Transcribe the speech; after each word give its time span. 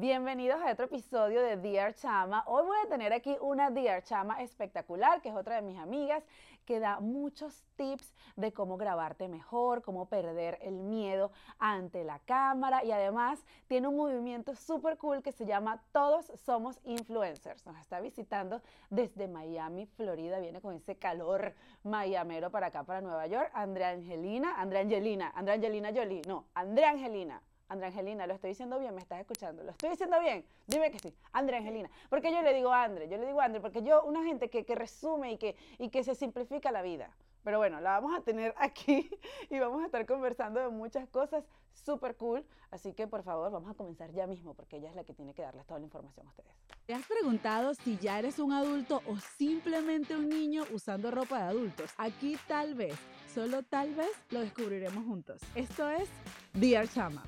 Bienvenidos 0.00 0.60
a 0.62 0.70
otro 0.70 0.84
episodio 0.84 1.42
de 1.42 1.56
Dear 1.56 1.92
Chama. 1.92 2.44
Hoy 2.46 2.64
voy 2.64 2.76
a 2.86 2.88
tener 2.88 3.12
aquí 3.12 3.36
una 3.40 3.72
Dear 3.72 4.04
Chama 4.04 4.40
espectacular, 4.40 5.20
que 5.20 5.30
es 5.30 5.34
otra 5.34 5.56
de 5.56 5.62
mis 5.62 5.76
amigas, 5.76 6.22
que 6.64 6.78
da 6.78 7.00
muchos 7.00 7.64
tips 7.74 8.14
de 8.36 8.52
cómo 8.52 8.76
grabarte 8.76 9.26
mejor, 9.26 9.82
cómo 9.82 10.06
perder 10.08 10.56
el 10.62 10.74
miedo 10.74 11.32
ante 11.58 12.04
la 12.04 12.20
cámara 12.20 12.84
y 12.84 12.92
además 12.92 13.44
tiene 13.66 13.88
un 13.88 13.96
movimiento 13.96 14.54
súper 14.54 14.98
cool 14.98 15.20
que 15.20 15.32
se 15.32 15.46
llama 15.46 15.82
Todos 15.90 16.26
Somos 16.46 16.78
Influencers. 16.84 17.66
Nos 17.66 17.76
está 17.80 17.98
visitando 17.98 18.62
desde 18.90 19.26
Miami, 19.26 19.86
Florida. 19.86 20.38
Viene 20.38 20.60
con 20.60 20.76
ese 20.76 20.94
calor 20.94 21.56
mayamero 21.82 22.52
para 22.52 22.68
acá, 22.68 22.84
para 22.84 23.00
Nueva 23.00 23.26
York. 23.26 23.50
Andrea 23.52 23.88
Angelina, 23.88 24.60
Andrea 24.60 24.82
Angelina, 24.82 25.32
Andrea 25.34 25.56
Angelina 25.56 25.90
Jolie, 25.92 26.22
no, 26.28 26.44
Andrea 26.54 26.90
Angelina. 26.90 27.42
Andrea 27.68 27.88
Angelina, 27.90 28.26
¿lo 28.26 28.34
estoy 28.34 28.50
diciendo 28.50 28.78
bien? 28.78 28.94
¿Me 28.94 29.00
estás 29.00 29.20
escuchando? 29.20 29.62
¿Lo 29.62 29.72
estoy 29.72 29.90
diciendo 29.90 30.18
bien? 30.20 30.44
Dime 30.66 30.90
que 30.90 30.98
sí. 30.98 31.14
Andrea 31.32 31.58
Angelina. 31.58 31.90
Porque 32.08 32.32
yo 32.32 32.40
le 32.42 32.54
digo 32.54 32.72
Andre, 32.72 33.08
yo 33.08 33.18
le 33.18 33.26
digo 33.26 33.40
Andre, 33.40 33.60
porque 33.60 33.82
yo, 33.82 34.02
una 34.04 34.24
gente 34.24 34.48
que, 34.48 34.64
que 34.64 34.74
resume 34.74 35.32
y 35.32 35.38
que, 35.38 35.54
y 35.78 35.90
que 35.90 36.02
se 36.02 36.14
simplifica 36.14 36.72
la 36.72 36.82
vida. 36.82 37.14
Pero 37.44 37.58
bueno, 37.58 37.80
la 37.80 38.00
vamos 38.00 38.18
a 38.18 38.22
tener 38.22 38.54
aquí 38.58 39.10
y 39.50 39.58
vamos 39.58 39.82
a 39.82 39.86
estar 39.86 40.06
conversando 40.06 40.60
de 40.60 40.68
muchas 40.68 41.08
cosas 41.08 41.44
súper 41.72 42.16
cool. 42.16 42.44
Así 42.70 42.92
que 42.92 43.06
por 43.06 43.22
favor, 43.22 43.50
vamos 43.50 43.70
a 43.70 43.74
comenzar 43.74 44.12
ya 44.12 44.26
mismo 44.26 44.54
porque 44.54 44.76
ella 44.76 44.90
es 44.90 44.94
la 44.94 45.04
que 45.04 45.14
tiene 45.14 45.34
que 45.34 45.42
darles 45.42 45.66
toda 45.66 45.80
la 45.80 45.86
información 45.86 46.26
a 46.26 46.30
ustedes. 46.30 46.52
¿Te 46.86 46.94
has 46.94 47.06
preguntado 47.06 47.74
si 47.74 47.98
ya 47.98 48.18
eres 48.18 48.38
un 48.38 48.52
adulto 48.52 49.02
o 49.06 49.16
simplemente 49.36 50.16
un 50.16 50.28
niño 50.28 50.64
usando 50.72 51.10
ropa 51.10 51.36
de 51.38 51.44
adultos? 51.44 51.90
Aquí 51.98 52.36
tal 52.46 52.74
vez, 52.74 52.98
solo 53.32 53.62
tal 53.62 53.94
vez, 53.94 54.10
lo 54.30 54.40
descubriremos 54.40 55.04
juntos. 55.04 55.40
Esto 55.54 55.88
es 55.88 56.08
Dear 56.54 56.88
Chama. 56.88 57.24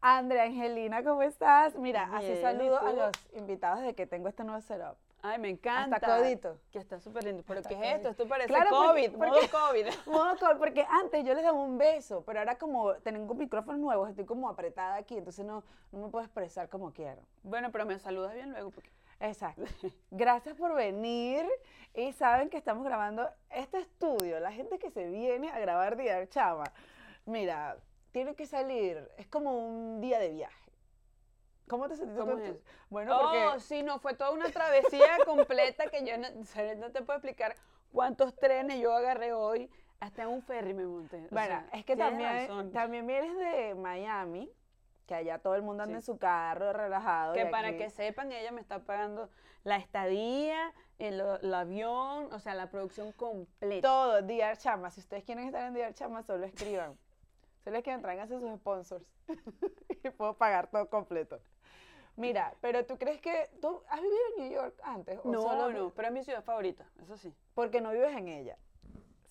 Andrea 0.00 0.44
Angelina, 0.44 1.02
¿cómo 1.04 1.22
estás? 1.22 1.76
Mira, 1.76 2.08
así 2.12 2.26
Bien, 2.26 2.38
¿y 2.38 2.42
saludo 2.42 2.80
a 2.80 2.92
los 2.92 3.10
invitados 3.34 3.82
de 3.82 3.94
que 3.94 4.06
tengo 4.06 4.28
este 4.28 4.44
nuevo 4.44 4.60
setup. 4.62 4.96
Ay, 5.22 5.38
me 5.38 5.50
encanta. 5.50 5.96
Hasta 5.96 6.18
codito. 6.18 6.58
Que 6.72 6.78
está 6.78 6.98
súper 6.98 7.24
lindo. 7.24 7.42
¿Pero 7.46 7.60
Hasta 7.60 7.68
qué 7.68 7.74
es 7.90 7.96
esto? 7.96 8.08
Esto 8.08 8.26
parece 8.26 8.48
Claro, 8.48 8.70
COVID, 8.70 9.10
porque- 9.12 9.26
modo 9.26 9.40
COVID. 9.50 9.86
Modo 10.06 10.36
call, 10.38 10.56
porque 10.56 10.86
antes 10.88 11.24
yo 11.24 11.34
les 11.34 11.42
daba 11.44 11.60
un 11.60 11.76
beso, 11.76 12.22
pero 12.24 12.38
ahora 12.38 12.56
como 12.56 12.94
tengo 12.94 13.34
micrófonos 13.34 13.78
nuevos, 13.78 14.08
estoy 14.08 14.24
como 14.24 14.48
apretada 14.48 14.94
aquí, 14.94 15.18
entonces 15.18 15.44
no, 15.44 15.62
no 15.92 16.06
me 16.06 16.08
puedo 16.08 16.24
expresar 16.24 16.70
como 16.70 16.92
quiero. 16.92 17.20
Bueno, 17.42 17.70
pero 17.70 17.84
me 17.84 17.98
saludas 17.98 18.32
bien 18.32 18.50
luego. 18.52 18.70
Porque... 18.70 18.90
Exacto. 19.20 19.64
Gracias 20.10 20.56
por 20.56 20.74
venir 20.74 21.46
y 21.92 22.12
saben 22.12 22.48
que 22.48 22.56
estamos 22.56 22.84
grabando 22.84 23.28
este 23.50 23.78
estudio. 23.80 24.40
La 24.40 24.52
gente 24.52 24.78
que 24.78 24.90
se 24.90 25.06
viene 25.10 25.50
a 25.50 25.58
grabar 25.58 25.98
Día 25.98 26.26
Chama, 26.28 26.64
mira, 27.26 27.76
tiene 28.12 28.34
que 28.34 28.46
salir, 28.46 29.08
es 29.16 29.26
como 29.26 29.56
un 29.66 30.00
día 30.00 30.18
de 30.18 30.30
viaje. 30.30 30.70
¿Cómo 31.68 31.88
te 31.88 31.94
sentiste 31.96 32.20
¿Cómo 32.20 32.36
es? 32.38 32.56
Bueno, 32.88 33.16
porque... 33.20 33.46
Oh, 33.46 33.60
sí, 33.60 33.82
no, 33.84 34.00
fue 34.00 34.14
toda 34.14 34.32
una 34.32 34.50
travesía 34.50 35.18
completa 35.24 35.86
que 35.88 36.04
yo 36.04 36.18
no, 36.18 36.90
te 36.90 37.02
puedo 37.02 37.18
explicar 37.18 37.54
cuántos 37.92 38.34
trenes 38.36 38.80
yo 38.80 38.92
agarré 38.92 39.32
hoy. 39.32 39.70
Hasta 40.00 40.26
un 40.26 40.42
ferry 40.42 40.74
me 40.74 40.86
monté. 40.86 41.18
Bueno, 41.30 41.60
sea, 41.60 41.68
es 41.72 41.84
que 41.84 41.94
también, 41.94 42.48
razón. 42.48 42.72
también 42.72 43.06
vienes 43.06 43.36
de 43.36 43.74
Miami, 43.74 44.50
que 45.06 45.14
allá 45.14 45.38
todo 45.38 45.54
el 45.54 45.62
mundo 45.62 45.82
anda 45.82 45.92
Sí. 45.92 45.96
en 45.96 46.02
su 46.02 46.18
carro, 46.18 46.72
relajado. 46.72 47.34
Que 47.34 47.46
para 47.46 47.68
aquí- 47.68 47.78
que 47.78 47.90
sepan, 47.90 48.32
ella 48.32 48.50
me 48.50 48.62
está 48.62 48.80
pagando 48.80 49.28
la 49.62 49.76
estadía, 49.76 50.72
el, 50.98 51.20
el 51.42 51.54
avión, 51.54 52.32
o 52.32 52.40
sea, 52.40 52.54
la 52.54 52.70
producción 52.70 53.12
completa. 53.12 53.86
Todo, 53.86 54.22
DR 54.22 54.56
Chama. 54.56 54.90
Si 54.90 55.00
ustedes 55.00 55.22
quieren 55.22 55.44
estar 55.46 55.64
en 55.66 55.74
DR 55.74 55.92
Chama, 55.92 56.22
solo 56.22 56.46
escriban. 56.46 56.98
Solo 57.64 57.76
escriban, 57.76 58.00
tráiganse 58.02 58.38
sus 58.38 58.58
sponsors. 58.58 59.04
y 60.04 60.10
puedo 60.10 60.34
pagar 60.36 60.70
todo 60.70 60.88
completo. 60.88 61.40
Mira, 62.16 62.54
pero 62.60 62.84
tú 62.84 62.98
crees 62.98 63.20
que 63.20 63.50
tú 63.60 63.82
has 63.88 64.00
vivido 64.00 64.20
en 64.36 64.44
New 64.44 64.52
York 64.52 64.74
antes 64.82 65.18
o 65.22 65.30
No, 65.30 65.42
solo 65.42 65.70
no, 65.70 65.90
pero 65.90 66.08
es 66.08 66.14
mi 66.14 66.22
ciudad 66.24 66.42
favorita, 66.42 66.86
eso 67.02 67.16
sí. 67.16 67.32
porque 67.54 67.80
no 67.80 67.92
vives 67.92 68.14
en 68.16 68.28
ella. 68.28 68.58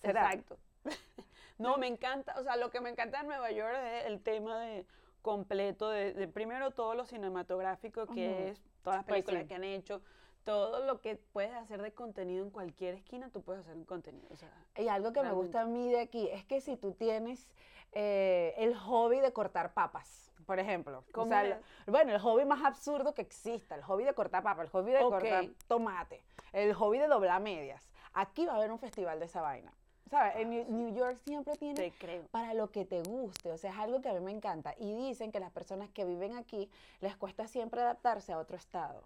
¿Será? 0.00 0.32
Exacto. 0.32 0.58
No, 1.58 1.76
me 1.76 1.88
encanta, 1.88 2.34
o 2.40 2.42
sea, 2.42 2.56
lo 2.56 2.70
que 2.70 2.80
me 2.80 2.88
encanta 2.88 3.18
de 3.20 3.24
Nueva 3.28 3.50
York 3.50 3.76
es 3.76 4.06
el 4.06 4.22
tema 4.22 4.58
de 4.60 4.86
completo 5.20 5.90
de, 5.90 6.14
de 6.14 6.26
primero 6.26 6.70
todo 6.70 6.94
lo 6.94 7.04
cinematográfico 7.04 8.06
que 8.06 8.30
Ujú. 8.30 8.42
es, 8.52 8.62
todas 8.82 9.00
las 9.00 9.04
Pues 9.04 9.16
películas 9.24 9.42
sí. 9.42 9.48
que 9.48 9.54
han 9.56 9.64
hecho, 9.64 10.00
todo 10.44 10.84
lo 10.84 11.00
que 11.00 11.16
puedes 11.16 11.52
hacer 11.52 11.82
de 11.82 11.92
contenido 11.92 12.44
en 12.44 12.50
cualquier 12.50 12.94
esquina, 12.94 13.30
tú 13.30 13.42
puedes 13.42 13.62
hacer 13.62 13.76
un 13.76 13.84
contenido, 13.84 14.26
o 14.30 14.36
sea, 14.36 14.50
Y 14.76 14.88
algo 14.88 15.12
que 15.12 15.22
me 15.22 15.32
gusta 15.32 15.62
a 15.62 15.64
mí 15.66 15.88
de 15.90 16.00
aquí 16.00 16.28
es 16.28 16.44
que 16.44 16.60
si 16.60 16.76
tú 16.76 16.92
tienes 16.92 17.48
eh, 17.92 18.54
el 18.56 18.74
hobby 18.76 19.20
de 19.20 19.32
cortar 19.32 19.72
papas, 19.72 20.30
por 20.46 20.58
ejemplo. 20.58 21.04
Bueno, 21.86 22.12
el 22.12 22.18
hobby 22.20 22.44
más 22.44 22.64
absurdo 22.64 23.14
que 23.14 23.22
exista, 23.22 23.74
el 23.74 23.82
hobby 23.82 24.04
de 24.04 24.14
cortar 24.14 24.42
papas, 24.42 24.64
el 24.64 24.70
hobby 24.70 24.92
de 24.92 25.00
cortar 25.00 25.46
tomate, 25.66 26.22
el 26.52 26.74
hobby 26.74 26.98
de 26.98 27.08
doblar 27.08 27.40
medias. 27.40 27.92
Aquí 28.12 28.46
va 28.46 28.54
a 28.54 28.56
haber 28.56 28.72
un 28.72 28.78
festival 28.78 29.18
de 29.20 29.26
esa 29.26 29.40
vaina. 29.40 29.72
¿Sabes? 30.10 30.34
En 30.36 30.50
New, 30.50 30.64
New 30.68 30.92
York 30.92 31.20
siempre 31.24 31.56
tiene 31.56 31.92
creo. 31.92 32.24
para 32.32 32.52
lo 32.54 32.72
que 32.72 32.84
te 32.84 33.00
guste, 33.00 33.52
o 33.52 33.56
sea, 33.56 33.70
es 33.70 33.78
algo 33.78 34.00
que 34.00 34.08
a 34.08 34.12
mí 34.12 34.18
me 34.18 34.32
encanta. 34.32 34.74
Y 34.76 34.92
dicen 34.92 35.30
que 35.30 35.38
las 35.38 35.52
personas 35.52 35.88
que 35.90 36.04
viven 36.04 36.36
aquí 36.36 36.68
les 37.00 37.16
cuesta 37.16 37.46
siempre 37.46 37.80
adaptarse 37.80 38.32
a 38.32 38.38
otro 38.38 38.56
estado. 38.56 39.04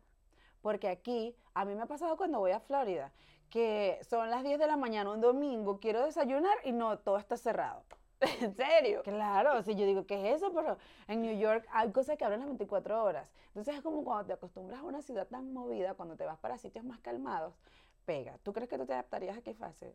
Porque 0.65 0.89
aquí, 0.89 1.37
a 1.53 1.67
mí 1.67 1.75
me 1.75 1.83
ha 1.83 1.87
pasado 1.87 2.17
cuando 2.17 2.39
voy 2.39 2.53
a 2.53 2.59
Florida, 2.59 3.13
que 3.51 4.01
son 4.09 4.31
las 4.31 4.43
10 4.43 4.59
de 4.59 4.67
la 4.67 4.79
mañana 4.79 5.11
un 5.11 5.21
domingo, 5.21 5.79
quiero 5.79 6.03
desayunar 6.03 6.57
y 6.65 6.73
no, 6.73 6.99
todo 7.01 7.19
está 7.19 7.37
cerrado. 7.37 7.85
¿En 8.41 8.57
serio? 8.57 9.03
Claro, 9.03 9.63
si 9.63 9.75
yo 9.75 9.85
digo, 9.85 10.07
¿qué 10.07 10.31
es 10.31 10.37
eso? 10.37 10.55
Pero 10.55 10.79
en 11.07 11.21
New 11.21 11.39
York 11.39 11.67
hay 11.71 11.93
cosas 11.93 12.17
que 12.17 12.25
abren 12.25 12.41
las 12.41 12.49
24 12.49 13.05
horas. 13.05 13.31
Entonces 13.49 13.75
es 13.75 13.83
como 13.83 14.05
cuando 14.05 14.25
te 14.25 14.33
acostumbras 14.33 14.81
a 14.81 14.85
una 14.85 15.03
ciudad 15.03 15.27
tan 15.27 15.53
movida, 15.53 15.93
cuando 15.93 16.17
te 16.17 16.25
vas 16.25 16.39
para 16.39 16.57
sitios 16.57 16.83
más 16.83 16.99
calmados, 17.01 17.53
pega. 18.07 18.39
¿Tú 18.43 18.55
crees 18.55 18.71
que 18.71 18.79
tú 18.79 18.87
te 18.87 18.95
adaptarías 18.95 19.37
a 19.37 19.43
qué 19.43 19.53
fase? 19.53 19.95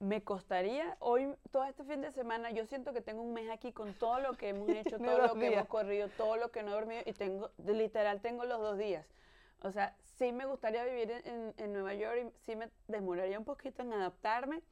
Me 0.00 0.22
costaría 0.22 0.98
hoy, 1.00 1.34
todo 1.50 1.64
este 1.64 1.82
fin 1.84 2.02
de 2.02 2.12
semana, 2.12 2.50
yo 2.50 2.66
siento 2.66 2.92
que 2.92 3.00
tengo 3.00 3.22
un 3.22 3.32
mes 3.32 3.48
aquí 3.48 3.72
con 3.72 3.94
todo 3.94 4.20
lo 4.20 4.34
que 4.34 4.50
hemos 4.50 4.68
hecho, 4.68 4.98
todo 4.98 5.16
lo 5.16 5.32
que 5.32 5.48
días. 5.48 5.52
hemos 5.54 5.68
corrido, 5.68 6.10
todo 6.10 6.36
lo 6.36 6.50
que 6.50 6.62
no 6.62 6.72
he 6.72 6.74
dormido 6.74 7.00
y 7.06 7.14
tengo, 7.14 7.50
literal, 7.64 8.20
tengo 8.20 8.44
los 8.44 8.60
dos 8.60 8.76
días. 8.76 9.06
O 9.62 9.72
sea, 9.72 9.94
sí 10.18 10.32
me 10.32 10.46
gustaría 10.46 10.84
vivir 10.84 11.10
en, 11.10 11.26
en- 11.26 11.54
en 11.56 11.72
Nueva 11.72 11.94
York 11.94 12.18
y 12.26 12.40
sí 12.40 12.56
me 12.56 12.70
demoraría 12.88 13.38
un 13.38 13.44
poquito 13.44 13.82
en 13.82 13.92
adaptarme, 13.92 14.62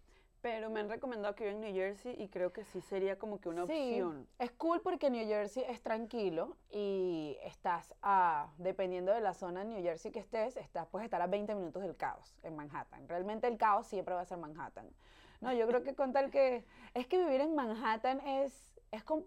pero 0.40 0.68
me 0.68 0.80
han 0.80 0.90
recomendado 0.90 1.34
que 1.34 1.44
viva 1.44 1.54
en 1.54 1.60
New 1.62 1.72
Jersey 1.74 2.14
y 2.22 2.28
creo 2.28 2.52
que 2.52 2.64
sí 2.64 2.82
sería 2.82 3.18
como 3.18 3.40
que 3.40 3.48
una 3.48 3.66
Sí, 3.66 3.72
opción. 4.02 4.28
es 4.38 4.50
cool 4.52 4.82
porque 4.82 5.08
New 5.08 5.26
Jersey 5.26 5.64
es 5.66 5.82
tranquilo 5.82 6.58
y 6.70 7.38
estás 7.42 7.94
a, 8.02 8.52
dependiendo 8.58 9.10
de 9.12 9.20
la 9.22 9.32
zona 9.32 9.62
en 9.62 9.70
New 9.70 9.82
Jersey 9.82 10.12
que 10.12 10.18
estés, 10.20 10.58
estás, 10.58 10.86
puedes 10.88 11.04
estar 11.06 11.22
a 11.22 11.26
20 11.26 11.54
minutos 11.54 11.82
del 11.82 11.96
caos 11.96 12.36
en 12.42 12.54
Manhattan. 12.56 13.08
Realmente 13.08 13.46
el 13.46 13.56
caos 13.56 13.86
siempre 13.86 14.14
va 14.14 14.20
a 14.20 14.24
ser 14.26 14.36
Manhattan. 14.36 14.90
No, 15.40 15.52
yo 15.54 15.66
creo 15.66 15.82
que 15.82 15.94
con 15.94 16.12
tal 16.12 16.30
que, 16.30 16.64
es 16.94 17.06
que 17.06 17.18
vivir 17.18 17.40
en 17.40 17.54
Manhattan 17.54 18.20
es, 18.20 18.78
es 18.92 19.02
com- 19.02 19.24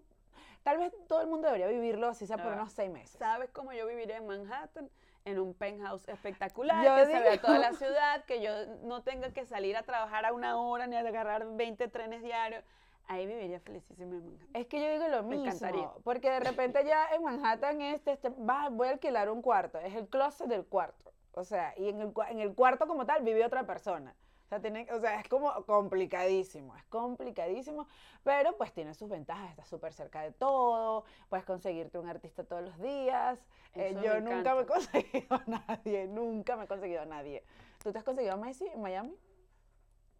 tal 0.62 0.78
vez 0.78 0.92
todo 1.08 1.20
el 1.20 1.26
mundo 1.26 1.46
debería 1.48 1.66
vivirlo 1.66 2.06
así 2.06 2.26
sea 2.28 2.36
por 2.36 2.52
Ah, 2.52 2.54
unos 2.54 2.72
seis 2.72 2.92
meses. 2.92 3.18
¿Sabes 3.18 3.50
cómo 3.50 3.72
yo 3.72 3.88
viviría 3.88 4.18
en 4.18 4.26
Manhattan? 4.28 4.88
En 5.28 5.38
un 5.38 5.52
penthouse 5.54 6.08
espectacular, 6.08 6.84
Yo 6.84 6.96
que 6.96 7.06
se 7.06 7.20
vea 7.20 7.40
toda 7.40 7.58
la 7.58 7.72
ciudad, 7.74 8.24
que 8.24 8.40
yo 8.42 8.50
no 8.84 9.02
tenga 9.02 9.30
que 9.32 9.44
salir 9.44 9.76
a 9.76 9.82
trabajar 9.82 10.24
a 10.24 10.32
una 10.32 10.56
hora 10.56 10.86
ni 10.86 10.96
a 10.96 11.00
agarrar 11.00 11.46
20 11.46 11.88
trenes 11.88 12.22
diarios. 12.22 12.64
Ahí 13.06 13.26
viviría 13.26 13.58
felicísima 13.60 14.16
en 14.16 14.24
Manhattan. 14.24 14.48
Es 14.54 14.66
que 14.66 14.80
yo 14.82 14.90
digo 14.90 15.08
lo 15.08 15.22
Me 15.22 15.36
mismo, 15.36 15.44
encantaría. 15.46 15.90
porque 16.04 16.30
de 16.30 16.40
repente 16.40 16.84
ya 16.84 17.06
en 17.14 17.22
Manhattan 17.22 17.80
este, 17.80 18.12
este, 18.12 18.28
va, 18.30 18.68
voy 18.70 18.88
a 18.88 18.90
alquilar 18.92 19.30
un 19.30 19.40
cuarto, 19.42 19.78
es 19.78 19.94
el 19.94 20.08
closet 20.08 20.46
del 20.46 20.64
cuarto, 20.66 21.12
o 21.32 21.42
sea, 21.44 21.72
y 21.78 21.88
en 21.88 22.00
el, 22.00 22.12
en 22.30 22.40
el 22.40 22.54
cuarto 22.54 22.86
como 22.86 23.06
tal 23.06 23.22
vive 23.22 23.44
otra 23.44 23.64
persona. 23.64 24.14
O 24.48 24.50
sea, 24.50 24.60
tiene, 24.62 24.88
o 24.92 24.98
sea, 24.98 25.20
es 25.20 25.28
como 25.28 25.52
complicadísimo, 25.66 26.74
es 26.74 26.84
complicadísimo, 26.84 27.86
pero 28.24 28.56
pues 28.56 28.72
tiene 28.72 28.94
sus 28.94 29.10
ventajas, 29.10 29.50
está 29.50 29.66
súper 29.66 29.92
cerca 29.92 30.22
de 30.22 30.32
todo, 30.32 31.04
puedes 31.28 31.44
conseguirte 31.44 31.98
un 31.98 32.08
artista 32.08 32.44
todos 32.44 32.62
los 32.62 32.78
días. 32.78 33.38
Eh, 33.74 33.94
yo 34.02 34.14
me 34.14 34.20
nunca 34.22 34.54
me 34.54 34.62
he 34.62 34.66
conseguido 34.66 35.26
a 35.34 35.42
nadie, 35.46 36.06
nunca 36.06 36.56
me 36.56 36.64
he 36.64 36.66
conseguido 36.66 37.02
a 37.02 37.04
nadie. 37.04 37.44
¿Tú 37.82 37.92
te 37.92 37.98
has 37.98 38.04
conseguido 38.04 38.32
a 38.32 38.36
Messi 38.38 38.66
en 38.68 38.80
Miami? 38.80 39.14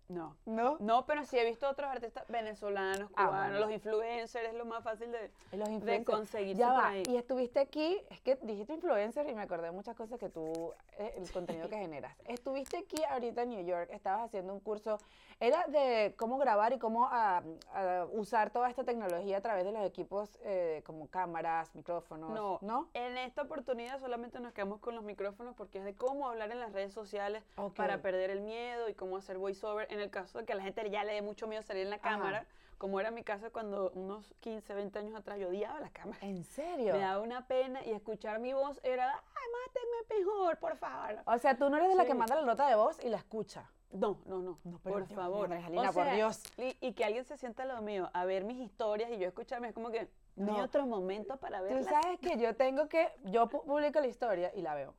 No. 0.08 0.37
¿No? 0.46 0.76
No, 0.81 1.05
pero 1.05 1.25
sí 1.25 1.38
he 1.38 1.44
visto 1.44 1.69
otros 1.69 1.90
artistas 1.90 2.25
venezolanos, 2.28 3.10
Ah, 3.14 3.26
cubanos, 3.26 3.50
bueno. 3.50 3.58
los 3.66 3.70
influencers, 3.72 4.49
es 4.49 4.55
lo 4.55 4.64
más 4.64 4.82
fácil 4.82 5.12
de, 5.12 5.31
Los 5.52 5.69
de 5.69 5.75
influencers. 5.75 6.06
conseguirse 6.06 6.60
Ya 6.60 6.72
va, 6.72 6.88
ahí. 6.88 7.02
y 7.06 7.16
estuviste 7.16 7.60
aquí, 7.60 8.00
es 8.08 8.20
que 8.22 8.37
dijiste 8.37 8.72
influencer 8.72 9.28
y 9.28 9.34
me 9.34 9.43
acordé 9.43 9.64
de 9.66 9.72
muchas 9.72 9.94
cosas 9.96 10.19
que 10.19 10.31
tú, 10.31 10.72
eh, 10.99 11.12
el 11.16 11.31
contenido 11.31 11.69
que 11.69 11.76
generas. 11.76 12.16
Estuviste 12.26 12.78
aquí 12.78 13.02
ahorita 13.05 13.43
en 13.43 13.50
New 13.50 13.64
York, 13.66 13.90
estabas 13.93 14.25
haciendo 14.25 14.55
un 14.55 14.60
curso, 14.60 14.99
era 15.40 15.66
de 15.66 16.14
cómo 16.16 16.38
grabar 16.38 16.72
y 16.72 16.78
cómo 16.78 17.06
ah, 17.10 17.43
ah, 17.75 18.06
usar 18.12 18.50
toda 18.50 18.70
esta 18.70 18.84
tecnología 18.84 19.37
a 19.37 19.40
través 19.43 19.64
de 19.64 19.72
los 19.72 19.84
equipos 19.84 20.38
eh, 20.43 20.82
como 20.87 21.08
cámaras, 21.08 21.75
micrófonos, 21.75 22.31
No, 22.31 22.58
¿no? 22.62 22.88
en 22.94 23.19
esta 23.19 23.43
oportunidad 23.43 24.00
solamente 24.00 24.40
nos 24.40 24.52
quedamos 24.55 24.81
con 24.81 24.94
los 24.94 25.05
micrófonos 25.05 25.55
porque 25.55 25.78
es 25.78 25.84
de 25.84 25.94
cómo 25.94 26.28
hablar 26.28 26.50
en 26.50 26.60
las 26.60 26.72
redes 26.72 26.93
sociales 26.94 27.44
para 27.76 28.00
perder 28.00 28.31
el 28.31 28.40
miedo 28.40 28.88
y 28.88 28.94
cómo 28.94 29.19
hacer 29.19 29.37
voiceover 29.38 29.87
en 29.93 29.98
el 30.00 30.11
caso 30.11 30.39
de 30.39 30.45
que 30.45 30.53
a 30.53 30.56
la 30.56 30.62
gente 30.62 30.89
ya 30.91 31.05
le 31.05 31.15
dé 31.15 31.23
mucho 31.23 31.47
miedo 31.47 31.62
salir 31.62 31.83
en 31.85 31.91
la 31.91 31.97
Ajá. 31.97 32.11
cámara, 32.11 32.47
como 32.79 33.00
era 33.00 33.11
mi 33.11 33.25
caso 33.25 33.50
cuando 33.53 33.91
unos 33.91 34.33
15, 34.41 34.73
20 34.75 34.99
años 35.00 35.15
atrás 35.19 35.39
yo 35.39 35.49
odiaba 35.49 35.81
la 35.81 35.91
cámara. 35.91 36.19
¿En 36.23 36.45
serio? 36.45 36.93
Me 36.95 37.00
daba 37.00 37.21
una 37.23 37.47
pena 37.47 37.85
y 37.85 37.91
escuchar 37.91 38.39
mi 38.39 38.53
voz 38.53 38.81
era, 38.85 39.11
ay, 39.12 39.47
mátenme 39.67 40.25
mejor, 40.25 40.59
por 40.59 40.77
favor. 40.77 41.17
O 41.27 41.39
sea, 41.39 41.56
tú 41.56 41.69
no 41.71 41.77
eres 41.77 41.89
de 41.89 41.95
la 41.97 42.05
que 42.05 42.12
Sí. 42.12 42.17
manda 42.19 42.37
la 42.37 42.43
nota 42.43 42.69
de 42.69 42.77
voz 42.77 43.03
y 43.05 43.09
la 43.09 43.17
escucha. 43.17 43.69
No, 43.91 44.21
no, 44.27 44.43
no, 44.43 44.59
No, 44.65 44.79
pero 44.85 44.97
por 44.97 45.06
Dios 45.09 45.17
favor. 45.17 45.53
Angelina, 45.53 45.93
por 45.93 46.11
Dios. 46.12 46.43
Y, 46.59 46.77
y 46.87 46.93
que 46.93 47.05
alguien 47.06 47.25
se 47.25 47.37
sienta 47.39 47.65
lado 47.65 47.81
mío 47.83 48.11
a 48.12 48.25
ver 48.27 48.44
mis 48.44 48.59
historias 48.61 49.11
y 49.11 49.19
yo 49.19 49.27
escucharme, 49.27 49.69
es 49.69 49.75
como 49.75 49.91
que 49.91 50.09
no 50.37 50.55
hay 50.55 50.61
otro 50.61 50.87
momento 50.87 51.39
para 51.39 51.59
Tú 51.59 51.65
verlas. 51.65 51.87
sabes 51.87 52.21
que 52.21 52.37
yo 52.37 52.55
tengo 52.55 52.87
que, 52.89 53.09
yo 53.25 53.49
pu- 53.49 53.65
publico 53.65 53.99
la 53.99 54.06
historia 54.06 54.53
y 54.55 54.61
la 54.62 54.75
veo. 54.75 54.94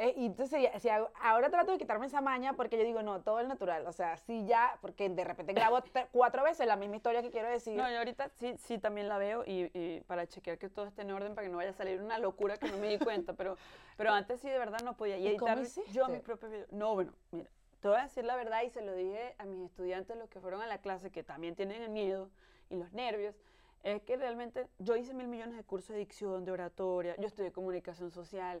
Eh, 0.00 0.14
y 0.16 0.26
entonces, 0.26 0.62
ya- 0.62 0.78
si 0.78 0.88
hago- 0.88 1.10
ahora 1.20 1.50
trato 1.50 1.72
de 1.72 1.78
quitarme 1.78 2.06
esa 2.06 2.20
maña 2.20 2.52
porque 2.52 2.78
yo 2.78 2.84
digo, 2.84 3.02
no, 3.02 3.20
todo 3.20 3.40
es 3.40 3.48
natural. 3.48 3.84
O 3.88 3.92
sea, 3.92 4.16
si 4.16 4.46
ya, 4.46 4.78
porque 4.80 5.08
de 5.08 5.24
repente 5.24 5.52
grabo 5.52 5.80
cuatro 6.12 6.44
veces 6.44 6.68
la 6.68 6.76
misma 6.76 6.94
historia 6.96 7.20
que 7.20 7.30
quiero 7.30 7.48
decir. 7.50 7.76
No, 7.76 7.90
yo 7.90 7.98
ahorita 7.98 8.28
sí, 8.28 8.54
sí 8.58 8.78
también 8.78 9.08
la 9.08 9.18
veo 9.18 9.42
y, 9.44 9.70
y 9.74 10.00
para 10.06 10.26
chequear 10.28 10.56
que 10.56 10.68
todo 10.68 10.86
esté 10.86 11.02
en 11.02 11.10
orden 11.10 11.34
para 11.34 11.46
que 11.46 11.50
no 11.50 11.56
vaya 11.56 11.70
a 11.70 11.72
salir 11.74 12.00
una 12.00 12.18
locura 12.18 12.56
que 12.58 12.68
no 12.70 12.78
me 12.78 12.88
di 12.88 12.98
cuenta, 12.98 13.32
pero, 13.32 13.56
pero 13.96 14.12
antes 14.12 14.40
sí 14.40 14.48
de 14.48 14.58
verdad 14.58 14.78
no 14.84 14.96
podía. 14.96 15.16
Y 15.18 15.24
¿Y 15.24 15.28
editar 15.30 15.56
yo 15.56 15.64
hiciste? 15.64 16.08
mis 16.12 16.20
propios 16.22 16.52
videos. 16.52 16.70
No, 16.70 16.94
bueno, 16.94 17.12
mira, 17.32 17.50
te 17.80 17.88
voy 17.88 17.98
a 17.98 18.02
decir 18.04 18.24
la 18.24 18.36
verdad 18.36 18.62
y 18.62 18.70
se 18.70 18.82
lo 18.82 18.94
dije 18.94 19.34
a 19.38 19.46
mis 19.46 19.64
estudiantes, 19.68 20.16
los 20.16 20.28
que 20.28 20.38
fueron 20.40 20.62
a 20.62 20.68
la 20.68 20.78
clase, 20.78 21.10
que 21.10 21.24
también 21.24 21.56
tienen 21.56 21.82
el 21.82 21.90
miedo 21.90 22.30
y 22.70 22.76
los 22.76 22.92
nervios, 22.92 23.34
es 23.82 24.00
que 24.02 24.16
realmente 24.16 24.68
yo 24.78 24.94
hice 24.94 25.12
mil 25.12 25.26
millones 25.26 25.56
de 25.56 25.64
cursos 25.64 25.90
de 25.90 25.98
dicción, 25.98 26.44
de 26.44 26.52
oratoria, 26.52 27.16
yo 27.16 27.26
estudié 27.26 27.50
comunicación 27.50 28.12
social, 28.12 28.60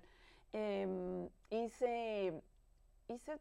em, 0.52 1.28
hice, 1.50 2.32
hice 3.08 3.38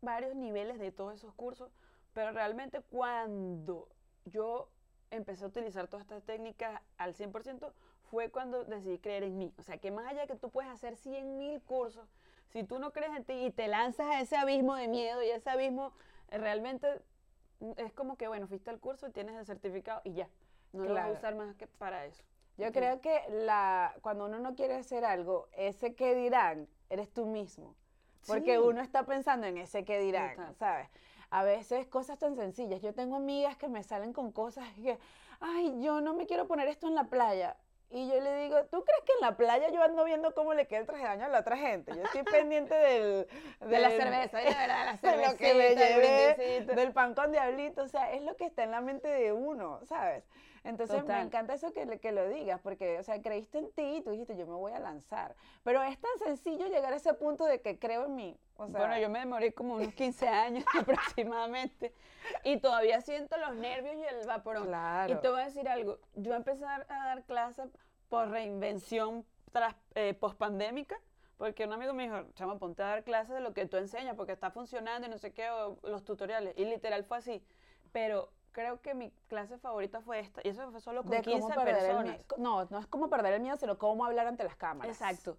varios 0.00 0.34
niveles 0.34 0.78
de 0.78 0.92
todos 0.92 1.14
esos 1.14 1.34
cursos, 1.34 1.70
pero 2.12 2.32
realmente 2.32 2.80
cuando 2.80 3.88
yo 4.24 4.68
empecé 5.10 5.44
a 5.44 5.48
utilizar 5.48 5.88
todas 5.88 6.04
estas 6.04 6.22
técnicas 6.22 6.80
al 6.98 7.14
100% 7.14 7.72
fue 8.10 8.30
cuando 8.30 8.64
decidí 8.64 8.98
creer 8.98 9.24
en 9.24 9.38
mí. 9.38 9.52
O 9.58 9.62
sea, 9.62 9.78
que 9.78 9.90
más 9.90 10.06
allá 10.06 10.22
de 10.22 10.26
que 10.26 10.36
tú 10.36 10.50
puedes 10.50 10.70
hacer 10.70 10.96
100 10.96 11.36
mil 11.36 11.60
cursos, 11.62 12.08
si 12.48 12.64
tú 12.64 12.78
no 12.78 12.92
crees 12.92 13.16
en 13.16 13.24
ti 13.24 13.32
y 13.46 13.50
te 13.50 13.68
lanzas 13.68 14.06
a 14.06 14.20
ese 14.20 14.36
abismo 14.36 14.74
de 14.74 14.88
miedo 14.88 15.22
y 15.22 15.30
ese 15.30 15.50
abismo, 15.50 15.92
eh, 16.30 16.38
realmente 16.38 17.00
es 17.76 17.92
como 17.92 18.16
que, 18.16 18.26
bueno, 18.26 18.48
fuiste 18.48 18.70
al 18.70 18.80
curso 18.80 19.06
y 19.06 19.12
tienes 19.12 19.36
el 19.36 19.46
certificado 19.46 20.00
y 20.04 20.14
ya. 20.14 20.28
No 20.72 20.84
lo 20.84 20.94
vas 20.94 21.06
a 21.06 21.12
usar 21.12 21.34
más 21.34 21.54
que 21.56 21.66
para 21.66 22.06
eso. 22.06 22.22
Yo 22.60 22.72
creo 22.72 23.00
que 23.00 23.20
la, 23.30 23.94
cuando 24.02 24.26
uno 24.26 24.38
no 24.38 24.54
quiere 24.54 24.74
hacer 24.74 25.04
algo, 25.04 25.48
ese 25.56 25.94
que 25.94 26.14
dirán, 26.14 26.68
eres 26.88 27.12
tú 27.12 27.26
mismo. 27.26 27.74
Porque 28.26 28.52
Sí. 28.52 28.58
uno 28.58 28.80
está 28.82 29.04
pensando 29.04 29.46
en 29.46 29.56
ese 29.58 29.84
que 29.84 29.98
dirán, 29.98 30.36
Total. 30.36 30.54
¿sabes? 30.56 30.88
A 31.30 31.42
veces 31.44 31.86
cosas 31.86 32.18
tan 32.18 32.36
sencillas. 32.36 32.82
Yo 32.82 32.92
tengo 32.94 33.16
amigas 33.16 33.56
que 33.56 33.68
me 33.68 33.82
salen 33.82 34.12
con 34.12 34.30
cosas 34.32 34.66
que, 34.74 34.98
ay, 35.40 35.80
yo 35.80 36.00
no 36.00 36.12
me 36.14 36.26
quiero 36.26 36.46
poner 36.46 36.68
esto 36.68 36.86
en 36.86 36.94
la 36.94 37.04
playa. 37.04 37.56
Y 37.92 38.08
yo 38.08 38.20
le 38.20 38.36
digo, 38.42 38.56
¿tú 38.66 38.84
crees 38.84 39.02
que 39.04 39.12
en 39.14 39.20
la 39.22 39.36
playa 39.36 39.68
yo 39.70 39.82
ando 39.82 40.04
viendo 40.04 40.32
cómo 40.32 40.54
le 40.54 40.68
queda 40.68 40.78
el 40.80 40.86
traje 40.86 41.02
de 41.02 41.08
baño 41.08 41.24
a 41.24 41.28
la 41.28 41.40
otra 41.40 41.56
gente? 41.56 41.92
Yo 41.96 42.02
estoy 42.04 42.22
pendiente 42.22 42.72
del... 42.74 43.26
De 43.60 43.78
la 43.80 43.90
cerveza, 43.90 44.38
de 44.38 44.44
verdad, 44.44 44.98
la 45.02 45.10
de 45.10 45.16
lo 45.26 45.36
que 45.36 45.54
me 45.54 45.74
cervecita, 45.74 45.88
el 45.88 45.94
llevé, 46.00 46.34
brindisito. 46.36 46.74
del 46.76 46.92
pan 46.92 47.14
con 47.14 47.32
diablito, 47.32 47.82
o 47.82 47.88
sea, 47.88 48.12
es 48.12 48.22
lo 48.22 48.36
que 48.36 48.44
está 48.44 48.62
en 48.62 48.70
la 48.70 48.80
mente 48.80 49.08
de 49.08 49.32
uno, 49.32 49.80
¿sabes? 49.86 50.22
Entonces 50.62 50.96
me 50.96 51.02
Total. 51.02 51.26
encanta 51.26 51.54
eso 51.54 51.72
que, 51.72 51.98
que 51.98 52.12
lo 52.12 52.28
digas, 52.28 52.60
porque, 52.62 52.98
o 52.98 53.02
sea, 53.02 53.20
creíste 53.22 53.58
en 53.58 53.72
ti 53.72 53.96
y 53.96 54.02
tú 54.02 54.10
dijiste, 54.10 54.36
yo 54.36 54.46
me 54.46 54.54
voy 54.54 54.72
a 54.72 54.78
lanzar. 54.78 55.34
Pero 55.64 55.82
es 55.82 55.98
tan 55.98 56.18
sencillo 56.18 56.66
llegar 56.66 56.92
a 56.92 56.96
ese 56.96 57.14
punto 57.14 57.44
de 57.46 57.60
que 57.60 57.78
creo 57.78 58.04
en 58.04 58.14
mí. 58.14 58.38
O 58.56 58.68
sea, 58.68 58.80
bueno, 58.80 58.98
yo 58.98 59.08
me 59.08 59.20
demoré 59.20 59.54
como 59.54 59.74
unos 59.76 59.94
15 59.94 60.28
años 60.28 60.64
aproximadamente 60.78 61.94
y 62.44 62.58
todavía 62.58 63.00
siento 63.00 63.38
los 63.38 63.56
nervios 63.56 63.96
y 63.96 64.04
el 64.04 64.26
vaporón. 64.26 64.66
Claro. 64.66 65.14
Y 65.14 65.16
te 65.16 65.28
voy 65.28 65.40
a 65.40 65.44
decir 65.46 65.68
algo, 65.68 65.98
yo 66.14 66.34
empecé 66.34 66.64
a 66.66 66.84
dar 66.86 67.24
clases 67.24 67.70
por 68.10 68.28
reinvención 68.28 69.24
tras 69.52 69.74
eh, 69.94 70.14
pospandémica, 70.14 71.00
porque 71.38 71.64
un 71.64 71.72
amigo 71.72 71.94
me 71.94 72.02
dijo, 72.02 72.22
chamo, 72.34 72.58
ponte 72.58 72.82
a 72.82 72.86
dar 72.86 73.04
clases 73.04 73.34
de 73.34 73.40
lo 73.40 73.54
que 73.54 73.64
tú 73.66 73.78
enseñas, 73.78 74.14
porque 74.14 74.32
está 74.32 74.50
funcionando 74.50 75.06
y 75.06 75.10
no 75.10 75.16
sé 75.16 75.32
qué, 75.32 75.48
o 75.48 75.78
los 75.84 76.04
tutoriales. 76.04 76.54
Y 76.58 76.66
literal 76.66 77.04
fue 77.04 77.18
así. 77.18 77.42
Pero 77.92 78.30
creo 78.52 78.80
que 78.80 78.94
mi 78.94 79.10
clase 79.28 79.58
favorita 79.58 80.00
fue 80.00 80.20
esta, 80.20 80.40
y 80.44 80.48
eso 80.48 80.70
fue 80.70 80.80
solo 80.80 81.02
con 81.02 81.12
de 81.12 81.22
15 81.22 81.40
cómo 81.40 81.54
perder 81.54 81.74
el 81.74 81.80
personas. 81.80 82.04
miedo. 82.04 82.24
No, 82.38 82.64
no 82.70 82.78
es 82.78 82.86
como 82.86 83.08
perder 83.08 83.34
el 83.34 83.40
miedo, 83.40 83.56
sino 83.56 83.78
cómo 83.78 84.04
hablar 84.04 84.26
ante 84.26 84.44
las 84.44 84.56
cámaras. 84.56 84.90
Exacto. 84.90 85.36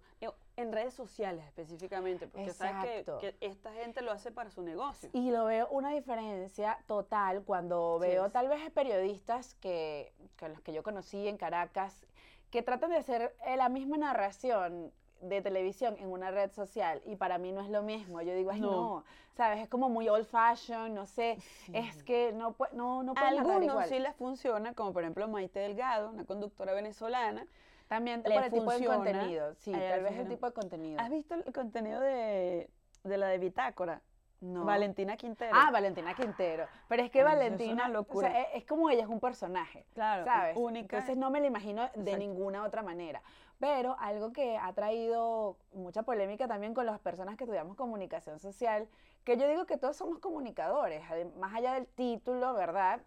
En 0.54 0.70
redes 0.70 0.92
sociales 0.92 1.44
específicamente, 1.46 2.26
porque 2.26 2.52
sabes 2.52 2.84
que, 2.84 2.98
Exacto. 2.98 3.18
que 3.18 3.36
esta 3.40 3.72
gente 3.72 4.02
lo 4.02 4.12
hace 4.12 4.30
para 4.30 4.50
su 4.50 4.62
negocio. 4.62 5.08
Y 5.14 5.30
lo 5.30 5.46
veo 5.46 5.66
una 5.70 5.90
diferencia 5.90 6.78
total 6.86 7.42
cuando 7.44 7.98
veo 7.98 8.30
tal 8.30 8.48
vez 8.48 8.70
periodistas 8.70 9.54
que, 9.54 10.12
que 10.36 10.48
los 10.50 10.60
que 10.60 10.74
yo 10.74 10.82
conocí 10.82 11.26
en 11.26 11.38
Caracas, 11.38 12.06
que 12.50 12.62
tratan 12.62 12.90
de 12.90 12.98
hacer 12.98 13.34
la 13.56 13.70
misma 13.70 13.96
narración 13.96 14.92
de 15.22 15.40
televisión 15.40 15.96
en 15.98 16.08
una 16.10 16.30
red 16.30 16.50
social 16.52 17.00
y 17.06 17.16
para 17.16 17.38
mí 17.38 17.52
no 17.52 17.60
es 17.62 17.70
lo 17.70 17.82
mismo. 17.82 18.20
Yo 18.22 18.34
digo, 18.34 18.50
ay 18.50 18.60
no, 18.60 18.70
No. 18.70 19.04
sabes, 19.36 19.60
es 19.60 19.68
como 19.68 19.88
muy 19.88 20.08
old 20.08 20.26
fashion, 20.26 20.94
no 20.94 21.06
sé, 21.06 21.38
es 21.72 22.02
que 22.02 22.32
no, 22.32 22.54
no, 22.72 23.02
no 23.02 23.14
pueden 23.14 23.38
algunos 23.38 23.62
igual. 23.64 23.88
sí 23.88 23.98
les 23.98 24.14
funciona, 24.16 24.74
como 24.74 24.92
por 24.92 25.02
ejemplo 25.02 25.26
Maite 25.28 25.60
Delgado, 25.60 26.10
una 26.10 26.24
conductora 26.24 26.72
venezolana. 26.74 27.46
También 27.88 28.22
por 28.22 28.32
el 28.32 28.44
tipo 28.50 28.62
de 28.64 28.78
funciona, 28.78 28.96
contenido, 28.96 29.54
sí, 29.56 29.70
tal 29.72 29.80
vez 29.80 30.12
el 30.12 30.26
funciona. 30.26 30.28
tipo 30.28 30.46
de 30.46 30.52
contenido. 30.52 31.00
¿Has 31.00 31.10
visto 31.10 31.34
el 31.34 31.52
contenido 31.52 32.00
de, 32.00 32.70
de 33.04 33.16
la 33.18 33.26
de 33.28 33.38
Bitácora? 33.38 34.00
No. 34.40 34.64
Valentina 34.64 35.16
Quintero. 35.16 35.52
Ah, 35.54 35.70
Valentina 35.70 36.14
Quintero. 36.14 36.66
Pero 36.88 37.02
es 37.04 37.12
que 37.12 37.20
Ay, 37.20 37.24
eso 37.26 37.32
es 37.32 37.38
Valentina, 37.38 37.72
una 37.74 37.82
o 37.84 37.86
sea, 37.86 37.92
locura. 37.92 38.40
es, 38.40 38.46
es 38.54 38.64
como 38.64 38.90
ella, 38.90 39.02
es 39.02 39.08
un 39.08 39.20
personaje. 39.20 39.84
Claro, 39.94 40.24
¿sabes? 40.24 40.56
única. 40.56 40.96
Entonces 40.96 41.16
no 41.16 41.30
me 41.30 41.40
la 41.40 41.46
imagino 41.46 41.82
de 41.82 41.88
Exacto. 42.00 42.16
ninguna 42.18 42.64
otra 42.64 42.82
manera. 42.82 43.22
Pero 43.62 43.94
algo 44.00 44.32
que 44.32 44.58
ha 44.58 44.72
traído 44.72 45.56
mucha 45.72 46.02
polémica 46.02 46.48
también 46.48 46.74
con 46.74 46.84
las 46.84 46.98
personas 46.98 47.36
que 47.36 47.44
estudiamos 47.44 47.76
comunicación 47.76 48.40
social, 48.40 48.88
que 49.22 49.36
yo 49.36 49.46
digo 49.46 49.66
que 49.66 49.76
todos 49.76 49.96
somos 49.96 50.18
comunicadores, 50.18 51.00
más 51.36 51.54
allá 51.54 51.74
del 51.74 51.86
título, 51.86 52.54
¿verdad? 52.54 53.02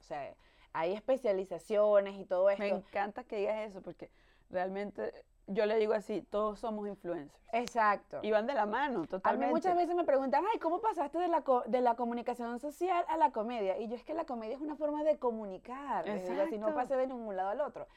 O 0.00 0.02
sea, 0.02 0.34
hay 0.72 0.94
especializaciones 0.94 2.14
y 2.18 2.24
todo 2.24 2.48
esto. 2.48 2.62
Me 2.62 2.70
encanta 2.70 3.22
que 3.24 3.36
digas 3.36 3.68
eso, 3.68 3.82
porque 3.82 4.10
realmente 4.48 5.12
yo 5.46 5.66
le 5.66 5.76
digo 5.76 5.92
así, 5.92 6.22
todos 6.22 6.58
somos 6.58 6.88
influencers. 6.88 7.38
Exacto. 7.52 8.20
Y 8.22 8.30
van 8.30 8.46
de 8.46 8.54
la 8.54 8.64
mano, 8.64 9.00
A 9.00 9.02
mí 9.02 9.08
totalmente. 9.08 9.52
muchas 9.52 9.76
veces 9.76 9.94
me 9.94 10.04
preguntan, 10.04 10.42
ay, 10.50 10.58
¿cómo 10.58 10.80
pasaste 10.80 11.18
de 11.18 11.28
la, 11.28 11.42
co- 11.42 11.64
de 11.66 11.82
la 11.82 11.96
comunicación 11.96 12.58
social 12.60 13.04
a 13.08 13.18
la 13.18 13.30
comedia? 13.30 13.76
Y 13.76 13.88
yo 13.88 13.94
es 13.94 14.04
que 14.04 14.14
la 14.14 14.24
comedia 14.24 14.54
es 14.54 14.62
una 14.62 14.74
forma 14.76 15.04
de 15.04 15.18
comunicar, 15.18 16.06
les 16.06 16.26
digo, 16.26 16.46
si 16.46 16.56
no 16.56 16.68
Exacto. 16.68 16.74
pasé 16.74 16.96
de 16.96 17.08
ningún 17.08 17.36
lado 17.36 17.50
al 17.50 17.60
otro. 17.60 17.88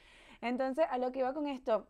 Entonces, 0.42 0.86
a 0.90 0.98
lo 0.98 1.14
que 1.14 1.20
iba 1.20 1.34
con 1.34 1.48
esto 1.48 1.88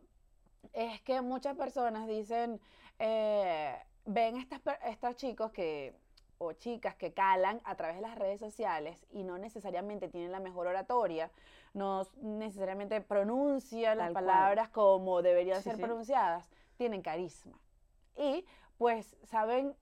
es 0.74 1.02
que 1.02 1.22
muchas 1.22 1.56
personas 1.58 2.08
dicen, 2.08 2.60
eh, 3.00 3.76
ven 4.06 4.38
estas, 4.38 4.62
estos 4.86 5.16
chicos 5.16 5.52
que 5.52 5.94
o 6.38 6.54
chicas 6.54 6.96
que 6.96 7.14
calan 7.14 7.62
a 7.66 7.76
través 7.76 7.98
de 7.98 8.02
las 8.02 8.18
redes 8.18 8.40
sociales 8.40 9.06
y 9.12 9.24
no 9.24 9.38
necesariamente 9.38 10.08
tienen 10.10 10.32
la 10.32 10.40
mejor 10.40 10.66
oratoria, 10.66 11.30
no 11.74 12.02
necesariamente 12.22 13.00
pronuncian 13.02 14.00
las 14.00 14.12
cual. 14.12 14.26
palabras 14.26 14.70
como 14.70 15.22
deberían 15.22 15.58
Sí, 15.58 15.64
ser 15.70 15.76
sí. 15.76 15.82
pronunciadas, 15.84 16.50
tienen 16.78 17.04
carisma. 17.04 17.60
Y 18.18 18.44
pues 18.80 19.16
saben 19.24 19.76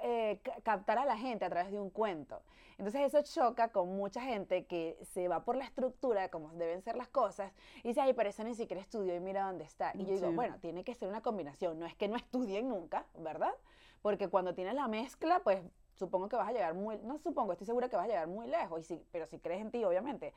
eh, 0.00 0.40
ca- 0.42 0.60
captar 0.62 0.98
a 0.98 1.04
la 1.04 1.16
gente 1.16 1.44
a 1.44 1.48
través 1.50 1.70
de 1.70 1.78
un 1.78 1.90
cuento. 1.90 2.42
Entonces 2.78 3.02
eso 3.14 3.22
choca 3.22 3.68
con 3.68 3.96
mucha 3.96 4.20
gente 4.20 4.66
que 4.66 4.98
se 5.12 5.28
va 5.28 5.44
por 5.44 5.56
la 5.56 5.64
estructura 5.64 6.22
de 6.22 6.30
cómo 6.30 6.50
deben 6.54 6.82
ser 6.82 6.96
las 6.96 7.08
cosas 7.08 7.52
y 7.82 7.88
dice, 7.88 8.00
ay, 8.00 8.14
pero 8.14 8.28
eso 8.28 8.42
ni 8.44 8.54
siquiera 8.54 8.80
estudió 8.82 9.14
y 9.14 9.20
mira 9.20 9.46
dónde 9.46 9.64
está. 9.64 9.92
Y 9.94 10.04
yo 10.04 10.14
digo, 10.14 10.28
Sí. 10.28 10.34
bueno, 10.34 10.58
tiene 10.60 10.84
que 10.84 10.94
ser 10.94 11.08
una 11.08 11.20
combinación, 11.22 11.78
no 11.78 11.86
es 11.86 11.94
que 11.94 12.08
no 12.08 12.16
estudien 12.16 12.68
nunca, 12.68 13.06
¿verdad? 13.18 13.54
Porque 14.02 14.28
cuando 14.28 14.54
tienes 14.54 14.74
la 14.74 14.88
mezcla, 14.88 15.40
pues 15.40 15.62
supongo 15.94 16.28
que 16.28 16.36
vas 16.36 16.48
a 16.48 16.52
llegar 16.52 16.74
muy, 16.74 16.98
no 16.98 17.18
supongo, 17.18 17.52
estoy 17.52 17.66
segura 17.66 17.88
que 17.88 17.96
vas 17.96 18.06
a 18.06 18.08
llegar 18.08 18.26
muy 18.26 18.48
lejos, 18.48 18.80
y 18.80 18.82
sí, 18.84 19.02
pero 19.12 19.26
si 19.26 19.38
crees 19.38 19.60
en 19.60 19.70
ti, 19.70 19.84
obviamente. 19.84 20.32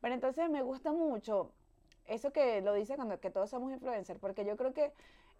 Pero 0.00 0.14
entonces 0.14 0.48
me 0.48 0.62
gusta 0.62 0.92
mucho 0.92 1.52
eso 2.06 2.32
que 2.32 2.62
lo 2.62 2.72
dice 2.74 2.96
cuando 2.96 3.20
que 3.20 3.30
todos 3.30 3.50
somos 3.50 3.72
influencers, 3.72 4.18
porque 4.18 4.44
yo 4.44 4.56
creo 4.56 4.72
que 4.72 4.92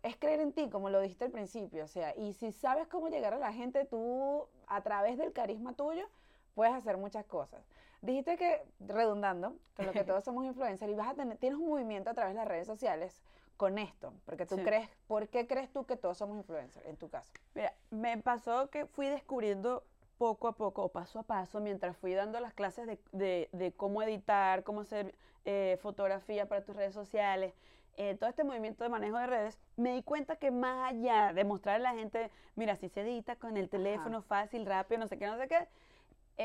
es 0.03 0.17
creer 0.17 0.41
en 0.41 0.53
ti, 0.53 0.69
como 0.69 0.91
lo 0.91 1.01
dijiste 1.01 1.25
al 1.25 1.31
principio, 1.31 1.85
o 1.85 1.89
sea, 1.89 2.15
y 2.17 2.35
si 2.35 2.53
sabes 2.53 2.87
cómo 2.89 3.09
llegar 3.09 3.35
a 3.35 3.39
la 3.39 3.53
gente, 3.53 3.85
tú 3.85 4.47
a 4.67 4.83
través 4.83 5.17
del 5.17 5.33
carisma 5.33 5.75
tuyo 5.75 6.07
puedes 6.55 6.75
hacer 6.75 6.97
muchas 6.97 7.25
cosas. 7.27 7.65
Dijiste 8.01 8.37
que, 8.37 8.63
redundando, 8.81 9.57
con 9.77 9.87
lo 9.87 9.93
que 9.93 10.05
todos 10.05 10.25
somos 10.25 10.45
influencers, 10.45 10.91
y 10.91 10.95
vas 10.95 11.09
a 11.09 11.15
tener, 11.15 11.37
tienes 11.39 11.59
un 11.59 11.69
movimiento 11.69 12.11
a 12.11 12.15
través 12.15 12.35
de 12.35 12.41
las 12.41 12.49
redes 12.49 12.67
sociales 12.67 13.23
con 13.57 13.79
esto, 13.79 14.13
porque 14.25 14.45
tú 14.47 14.57
Sí. 14.57 14.63
crees, 14.63 14.89
¿por 15.07 15.29
qué 15.29 15.47
crees 15.47 15.71
tú 15.73 15.85
que 15.87 15.97
todos 15.97 16.19
somos 16.19 16.37
influencers 16.37 16.85
en 16.87 16.97
tu 16.97 17.09
caso? 17.09 17.31
Mira, 17.55 17.73
me 17.91 18.19
pasó 18.19 18.71
que 18.71 18.87
fui 18.87 19.07
descubriendo 19.09 19.85
poco 20.19 20.49
a 20.49 20.53
poco, 20.57 20.85
o 20.85 20.89
paso 20.89 21.21
a 21.21 21.23
paso, 21.23 21.61
mientras 21.61 21.97
fui 21.97 22.13
dando 22.15 22.39
las 22.41 22.55
clases 22.55 22.87
de, 22.87 22.99
de- 23.13 23.49
de 23.53 23.73
cómo 23.73 24.03
editar, 24.03 24.63
cómo 24.65 24.81
hacer 24.83 25.15
eh, 25.45 25.79
fotografía 25.81 26.49
para 26.49 26.65
tus 26.65 26.77
redes 26.77 26.95
sociales, 26.95 27.55
eh, 27.97 28.15
todo 28.17 28.31
este 28.31 28.43
movimiento 28.45 28.85
de 28.85 28.91
manejo 28.91 29.19
de 29.19 29.27
redes, 29.27 29.59
me 29.77 29.93
di 29.93 30.03
cuenta 30.03 30.37
que 30.37 30.51
más 30.51 30.93
allá 30.93 31.33
de 31.33 31.45
mostrarle 31.45 31.89
a 31.89 31.93
la 31.93 31.99
gente, 31.99 32.31
mira, 32.57 32.77
si 32.77 32.89
se 32.89 33.03
edita 33.03 33.37
con 33.37 33.57
el 33.57 33.69
teléfono 33.69 34.23
fácil, 34.23 34.65
rápido, 34.65 35.01
no 35.01 35.09
sé 35.09 35.19
qué, 35.19 35.27
no 35.27 35.37
sé 35.37 35.47
qué, 35.49 35.69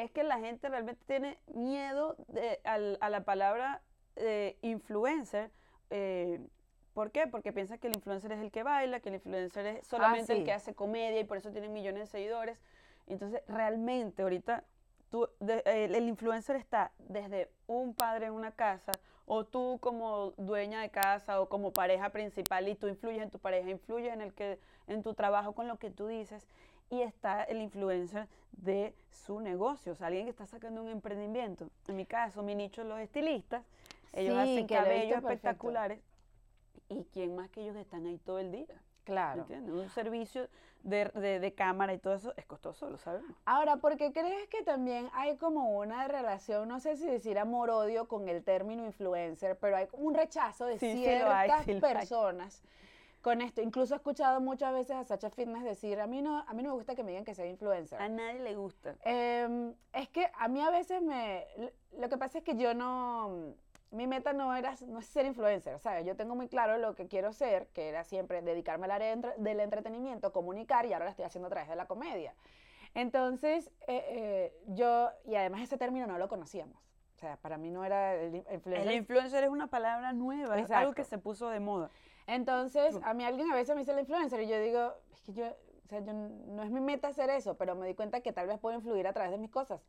es 0.04 0.12
que 0.12 0.24
la 0.24 0.40
gente 0.40 0.70
realmente 0.70 1.04
tiene 1.06 1.38
miedo 1.54 2.16
de, 2.28 2.60
al- 2.64 2.98
a 3.02 3.10
la 3.10 3.24
palabra 3.24 3.82
eh, 4.16 4.58
influencer. 4.62 5.52
eh, 5.90 6.40
¿Por 6.94 7.12
qué? 7.12 7.28
Porque 7.28 7.54
piensan 7.54 7.78
que 7.78 7.88
el 7.88 7.96
influencer 7.96 8.32
es 8.32 8.40
el 8.40 8.52
que 8.52 8.64
baila, 8.64 9.00
que 9.00 9.10
el 9.10 9.16
influencer 9.16 9.66
es 9.68 9.88
solamente 9.88 10.34
el 10.34 10.40
sí. 10.40 10.46
que 10.46 10.54
hace 10.54 10.74
comedia 10.74 11.20
y 11.20 11.24
por 11.26 11.38
eso 11.38 11.52
tiene 11.52 11.70
millones 11.70 12.02
de 12.02 12.08
seguidores. 12.08 12.58
Entonces, 13.06 13.42
realmente 13.48 14.24
ahorita 14.24 14.64
tú, 15.12 15.30
de- 15.40 15.62
el, 15.66 15.94
el 15.94 16.08
influencer 16.08 16.56
está 16.56 16.92
desde 16.98 17.50
un 17.68 17.94
padre 17.94 18.26
en 18.26 18.34
una 18.34 18.52
casa 18.52 18.92
o 19.28 19.46
tú 19.46 19.78
como 19.82 20.32
dueña 20.38 20.82
de 20.82 20.90
casa 20.90 21.40
o 21.42 21.50
como 21.50 21.72
pareja 21.72 22.10
principal 22.10 22.68
y 22.68 22.76
tú 22.76 22.88
influyes 22.88 23.22
en 23.22 23.30
tu 23.30 23.40
pareja, 23.40 23.70
influyes 23.70 24.12
en, 24.14 24.22
el 24.22 24.34
que, 24.34 24.60
en 24.88 25.04
tu 25.04 25.14
trabajo 25.14 25.54
con 25.54 25.68
lo 25.68 25.78
que 25.78 25.92
tú 25.92 26.08
dices 26.08 26.48
y 26.90 27.02
está 27.02 27.44
el 27.44 27.62
influencer 27.62 28.28
de 28.52 28.96
su 29.12 29.40
negocio, 29.40 29.92
o 29.92 29.96
sea, 29.96 30.08
alguien 30.08 30.26
que 30.26 30.32
está 30.32 30.46
sacando 30.48 30.82
un 30.82 30.90
emprendimiento. 30.90 31.70
En 31.88 31.96
mi 31.96 32.06
caso, 32.06 32.42
mi 32.44 32.56
nicho 32.56 32.84
los 32.84 33.00
estilistas, 33.00 33.64
ellos 34.14 34.36
Sí, 34.36 34.40
hacen 34.42 34.68
cabellos 34.68 35.18
espectaculares 35.20 36.00
y 36.90 37.04
quién 37.12 37.36
más 37.36 37.50
que 37.50 37.62
ellos 37.62 37.76
están 37.76 38.06
ahí 38.06 38.18
todo 38.20 38.40
el 38.40 38.52
día. 38.52 38.82
Claro. 39.04 39.42
¿Entiendes? 39.42 39.74
Un 39.74 39.90
servicio 39.90 40.50
de, 40.84 41.06
de- 41.16 41.40
de 41.40 41.54
cámara 41.54 41.94
y 41.94 41.98
todo 41.98 42.16
eso 42.16 42.34
es 42.36 42.46
costoso, 42.46 42.90
lo 42.90 42.98
sabemos. 42.98 43.36
Ahora, 43.46 43.78
¿por 43.78 43.96
qué 43.98 44.12
crees 44.12 44.50
que 44.50 44.64
también 44.64 45.10
hay 45.14 45.38
como 45.38 45.78
una 45.78 46.08
relación, 46.08 46.68
no 46.68 46.80
sé 46.80 46.98
si 46.98 47.06
decir 47.06 47.38
amor-odio 47.40 48.08
con 48.08 48.28
el 48.28 48.44
término 48.44 48.86
influencer, 48.86 49.58
pero 49.60 49.78
hay 49.78 49.88
como 49.88 50.04
un 50.04 50.14
rechazo 50.14 50.66
de 50.66 50.78
Sí, 50.80 50.92
sí 50.94 51.06
lo 51.20 51.30
hay, 51.32 51.50
ciertas 51.50 51.66
sí 51.66 51.72
hay. 51.72 51.80
Con 53.28 53.42
esto? 53.42 53.62
Incluso 53.62 53.94
he 53.94 53.98
escuchado 53.98 54.40
muchas 54.40 54.72
veces 54.72 54.96
a 54.96 55.04
Sacha 55.04 55.30
Fitness 55.30 55.64
decir, 55.66 56.00
a 56.00 56.08
mí 56.08 56.22
no, 56.22 56.46
a 56.48 56.54
mí 56.54 56.64
no 56.64 56.70
me 56.70 56.76
gusta 56.76 56.96
que 56.96 57.04
me 57.04 57.10
digan 57.12 57.26
que 57.26 57.36
sea 57.36 57.46
influencer. 57.46 58.02
A 58.02 58.08
nadie 58.08 58.40
le 58.40 58.56
gusta. 58.56 58.96
Em, 59.04 59.74
es 59.92 60.08
que 60.08 60.32
a 60.34 60.48
mí 60.48 60.62
a 60.62 60.70
veces 60.70 61.02
me... 61.02 61.46
Lo 61.98 62.08
que 62.08 62.18
pasa 62.18 62.38
es 62.38 62.44
que 62.46 62.56
yo 62.56 62.74
no... 62.74 63.54
Mi 63.92 64.08
meta 64.08 64.32
no 64.32 64.56
era 64.56 64.76
no 64.88 65.00
es 65.00 65.08
ser 65.08 65.26
influencer, 65.26 65.78
¿sabes? 65.80 66.06
Yo 66.06 66.16
tengo 66.16 66.36
muy 66.36 66.48
claro 66.48 66.78
lo 66.78 66.96
que 66.96 67.08
quiero 67.08 67.34
ser, 67.34 67.68
que 67.74 67.90
era 67.90 68.06
siempre 68.06 68.42
dedicarme 68.42 68.86
al 68.86 68.92
área 68.92 69.16
del 69.16 69.60
entretenimiento, 69.60 70.32
comunicar, 70.32 70.86
y 70.86 70.94
ahora 70.94 71.06
lo 71.06 71.12
estoy 71.12 71.26
haciendo 71.26 71.48
a 71.48 71.50
través 71.50 71.68
de 71.70 71.76
la 71.76 71.86
comedia. 71.86 72.34
Entonces, 72.94 73.70
eh, 73.88 74.06
eh, 74.10 74.58
yo... 74.68 75.10
Y 75.26 75.36
además 75.36 75.62
ese 75.62 75.78
término 75.78 76.08
no 76.08 76.18
lo 76.18 76.30
conocíamos. 76.30 76.78
O 77.16 77.20
sea, 77.20 77.36
para 77.38 77.58
mí 77.58 77.72
no 77.72 77.84
era 77.84 78.16
el 78.16 78.36
in- 78.36 78.46
influencer. 78.54 78.88
El 78.88 78.96
influencer 78.96 79.44
es 79.44 79.50
una 79.50 79.68
palabra 79.68 80.14
nueva, 80.14 80.58
es 80.60 80.72
algo 80.72 80.94
que 80.94 81.04
se 81.04 81.18
puso 81.18 81.50
de 81.50 81.60
moda. 81.60 81.90
Entonces, 82.28 83.00
a 83.04 83.14
mí 83.14 83.24
alguien 83.24 83.50
a 83.52 83.56
veces 83.56 83.74
me 83.74 83.82
dice 83.82 83.94
la 83.94 84.02
influencer 84.02 84.42
y 84.42 84.48
yo 84.48 84.60
digo, 84.60 84.94
es 85.14 85.22
que 85.22 85.34
yo, 85.34 85.46
o 85.48 85.88
sea, 85.88 86.02
yo 86.02 86.14
no 86.14 86.62
es 86.62 86.70
mi 86.70 86.82
meta 86.82 87.08
hacer 87.08 87.30
eso, 87.30 87.58
pero 87.58 87.74
me 87.74 87.88
di 87.88 87.96
cuenta 87.96 88.22
que 88.22 88.34
tal 88.34 88.48
vez 88.48 88.60
puedo 88.60 88.76
influir 88.76 89.08
a 89.08 89.14
través 89.14 89.32
de 89.32 89.38
mis 89.38 89.50
cosas. 89.50 89.82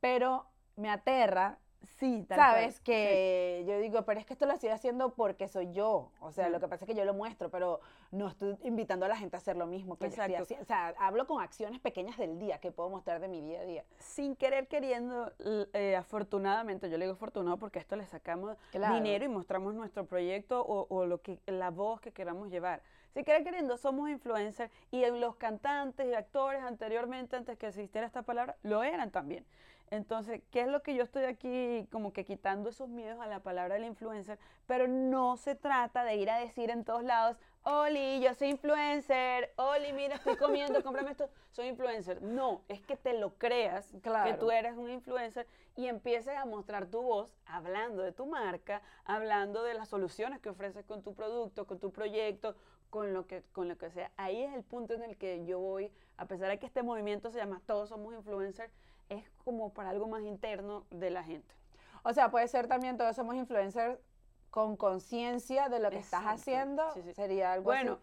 Pero 0.00 0.46
me 0.76 0.90
aterra, 0.90 1.58
Sí, 1.98 2.24
¿sabes? 2.28 2.80
Que 2.80 3.64
yo 3.66 3.78
digo, 3.78 4.02
pero 4.02 4.20
es 4.20 4.26
que 4.26 4.32
esto 4.32 4.46
lo 4.46 4.52
estoy 4.52 4.70
haciendo 4.70 5.14
porque 5.14 5.48
soy 5.48 5.72
yo. 5.72 6.10
O 6.20 6.32
sea, 6.32 6.46
Sí. 6.46 6.52
lo 6.52 6.60
que 6.60 6.68
pasa 6.68 6.84
es 6.84 6.88
que 6.88 6.94
yo 6.96 7.04
lo 7.04 7.14
muestro, 7.14 7.50
pero 7.50 7.80
no 8.10 8.28
estoy 8.28 8.56
invitando 8.62 9.06
a 9.06 9.08
la 9.08 9.16
gente 9.16 9.36
a 9.36 9.38
hacer 9.38 9.56
lo 9.56 9.66
mismo 9.66 9.96
que 9.96 10.04
yo 10.04 10.08
estoy 10.10 10.24
Exacto. 10.26 10.42
haciendo. 10.44 10.62
O 10.62 10.66
sea, 10.66 10.94
hablo 10.98 11.26
con 11.26 11.42
acciones 11.42 11.80
pequeñas 11.80 12.16
del 12.18 12.38
día 12.38 12.58
que 12.58 12.70
puedo 12.72 12.88
mostrar 12.90 13.20
de 13.20 13.28
mi 13.28 13.40
día 13.40 13.60
a 13.60 13.64
día. 13.64 13.84
Sin 13.98 14.36
querer 14.36 14.68
queriendo, 14.68 15.32
eh, 15.72 15.96
afortunadamente, 15.96 16.88
yo 16.90 16.96
le 16.98 17.04
digo 17.04 17.14
afortunado 17.14 17.56
porque 17.58 17.78
a 17.78 17.82
esto 17.82 17.96
le 17.96 18.06
sacamos 18.06 18.56
Claro. 18.70 18.94
dinero 18.94 19.24
y 19.24 19.28
mostramos 19.28 19.74
nuestro 19.74 20.06
proyecto 20.06 20.60
o, 20.64 20.86
o 20.88 21.06
lo 21.06 21.20
que, 21.20 21.38
la 21.46 21.70
voz 21.70 22.00
que 22.00 22.12
queramos 22.12 22.50
llevar. 22.50 22.82
Sin 23.12 23.24
querer 23.24 23.44
queriendo, 23.44 23.76
somos 23.76 24.10
influencers 24.10 24.72
y 24.90 25.06
los 25.06 25.36
cantantes 25.36 26.06
y 26.06 26.14
actores 26.14 26.62
anteriormente, 26.62 27.36
antes 27.36 27.56
que 27.56 27.68
existiera 27.68 28.06
esta 28.06 28.22
palabra, 28.22 28.56
lo 28.62 28.82
eran 28.82 29.10
también. 29.12 29.44
Entonces, 29.90 30.42
¿qué 30.50 30.62
es 30.62 30.68
lo 30.68 30.82
que 30.82 30.94
yo 30.94 31.02
estoy 31.02 31.24
aquí 31.24 31.86
como 31.90 32.12
que 32.12 32.24
quitando 32.24 32.70
esos 32.70 32.88
miedos 32.88 33.20
a 33.20 33.26
la 33.26 33.40
palabra 33.40 33.74
del 33.74 33.84
influencer? 33.84 34.38
Pero 34.66 34.88
no 34.88 35.36
se 35.36 35.54
trata 35.54 36.04
de 36.04 36.16
ir 36.16 36.30
a 36.30 36.38
decir 36.38 36.70
en 36.70 36.84
todos 36.84 37.04
lados, 37.04 37.36
Oli, 37.66 38.20
yo 38.20 38.34
soy 38.34 38.48
influencer, 38.48 39.52
Oli, 39.56 39.92
mira, 39.94 40.16
estoy 40.16 40.36
comiendo, 40.36 40.82
cómprame 40.82 41.12
esto, 41.12 41.30
soy 41.50 41.68
influencer. 41.68 42.20
No, 42.20 42.62
es 42.68 42.82
que 42.82 42.96
te 42.96 43.18
lo 43.18 43.38
creas, 43.38 43.90
que 44.02 44.34
tú 44.34 44.50
eres 44.50 44.76
un 44.76 44.90
influencer 44.90 45.46
y 45.74 45.86
empieces 45.86 46.36
a 46.36 46.44
mostrar 46.44 46.86
tu 46.86 47.00
voz 47.00 47.34
hablando 47.46 48.02
de 48.02 48.12
tu 48.12 48.26
marca, 48.26 48.82
hablando 49.04 49.62
de 49.62 49.74
las 49.74 49.88
soluciones 49.88 50.40
que 50.40 50.50
ofreces 50.50 50.84
con 50.84 51.02
tu 51.02 51.14
producto, 51.14 51.66
con 51.66 51.78
tu 51.78 51.90
proyecto, 51.90 52.54
con 52.90 53.14
lo 53.14 53.26
que, 53.26 53.42
con 53.52 53.68
lo 53.68 53.78
que 53.78 53.90
sea. 53.90 54.12
Ahí 54.16 54.42
es 54.42 54.52
el 54.54 54.62
punto 54.62 54.94
en 54.94 55.02
el 55.02 55.16
que 55.16 55.44
yo 55.46 55.58
voy, 55.58 55.90
a 56.16 56.26
pesar 56.26 56.48
de 56.48 56.58
que 56.58 56.66
este 56.66 56.82
movimiento 56.82 57.30
se 57.30 57.38
llama 57.38 57.62
Todos 57.66 57.88
somos 57.88 58.14
influencers, 58.14 58.72
es 59.08 59.28
como 59.44 59.72
para 59.72 59.90
algo 59.90 60.06
más 60.08 60.22
interno 60.22 60.86
de 60.90 61.10
la 61.10 61.22
gente. 61.22 61.54
O 62.02 62.12
sea, 62.12 62.30
puede 62.30 62.48
ser 62.48 62.66
también 62.66 62.96
todos 62.96 63.16
somos 63.16 63.34
influencers 63.34 63.98
con 64.50 64.76
conciencia 64.76 65.68
de 65.68 65.80
lo 65.80 65.90
que 65.90 65.98
estás 65.98 66.20
Exacto. 66.20 66.40
haciendo. 66.40 66.92
Sí, 66.94 67.02
sí. 67.02 67.14
Sería 67.14 67.52
algo 67.52 67.72
así. 67.72 67.84
Bueno, 67.84 68.00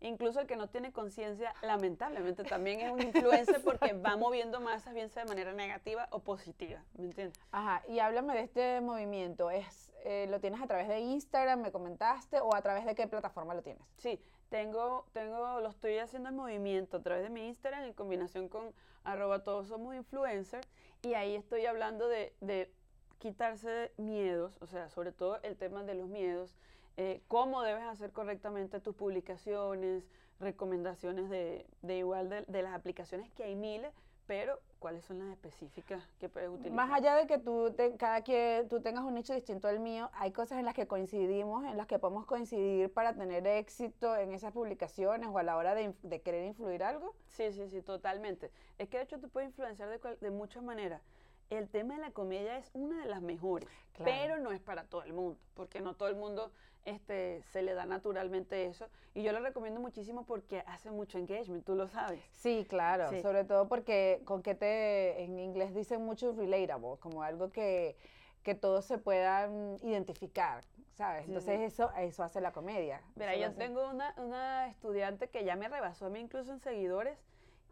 incluso 0.00 0.40
el 0.40 0.46
que 0.46 0.56
no 0.56 0.68
tiene 0.68 0.92
conciencia, 0.92 1.54
lamentablemente 1.62 2.44
también 2.44 2.80
es 2.80 2.92
un 2.92 3.02
influencer 3.02 3.62
porque 3.64 3.92
va 3.94 4.16
moviendo 4.16 4.60
masas, 4.60 4.94
bien 4.94 5.08
sea 5.08 5.24
de 5.24 5.28
manera 5.28 5.52
negativa 5.52 6.06
o 6.10 6.20
positiva, 6.20 6.82
¿me 6.96 7.06
entiendes? 7.06 7.40
Ajá, 7.50 7.82
y 7.88 7.98
háblame 7.98 8.34
de 8.34 8.40
este 8.40 8.80
movimiento. 8.80 9.50
¿Es, 9.50 9.92
eh, 10.04 10.26
¿Lo 10.30 10.40
tienes 10.40 10.60
a 10.60 10.66
través 10.66 10.88
de 10.88 11.00
Instagram, 11.00 11.60
me 11.60 11.72
comentaste, 11.72 12.40
o 12.40 12.54
a 12.54 12.62
través 12.62 12.84
de 12.84 12.94
qué 12.94 13.06
plataforma 13.06 13.54
lo 13.54 13.62
tienes? 13.62 13.82
Sí, 13.96 14.22
tengo, 14.50 15.06
tengo, 15.12 15.60
lo 15.60 15.68
estoy 15.68 15.98
haciendo 15.98 16.28
en 16.28 16.36
movimiento 16.36 16.98
a 16.98 17.02
través 17.02 17.22
de 17.22 17.30
mi 17.30 17.46
Instagram 17.46 17.84
en 17.84 17.92
combinación 17.94 18.48
con 18.48 18.74
arroba 19.04 19.42
todos 19.44 19.68
somos 19.68 19.94
influencers 19.94 20.68
y 21.02 21.14
ahí 21.14 21.34
estoy 21.34 21.64
hablando 21.64 22.06
de, 22.08 22.70
quitarse 23.18 23.92
miedos, 23.98 24.56
o 24.62 24.66
sea, 24.66 24.88
sobre 24.88 25.12
todo 25.12 25.38
el 25.42 25.54
tema 25.56 25.84
de 25.84 25.94
los 25.94 26.08
miedos, 26.08 26.56
eh, 26.96 27.20
cómo 27.28 27.60
debes 27.60 27.82
hacer 27.84 28.12
correctamente 28.12 28.80
tus 28.80 28.94
publicaciones, 28.94 30.04
recomendaciones 30.40 31.28
de, 31.28 31.66
de 31.82 31.98
igual 31.98 32.30
de, 32.30 32.42
de 32.46 32.62
las 32.62 32.72
aplicaciones 32.74 33.30
que 33.32 33.44
hay 33.44 33.56
miles, 33.56 33.92
pero 34.30 34.60
cuáles 34.78 35.04
son 35.04 35.18
las 35.18 35.28
específicas 35.30 36.00
que 36.20 36.28
puedes 36.28 36.48
utilizar. 36.48 36.72
Más 36.72 36.96
allá 36.96 37.16
de 37.16 37.26
que 37.26 37.38
tú, 37.38 37.72
te- 37.76 37.96
cada 37.96 38.22
que 38.22 38.64
tú 38.70 38.80
tengas 38.80 39.02
un 39.02 39.14
nicho 39.14 39.34
distinto 39.34 39.66
al 39.66 39.80
mío, 39.80 40.08
hay 40.14 40.30
cosas 40.30 40.60
en 40.60 40.66
las 40.66 40.74
que 40.74 40.86
coincidimos, 40.86 41.64
en 41.64 41.76
las 41.76 41.88
que 41.88 41.98
podemos 41.98 42.26
coincidir 42.26 42.92
para 42.92 43.12
tener 43.16 43.44
éxito 43.44 44.16
en 44.16 44.30
esas 44.30 44.52
publicaciones 44.52 45.28
o 45.32 45.36
a 45.38 45.42
la 45.42 45.56
hora 45.56 45.74
de, 45.74 45.92
querer 46.22 46.44
influir 46.44 46.84
algo. 46.84 47.16
Sí, 47.26 47.52
sí, 47.52 47.66
sí, 47.68 47.82
totalmente. 47.82 48.52
Es 48.78 48.88
que 48.88 48.98
de 48.98 49.02
hecho 49.02 49.18
te 49.18 49.26
puede 49.26 49.46
influenciar 49.46 49.88
de, 49.88 49.98
cual- 49.98 50.18
de 50.20 50.30
muchas 50.30 50.62
maneras. 50.62 51.02
El 51.50 51.68
tema 51.68 51.94
de 51.96 52.00
la 52.00 52.10
comedia 52.12 52.56
es 52.58 52.70
una 52.74 53.00
de 53.02 53.06
las 53.06 53.20
mejores, 53.22 53.68
Claro. 53.92 54.10
pero 54.12 54.38
no 54.38 54.52
es 54.52 54.60
para 54.60 54.84
todo 54.84 55.02
el 55.02 55.12
mundo, 55.12 55.38
porque 55.54 55.80
no 55.80 55.94
todo 55.94 56.08
el 56.08 56.14
mundo 56.14 56.52
este, 56.84 57.42
se 57.50 57.60
le 57.62 57.74
da 57.74 57.84
naturalmente 57.86 58.66
eso. 58.66 58.86
Y 59.14 59.22
yo 59.24 59.32
lo 59.32 59.40
recomiendo 59.40 59.80
muchísimo 59.80 60.24
porque 60.24 60.62
hace 60.66 60.90
mucho 60.92 61.18
engagement, 61.18 61.64
tú 61.64 61.74
lo 61.74 61.88
sabes. 61.88 62.22
Sí, 62.30 62.64
claro, 62.68 63.10
Sí. 63.10 63.20
sobre 63.20 63.44
todo 63.44 63.68
porque 63.68 64.22
con 64.24 64.42
que 64.42 64.54
te, 64.54 65.22
en 65.24 65.38
inglés 65.40 65.74
dicen 65.74 66.02
mucho 66.04 66.32
relatable, 66.32 66.96
como 67.00 67.22
algo 67.24 67.50
que, 67.50 67.96
que 68.44 68.54
todos 68.54 68.84
se 68.86 68.96
puedan 68.98 69.76
identificar, 69.82 70.62
¿sabes? 70.94 71.26
Entonces 71.26 71.58
sí. 71.58 71.64
eso, 71.64 71.90
eso 71.98 72.22
hace 72.22 72.40
la 72.40 72.52
comedia. 72.52 73.02
Mira, 73.16 73.34
yo 73.36 73.48
hace- 73.48 73.58
tengo 73.58 73.90
una, 73.90 74.14
una 74.18 74.68
estudiante 74.68 75.28
que 75.28 75.44
ya 75.44 75.56
me 75.56 75.68
rebasó 75.68 76.06
a 76.06 76.10
mí 76.10 76.20
incluso 76.20 76.52
en 76.52 76.60
seguidores, 76.60 77.18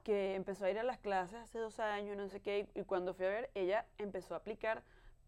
que 0.09 0.37
empezó 0.37 0.65
a 0.65 0.71
ir 0.71 0.79
a 0.79 0.83
las 0.85 0.97
clases 0.97 1.38
hace 1.38 1.59
dos 1.59 1.79
años, 1.81 2.17
no 2.17 2.31
sé 2.31 2.41
qué, 2.41 2.67
y 2.75 2.83
cuando 2.85 3.12
fui 3.12 3.27
a 3.27 3.29
ver, 3.29 3.50
ella 3.55 3.85
empezó 3.99 4.33
a 4.33 4.38
aplicar 4.38 4.83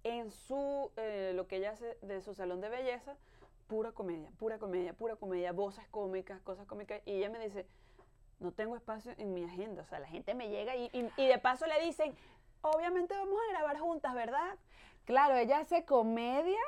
en 0.04 0.30
su, 0.30 0.90
eh, 0.96 1.32
lo 1.34 1.46
que 1.46 1.56
ella 1.56 1.72
hace 1.72 1.98
de 2.00 2.22
su 2.22 2.32
salón 2.32 2.62
de 2.62 2.70
belleza, 2.70 3.14
pura 3.66 3.92
comedia, 3.92 4.30
pura 4.38 4.56
comedia, 4.56 4.94
pura 4.94 5.16
comedia, 5.16 5.52
voces 5.52 5.86
cómicas, 5.90 6.40
cosas 6.40 6.66
cómicas, 6.66 7.02
y 7.04 7.12
ella 7.12 7.28
me 7.28 7.40
dice, 7.40 7.66
no 8.38 8.52
tengo 8.52 8.74
espacio 8.74 9.12
en 9.18 9.34
mi 9.34 9.44
agenda, 9.44 9.82
o 9.82 9.84
sea, 9.84 9.98
la 9.98 10.08
gente 10.08 10.32
me 10.32 10.48
llega 10.48 10.74
y, 10.74 10.86
y- 10.94 11.10
y 11.22 11.26
de 11.26 11.36
paso 11.36 11.66
le 11.66 11.78
dicen, 11.84 12.14
obviamente 12.62 13.12
vamos 13.12 13.38
a 13.38 13.52
grabar 13.52 13.78
juntas, 13.80 14.14
¿verdad? 14.14 14.56
Claro, 15.04 15.34
ella 15.36 15.58
hace 15.58 15.84
comedia 15.84 16.58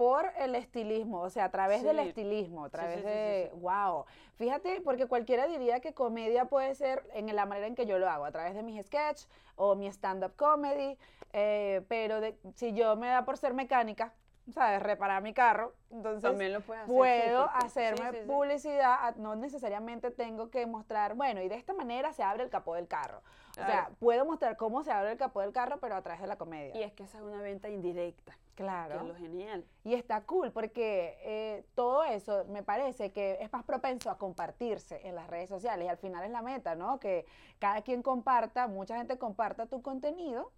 por 0.00 0.32
el 0.38 0.54
estilismo, 0.54 1.20
o 1.20 1.28
sea, 1.28 1.44
a 1.44 1.50
través 1.50 1.82
del 1.82 1.98
estilismo, 1.98 2.64
a 2.64 2.70
través 2.70 3.00
sí, 3.00 3.06
de, 3.06 3.52
wow. 3.56 4.06
Fíjate, 4.36 4.80
porque 4.80 5.04
cualquiera 5.04 5.46
diría 5.46 5.80
que 5.80 5.92
comedia 5.92 6.46
puede 6.46 6.74
ser 6.74 7.06
en 7.12 7.36
la 7.36 7.44
manera 7.44 7.66
en 7.66 7.74
que 7.74 7.84
yo 7.84 7.98
lo 7.98 8.08
hago, 8.08 8.24
a 8.24 8.32
través 8.32 8.54
de 8.54 8.62
mis 8.62 8.82
sketches 8.86 9.28
o 9.56 9.74
mi 9.74 9.86
stand-up 9.88 10.34
comedy, 10.36 10.96
eh, 11.34 11.82
pero 11.88 12.22
de- 12.22 12.34
si 12.54 12.72
yo 12.72 12.96
me 12.96 13.08
da 13.08 13.26
por 13.26 13.36
ser 13.36 13.52
mecánica, 13.52 14.14
¿sabes? 14.52 14.82
Reparar 14.82 15.22
mi 15.22 15.32
carro. 15.32 15.74
Entonces, 15.90 16.22
También 16.22 16.52
lo 16.52 16.60
puedes 16.60 16.84
hacer. 16.84 16.94
puedo. 16.94 17.46
Sí, 17.46 17.52
hacerme 17.54 18.12
sí, 18.12 18.26
publicidad, 18.26 19.16
no 19.16 19.36
necesariamente 19.36 20.10
tengo 20.10 20.50
que 20.50 20.66
mostrar, 20.66 21.14
bueno, 21.14 21.42
y 21.42 21.48
de 21.48 21.56
esta 21.56 21.72
manera 21.72 22.12
se 22.12 22.22
abre 22.22 22.44
el 22.44 22.50
capó 22.50 22.74
del 22.74 22.86
carro. 22.86 23.22
O 23.50 23.54
sea, 23.54 23.90
puedo 23.98 24.24
mostrar 24.24 24.56
cómo 24.56 24.84
se 24.84 24.92
abre 24.92 25.12
el 25.12 25.18
capó 25.18 25.40
del 25.40 25.52
carro, 25.52 25.78
pero 25.80 25.96
a 25.96 26.02
través 26.02 26.20
de 26.20 26.28
la 26.28 26.36
comedia. 26.36 26.76
Y 26.76 26.82
es 26.84 26.92
que 26.92 27.02
esa 27.02 27.18
es 27.18 27.24
una 27.24 27.42
venta 27.42 27.68
indirecta, 27.68 28.32
que 28.54 28.62
claro. 28.62 29.00
es 29.00 29.02
lo 29.02 29.14
genial. 29.16 29.64
Y 29.82 29.94
está 29.94 30.22
cool 30.22 30.52
porque 30.52 31.18
eh, 31.22 31.64
todo 31.74 32.04
eso 32.04 32.44
me 32.48 32.62
parece 32.62 33.10
que 33.10 33.38
es 33.40 33.52
más 33.52 33.64
propenso 33.64 34.08
a 34.08 34.18
compartirse 34.18 35.06
en 35.06 35.16
las 35.16 35.28
redes 35.28 35.48
sociales 35.48 35.86
y 35.86 35.88
al 35.88 35.98
final 35.98 36.24
es 36.24 36.30
la 36.30 36.42
meta, 36.42 36.76
¿no? 36.76 37.00
Que 37.00 37.26
cada 37.58 37.82
quien 37.82 38.02
comparta, 38.02 38.68
mucha 38.68 38.96
gente 38.96 39.18
comparta 39.18 39.66
tu 39.66 39.82
contenido 39.82 40.52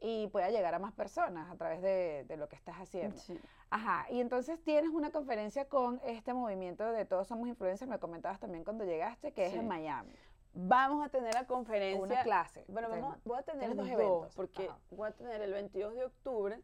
y 0.00 0.28
pueda 0.28 0.50
llegar 0.50 0.74
a 0.74 0.78
más 0.78 0.92
personas 0.92 1.50
a 1.50 1.56
través 1.56 1.82
de, 1.82 2.24
de 2.28 2.36
lo 2.36 2.48
que 2.48 2.56
estás 2.56 2.76
haciendo. 2.76 3.18
Sí. 3.18 3.38
Ajá, 3.70 4.06
y 4.10 4.20
entonces 4.20 4.62
tienes 4.62 4.90
una 4.90 5.10
conferencia 5.10 5.66
con 5.68 6.00
este 6.04 6.34
movimiento 6.34 6.92
de 6.92 7.04
Todos 7.04 7.28
Somos 7.28 7.48
Influencers, 7.48 7.90
me 7.90 7.98
comentabas 7.98 8.38
también 8.38 8.64
cuando 8.64 8.84
llegaste, 8.84 9.32
que 9.32 9.46
es 9.46 9.54
en 9.54 9.66
Miami. 9.66 10.12
Vamos 10.58 11.04
a 11.04 11.10
tener 11.10 11.34
la 11.34 11.46
conferencia. 11.46 12.02
Una 12.02 12.22
clase. 12.22 12.64
Bueno, 12.68 12.88
vamos, 12.88 13.18
voy 13.24 13.38
a 13.38 13.42
tener 13.42 13.76
dos 13.76 13.86
eventos, 13.86 14.06
eventos. 14.06 14.34
porque 14.34 14.68
Ajá. 14.68 14.78
voy 14.90 15.08
a 15.08 15.12
tener 15.12 15.42
el 15.42 15.52
22 15.52 15.94
de 15.94 16.04
octubre 16.04 16.62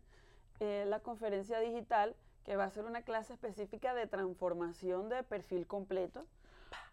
eh, 0.61 0.85
la 0.87 1.01
conferencia 1.01 1.59
digital, 1.59 2.15
que 2.45 2.57
va 2.57 2.65
a 2.65 2.71
ser 2.71 2.85
una 2.85 3.03
clase 3.03 3.33
específica 3.33 3.95
de 3.95 4.07
transformación 4.07 5.09
de 5.09 5.23
perfil 5.25 5.67
completo, 5.67 6.25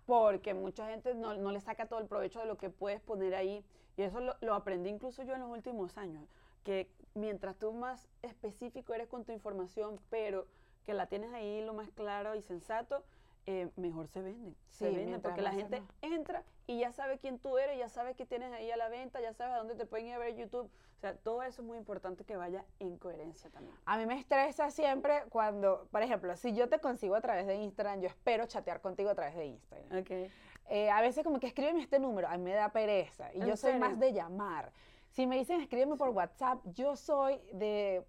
porque 0.05 0.53
mucha 0.53 0.87
gente 0.87 1.13
no, 1.13 1.35
no 1.35 1.51
le 1.51 1.61
saca 1.61 1.85
todo 1.85 1.99
el 1.99 2.07
provecho 2.07 2.39
de 2.39 2.47
lo 2.47 2.57
que 2.57 2.69
puedes 2.69 2.99
poner 2.99 3.35
ahí. 3.35 3.63
Y 3.97 4.03
eso 4.03 4.19
lo, 4.19 4.35
lo 4.41 4.53
aprendí 4.53 4.89
incluso 4.89 5.23
yo 5.23 5.33
en 5.35 5.41
los 5.41 5.49
últimos 5.49 5.97
años, 5.97 6.23
que 6.63 6.89
mientras 7.15 7.57
tú 7.57 7.73
más 7.73 8.07
específico 8.21 8.93
eres 8.93 9.07
con 9.07 9.25
tu 9.25 9.31
información, 9.31 9.99
pero 10.09 10.47
que 10.85 10.93
la 10.93 11.07
tienes 11.07 11.33
ahí 11.33 11.61
lo 11.63 11.73
más 11.73 11.89
claro 11.91 12.35
y 12.35 12.41
sensato, 12.41 13.03
eh, 13.45 13.69
mejor 13.77 14.07
se 14.07 14.21
venden. 14.21 14.55
se 14.67 14.77
Sí, 14.77 14.85
venden 14.85 15.05
mientras 15.09 15.21
porque 15.21 15.41
la 15.41 15.51
gente 15.51 15.81
más. 15.81 15.89
entra 16.01 16.43
y 16.67 16.79
ya 16.79 16.91
sabe 16.91 17.17
quién 17.17 17.39
tú 17.39 17.57
eres, 17.57 17.77
ya 17.79 17.89
sabe 17.89 18.13
qué 18.15 18.25
tienes 18.25 18.53
ahí 18.53 18.69
a 18.69 18.77
la 18.77 18.89
venta, 18.89 19.19
ya 19.21 19.33
sabes 19.33 19.55
a 19.55 19.57
dónde 19.57 19.75
te 19.75 19.85
pueden 19.85 20.07
ir 20.07 20.13
a 20.13 20.19
ver 20.19 20.35
YouTube. 20.35 20.69
O 20.97 20.99
sea, 20.99 21.15
todo 21.15 21.41
eso 21.43 21.61
es 21.61 21.67
muy 21.67 21.77
importante 21.77 22.25
que 22.25 22.35
vaya 22.35 22.65
en 22.79 22.97
coherencia 22.97 23.49
también. 23.49 23.75
A 23.85 23.97
mí 23.97 24.05
me 24.05 24.19
estresa 24.19 24.69
siempre 24.69 25.23
cuando, 25.29 25.87
por 25.91 26.01
ejemplo, 26.03 26.35
si 26.35 26.53
yo 26.53 26.67
te 26.69 26.79
consigo 26.79 27.15
a 27.15 27.21
través 27.21 27.47
de 27.47 27.55
Instagram, 27.55 28.01
yo 28.01 28.07
espero 28.09 28.45
chatear 28.47 28.81
contigo 28.81 29.09
a 29.09 29.15
través 29.15 29.35
de 29.35 29.45
Instagram. 29.45 29.99
Okay. 30.01 30.29
Eh, 30.69 30.89
a 30.91 31.01
veces 31.01 31.23
como 31.23 31.39
que 31.39 31.47
escríbeme 31.47 31.81
este 31.81 31.99
número, 31.99 32.27
a 32.27 32.37
mí 32.37 32.43
me 32.43 32.53
da 32.53 32.69
pereza. 32.69 33.33
Y 33.33 33.41
¿En 33.41 33.47
yo 33.47 33.57
soy 33.57 33.71
serio? 33.71 33.79
más 33.79 33.99
de 33.99 34.13
llamar. 34.13 34.71
Si 35.09 35.25
me 35.25 35.37
dicen 35.37 35.59
escríbeme 35.61 35.95
por 35.97 36.09
WhatsApp, 36.09 36.59
yo 36.65 36.95
soy 36.95 37.41
de 37.53 38.05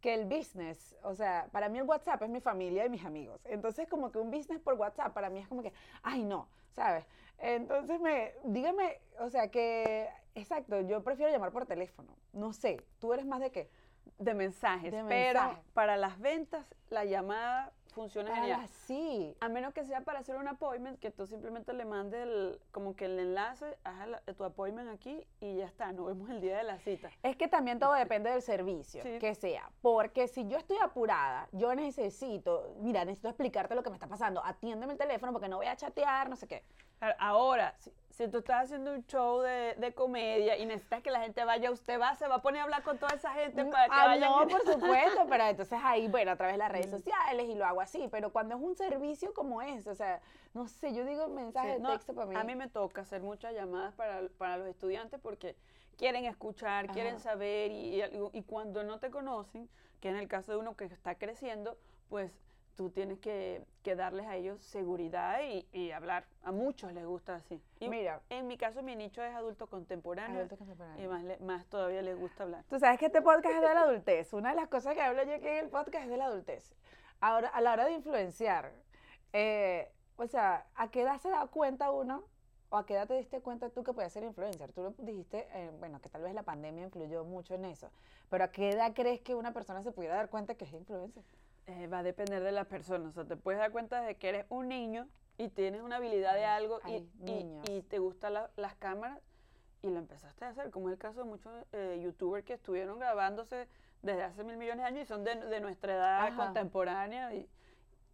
que 0.00 0.14
el 0.14 0.26
business, 0.26 0.96
o 1.02 1.14
sea, 1.16 1.48
para 1.50 1.68
mí 1.68 1.78
el 1.78 1.84
WhatsApp 1.84 2.22
es 2.22 2.30
mi 2.30 2.40
familia 2.40 2.86
y 2.86 2.88
mis 2.88 3.04
amigos. 3.04 3.44
Entonces 3.46 3.88
como 3.88 4.12
que 4.12 4.18
un 4.18 4.30
business 4.30 4.60
por 4.60 4.74
WhatsApp 4.74 5.12
para 5.12 5.28
mí 5.28 5.40
es 5.40 5.48
como 5.48 5.60
que, 5.60 5.72
ay 6.04 6.22
no, 6.22 6.48
¿sabes? 6.70 7.04
Entonces 7.38 8.00
me, 8.00 8.32
dígame, 8.44 9.00
o 9.18 9.28
sea 9.28 9.50
que, 9.50 10.08
exacto, 10.36 10.80
yo 10.82 11.02
prefiero 11.02 11.32
llamar 11.32 11.50
por 11.50 11.66
teléfono. 11.66 12.16
No 12.32 12.52
sé, 12.52 12.80
¿tú 13.00 13.12
eres 13.12 13.26
más 13.26 13.40
de 13.40 13.50
qué? 13.50 13.68
De 14.18 14.34
mensajes, 14.34 14.92
De 14.92 15.02
pero 15.04 15.40
mensajes. 15.40 15.64
para 15.74 15.96
las 15.96 16.20
ventas 16.20 16.64
la 16.90 17.04
llamada 17.04 17.72
funciona 17.98 18.30
Para 18.30 18.40
genial. 18.42 18.68
sí. 18.68 19.36
A 19.40 19.48
menos 19.48 19.74
que 19.74 19.84
sea 19.84 20.00
para 20.02 20.20
hacer 20.20 20.36
un 20.36 20.46
appointment, 20.48 20.98
que 21.00 21.10
tú 21.10 21.26
simplemente 21.26 21.72
le 21.72 21.84
mandes 21.84 22.22
el, 22.22 22.60
como 22.70 22.94
que 22.96 23.06
el 23.06 23.18
enlace, 23.18 23.76
haz 23.84 24.06
el- 24.26 24.34
tu 24.36 24.44
appointment 24.44 24.88
aquí 24.90 25.26
y 25.40 25.56
ya 25.56 25.66
está, 25.66 25.92
nos 25.92 26.06
vemos 26.06 26.30
el 26.30 26.40
día 26.40 26.56
de 26.58 26.62
la 26.64 26.78
cita. 26.78 27.10
Es 27.22 27.36
que 27.36 27.48
también 27.48 27.78
todo 27.78 27.92
depende 27.94 28.30
del 28.30 28.42
servicio 28.42 29.02
Sí. 29.02 29.18
que 29.18 29.34
sea. 29.34 29.70
Porque 29.82 30.28
si 30.28 30.46
yo 30.46 30.56
estoy 30.58 30.78
apurada, 30.82 31.48
yo 31.52 31.74
necesito, 31.74 32.74
mira, 32.80 33.04
necesito 33.04 33.28
explicarte 33.28 33.74
lo 33.74 33.82
que 33.82 33.90
me 33.90 33.96
está 33.96 34.06
pasando. 34.06 34.40
Atiéndeme 34.44 34.92
el 34.92 34.98
teléfono 34.98 35.32
porque 35.32 35.48
no 35.48 35.56
voy 35.56 35.66
a 35.66 35.76
chatear, 35.76 36.28
no 36.30 36.36
sé 36.36 36.46
qué. 36.46 36.62
Ahora, 37.18 37.74
si, 37.78 37.92
si 38.18 38.26
tú 38.26 38.38
estás 38.38 38.64
haciendo 38.64 38.92
un 38.92 39.06
show 39.06 39.40
de, 39.42 39.76
de 39.78 39.94
comedia 39.94 40.56
y 40.56 40.66
necesitas 40.66 41.02
que 41.04 41.10
la 41.12 41.20
gente 41.20 41.44
vaya, 41.44 41.70
usted 41.70 42.00
va, 42.00 42.16
se 42.16 42.26
va 42.26 42.34
a 42.34 42.42
poner 42.42 42.62
a 42.62 42.64
hablar 42.64 42.82
con 42.82 42.98
toda 42.98 43.14
esa 43.14 43.32
gente 43.32 43.64
para 43.66 43.84
que 43.86 43.92
Ah, 43.94 44.06
vayan. 44.06 44.28
no, 44.32 44.48
por 44.48 44.60
supuesto, 44.74 45.24
pero 45.28 45.44
entonces 45.44 45.78
ahí, 45.84 46.08
bueno, 46.08 46.32
a 46.32 46.36
través 46.36 46.54
de 46.54 46.58
las 46.58 46.72
redes 46.72 46.90
sociales 46.90 47.48
y 47.48 47.54
lo 47.54 47.64
hago 47.64 47.80
así. 47.80 48.08
Pero 48.10 48.32
cuando 48.32 48.56
es 48.56 48.60
un 48.60 48.74
servicio 48.74 49.32
como 49.32 49.62
ese, 49.62 49.88
o 49.88 49.94
sea, 49.94 50.20
no 50.52 50.66
sé, 50.66 50.92
yo 50.92 51.04
digo 51.04 51.28
mensaje 51.28 51.76
Sí, 51.76 51.80
de 51.82 51.88
texto 51.88 52.12
para 52.12 52.26
mí. 52.26 52.34
A 52.36 52.42
mí 52.42 52.56
me 52.56 52.68
toca 52.68 53.02
hacer 53.02 53.22
muchas 53.22 53.54
llamadas 53.54 53.94
para, 53.94 54.22
para 54.36 54.56
los 54.58 54.66
estudiantes 54.66 55.20
porque 55.20 55.54
quieren 55.96 56.24
escuchar, 56.24 56.88
quieren 56.88 57.20
saber 57.20 57.70
y, 57.70 58.02
y- 58.02 58.10
y 58.32 58.42
cuando 58.42 58.82
no 58.82 58.98
te 58.98 59.10
conocen, 59.12 59.68
que 60.00 60.08
en 60.08 60.16
el 60.16 60.26
caso 60.26 60.50
de 60.50 60.58
uno 60.58 60.76
que 60.76 60.86
está 60.86 61.14
creciendo, 61.14 61.76
pues 62.08 62.32
tú 62.78 62.90
tienes 62.90 63.18
que, 63.18 63.64
que 63.82 63.96
darles 63.96 64.24
a 64.26 64.36
ellos 64.36 64.62
seguridad 64.62 65.40
y, 65.42 65.66
y 65.72 65.90
hablar. 65.90 66.24
A 66.44 66.52
muchos 66.52 66.92
les 66.92 67.04
gusta 67.04 67.34
así. 67.34 67.60
Y 67.80 67.88
Mira. 67.88 68.20
en 68.30 68.46
mi 68.46 68.56
caso 68.56 68.82
mi 68.84 68.94
nicho 68.94 69.20
es 69.22 69.34
adulto 69.34 69.66
contemporáneo 69.66 70.38
Adulto 70.38 70.56
contemporáneo. 70.56 71.04
y 71.04 71.08
más, 71.08 71.24
le- 71.24 71.38
más 71.40 71.66
todavía 71.66 72.00
les 72.02 72.16
gusta 72.16 72.44
hablar. 72.44 72.64
Tú 72.70 72.78
sabes 72.78 72.98
que 73.00 73.06
este 73.06 73.20
podcast 73.20 73.56
es 73.56 73.60
de 73.60 73.74
la 73.74 73.80
adultez. 73.82 74.32
Una 74.32 74.50
de 74.50 74.54
las 74.56 74.68
cosas 74.68 74.94
que 74.94 75.02
hablo 75.02 75.24
yo 75.24 75.34
aquí 75.34 75.48
en 75.48 75.56
el 75.64 75.68
podcast 75.68 76.04
es 76.04 76.10
de 76.10 76.16
la 76.16 76.26
adultez. 76.26 76.72
Ahora, 77.20 77.48
a 77.48 77.60
la 77.60 77.72
hora 77.72 77.84
de 77.84 77.92
influenciar, 77.94 78.70
eh, 79.32 79.90
o 80.16 80.26
sea, 80.28 80.64
¿a 80.76 80.88
qué 80.90 81.02
edad 81.02 81.18
se 81.18 81.28
da 81.30 81.46
cuenta 81.48 81.90
uno? 81.90 82.22
¿O 82.70 82.76
a 82.76 82.84
qué 82.86 82.94
edad 82.94 83.08
te 83.08 83.14
diste 83.14 83.40
cuenta 83.40 83.70
tú 83.70 83.82
que 83.82 83.92
podías 83.92 84.12
ser 84.12 84.22
influencer? 84.24 84.72
Tú 84.72 84.82
lo 84.82 84.90
dijiste, 84.98 85.48
eh, 85.52 85.70
bueno, 85.80 86.00
que 86.00 86.08
tal 86.10 86.22
vez 86.22 86.34
la 86.34 86.42
pandemia 86.42 86.84
influyó 86.84 87.24
mucho 87.24 87.54
en 87.54 87.64
eso. 87.64 87.90
Pero 88.30 88.44
¿a 88.44 88.48
qué 88.52 88.68
edad 88.70 88.92
crees 88.94 89.20
que 89.20 89.34
una 89.34 89.52
persona 89.52 89.82
se 89.82 89.90
pudiera 89.90 90.14
dar 90.16 90.28
cuenta 90.28 90.54
que 90.54 90.64
es 90.66 90.72
influencer? 90.72 91.24
Eh, 91.68 91.86
va 91.86 91.98
a 91.98 92.02
depender 92.02 92.42
de 92.42 92.50
la 92.50 92.64
persona. 92.64 93.10
O 93.10 93.12
sea, 93.12 93.26
te 93.26 93.36
puedes 93.36 93.60
dar 93.60 93.70
cuenta 93.70 94.00
de 94.00 94.14
que 94.16 94.30
eres 94.30 94.46
un 94.48 94.68
niño 94.68 95.06
y 95.36 95.48
tienes 95.48 95.82
una 95.82 95.96
habilidad 95.96 96.32
de 96.34 96.46
algo 96.46 96.80
y, 96.86 97.06
ay, 97.26 97.60
y- 97.68 97.82
te 97.82 97.98
gustan 97.98 98.32
la- 98.34 98.50
las 98.56 98.74
cámaras 98.76 99.20
y 99.82 99.90
lo 99.90 99.98
empezaste 99.98 100.46
a 100.46 100.48
hacer, 100.48 100.70
como 100.70 100.88
es 100.88 100.94
el 100.94 100.98
caso 100.98 101.20
de 101.22 101.26
muchos 101.28 101.52
eh, 101.72 102.00
youtubers 102.02 102.44
que 102.46 102.54
estuvieron 102.54 102.98
grabándose 102.98 103.68
desde 104.00 104.22
hace 104.22 104.44
mil 104.44 104.56
millones 104.56 104.78
de 104.78 104.84
años 104.84 105.02
y 105.02 105.06
son 105.06 105.24
de, 105.24 105.36
de 105.36 105.60
nuestra 105.60 105.94
edad 105.94 106.26
Ajá. 106.28 106.36
contemporánea 106.46 107.34
y, 107.34 107.46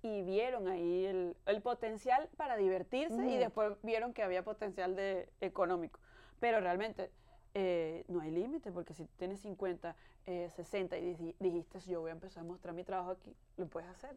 y 0.03 0.23
vieron 0.23 0.67
ahí 0.67 1.07
el, 1.07 1.37
el 1.47 1.63
potencial 1.63 2.29
para 2.37 2.57
divertirse 2.57 3.25
y 3.25 3.39
después 3.39 3.75
vieron 3.83 4.13
que 4.13 4.25
había 4.25 4.43
potencial 4.43 4.97
de 4.97 5.31
económico. 5.41 6.01
Pero 6.41 6.59
realmente 6.61 7.13
eh, 7.55 8.05
no 8.09 8.21
hay 8.21 8.31
límite 8.31 8.73
porque 8.73 8.95
si 8.95 9.05
tienes 9.17 9.41
50, 9.41 9.95
eh, 10.27 10.51
60 10.51 10.99
y 10.99 11.15
dij- 11.17 11.35
dijiste 11.39 11.79
yo 11.81 12.01
voy 12.01 12.11
a 12.11 12.13
empezar 12.15 12.43
a 12.43 12.47
mostrar 12.47 12.75
mi 12.75 12.85
trabajo 12.85 13.11
aquí, 13.13 13.35
lo 13.57 13.67
puedes 13.69 13.89
hacer. 13.89 14.17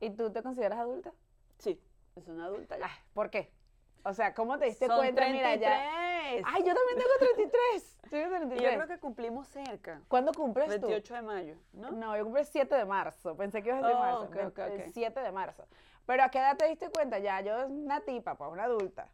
¿Y 0.00 0.10
tú 0.10 0.30
te 0.30 0.42
consideras 0.42 0.78
adulta? 0.78 1.12
Sí, 1.58 1.80
es 2.16 2.28
una 2.28 2.46
adulta 2.46 2.78
ya. 2.78 2.86
Ay, 2.86 2.92
¿Por 3.14 3.30
qué? 3.30 3.52
O 4.04 4.12
sea, 4.12 4.34
¿cómo 4.34 4.58
te 4.58 4.66
diste 4.66 4.86
Son 4.86 4.98
cuenta? 4.98 5.26
Mira, 5.30 5.54
ya. 5.56 5.70
33. 5.70 6.44
Ay, 6.46 6.62
yo 6.62 6.74
también 6.74 6.98
tengo 6.98 7.10
33. 7.18 7.98
Tengo 8.10 8.26
Y 8.26 8.30
yo 8.30 8.36
33. 8.48 8.74
creo 8.76 8.86
que 8.88 8.98
cumplimos 8.98 9.48
cerca. 9.48 10.02
¿Cuándo 10.08 10.32
cumples 10.34 10.66
tú? 10.78 10.88
28 10.88 11.14
de 11.14 11.22
mayo, 11.22 11.56
¿no? 11.72 11.90
No, 11.92 12.14
yo 12.16 12.24
cumplí 12.24 12.42
el 12.42 12.46
7 12.46 12.74
de 12.74 12.84
marzo. 12.84 13.34
Pensé 13.34 13.62
que 13.62 13.70
ibas 13.70 13.82
a 13.82 13.86
decir 13.86 13.96
Oh, 13.96 14.00
marzo. 14.02 14.24
ok, 14.26 14.34
Ven- 14.34 14.46
ok, 14.48 14.58
El 14.58 14.80
ok. 14.82 14.86
7 14.92 15.20
de 15.20 15.32
marzo. 15.32 15.66
Pero 16.04 16.22
¿a 16.22 16.28
qué 16.28 16.38
edad 16.38 16.54
te 16.56 16.68
diste 16.68 16.90
cuenta? 16.90 17.18
Ya, 17.18 17.40
yo 17.40 17.56
es 17.62 17.70
una 17.70 18.00
tipa, 18.02 18.34
pues, 18.36 18.50
una 18.52 18.64
adulta. 18.64 19.08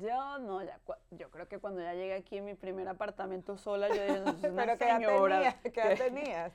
Yo 0.00 0.38
no, 0.38 0.62
ya, 0.62 0.78
yo 1.10 1.30
creo 1.30 1.46
que 1.48 1.58
cuando 1.58 1.80
ya 1.82 1.94
llegué 1.94 2.14
aquí 2.14 2.38
en 2.38 2.44
mi 2.46 2.54
primer 2.54 2.88
apartamento 2.88 3.56
sola, 3.56 3.88
yo 3.88 3.94
dije, 4.02 4.22
"Soy 4.40 4.50
una 4.50 4.64
Pero 4.66 4.78
¿qué 4.78 4.84
edad 4.84 4.96
señora. 4.96 5.36
tenías? 5.36 5.54
¿Qué 5.72 5.80
edad 5.80 5.96
tenías? 5.98 6.52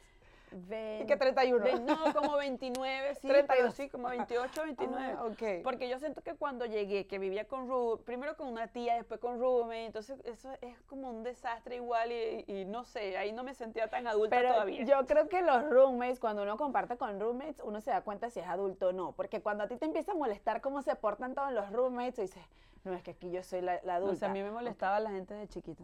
Ven- 0.51 1.03
¿Y 1.03 1.05
qué 1.05 1.15
31? 1.15 1.63
ven- 1.63 1.85
no, 1.85 2.11
como 2.11 2.35
29, 2.35 3.13
sí, 3.13 3.27
32. 3.27 3.47
pero 3.55 3.71
sí, 3.71 3.87
como 3.87 4.09
28, 4.09 4.63
29. 4.63 5.13
Ah, 5.15 5.23
ok. 5.25 5.63
Porque 5.63 5.87
yo 5.87 5.99
siento 5.99 6.23
que 6.23 6.33
cuando 6.33 6.65
llegué, 6.65 7.05
que 7.05 7.19
vivía 7.19 7.47
con 7.47 7.67
roommate, 7.69 8.03
primero 8.03 8.35
con 8.35 8.47
una 8.47 8.67
tía, 8.67 8.95
después 8.95 9.19
con 9.19 9.39
roommate, 9.39 9.85
entonces 9.85 10.19
eso 10.25 10.51
es 10.61 10.75
como 10.87 11.07
un 11.11 11.21
desastre 11.21 11.75
igual 11.75 12.11
y, 12.11 12.45
y 12.47 12.65
no 12.65 12.83
sé, 12.83 13.15
ahí 13.19 13.31
no 13.31 13.43
me 13.43 13.53
sentía 13.53 13.89
tan 13.91 14.07
adulta 14.07 14.35
Pero 14.35 14.53
todavía. 14.53 14.83
yo 14.85 15.05
creo 15.05 15.29
que 15.29 15.43
los 15.43 15.69
roommates, 15.69 16.19
cuando 16.19 16.41
uno 16.41 16.57
comparte 16.57 16.97
con 16.97 17.19
roommates, 17.19 17.61
uno 17.63 17.79
se 17.79 17.91
da 17.91 18.01
cuenta 18.01 18.31
si 18.31 18.39
es 18.39 18.47
adulto 18.47 18.87
o 18.87 18.91
no. 18.91 19.11
Porque 19.11 19.41
cuando 19.43 19.65
a 19.65 19.67
ti 19.67 19.77
te 19.77 19.85
empieza 19.85 20.13
a 20.13 20.15
molestar 20.15 20.61
cómo 20.61 20.81
se 20.81 20.95
portan 20.95 21.35
todos 21.35 21.51
los 21.51 21.71
roommates, 21.71 22.15
tú 22.15 22.21
dices, 22.23 22.43
no, 22.83 22.93
es 22.93 23.03
que 23.03 23.11
aquí 23.11 23.29
yo 23.31 23.43
soy 23.43 23.61
la, 23.61 23.79
la 23.83 23.99
No, 23.99 24.07
o 24.07 24.15
sea, 24.15 24.29
a 24.29 24.33
mí 24.33 24.41
me 24.41 24.51
molestaba 24.51 24.99
la 24.99 25.11
gente 25.11 25.33
de 25.33 25.47
chiquita. 25.47 25.83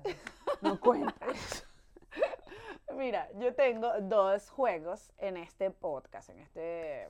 No 0.61 0.79
cuenta. 0.79 1.13
Mira, 2.95 3.29
yo 3.33 3.53
tengo 3.53 3.91
dos 4.01 4.49
juegos 4.49 5.11
en 5.17 5.37
este 5.37 5.69
podcast, 5.69 6.29
en 6.29 6.39
este, 6.39 7.03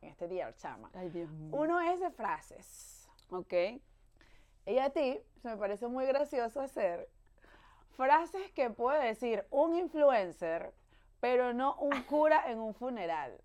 en 0.00 0.08
este 0.08 0.28
Dear 0.28 0.54
Chama. 0.54 0.90
Ay, 0.94 1.10
Dios 1.10 1.30
mío. 1.30 1.50
Uno 1.52 1.80
es 1.80 1.98
de 2.00 2.10
frases. 2.10 3.08
Ok. 3.30 3.52
Y 4.66 4.78
a 4.78 4.90
ti 4.90 5.20
se 5.40 5.48
me 5.48 5.56
parece 5.56 5.88
muy 5.88 6.06
gracioso 6.06 6.60
hacer 6.60 7.08
frases 7.96 8.52
que 8.52 8.70
puede 8.70 9.04
decir 9.04 9.44
un 9.50 9.74
influencer, 9.74 10.72
pero 11.20 11.52
no 11.52 11.74
un 11.76 12.02
cura 12.04 12.50
en 12.50 12.58
un 12.58 12.74
funeral. 12.74 13.40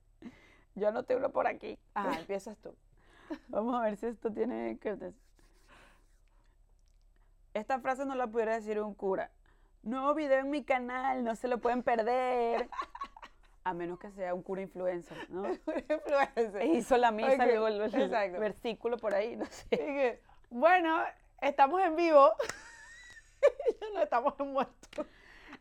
Yo 0.75 0.89
anoté 0.89 1.15
uno 1.15 1.31
por 1.31 1.47
aquí. 1.47 1.79
Ajá, 1.95 2.19
empiezas 2.19 2.57
tú. 2.59 2.75
Vamos 3.47 3.75
a 3.75 3.81
ver 3.81 3.97
si 3.97 4.05
esto 4.05 4.31
tiene 4.31 4.77
que 4.77 4.95
Esta 7.57 7.79
frase 7.79 8.05
no 8.05 8.13
la 8.13 8.27
pudiera 8.27 8.53
decir 8.53 8.79
un 8.79 8.93
cura. 8.93 9.31
Nuevo 9.81 10.13
video 10.13 10.37
en 10.37 10.51
mi 10.51 10.63
canal, 10.63 11.23
no 11.23 11.35
se 11.35 11.47
lo 11.47 11.57
pueden 11.57 11.81
perder. 11.81 12.69
A 13.63 13.73
menos 13.73 13.97
que 13.97 14.11
sea 14.11 14.35
un 14.35 14.43
cura 14.43 14.61
influencer, 14.61 15.27
¿no? 15.31 15.47
influencer. 15.89 16.61
E 16.61 16.67
hizo 16.67 16.97
la 16.97 17.09
misa, 17.11 17.33
Ok, 17.33 17.39
luego 17.45 17.67
el, 17.67 17.81
el 17.81 18.31
versículo 18.39 18.97
por 18.97 19.15
ahí, 19.15 19.35
no 19.35 19.45
sé. 19.47 19.67
Que, 19.69 20.21
bueno, 20.51 20.99
estamos 21.41 21.81
en 21.81 21.95
vivo. 21.95 22.31
no 23.93 24.01
estamos 24.03 24.37
muertos. 24.37 25.07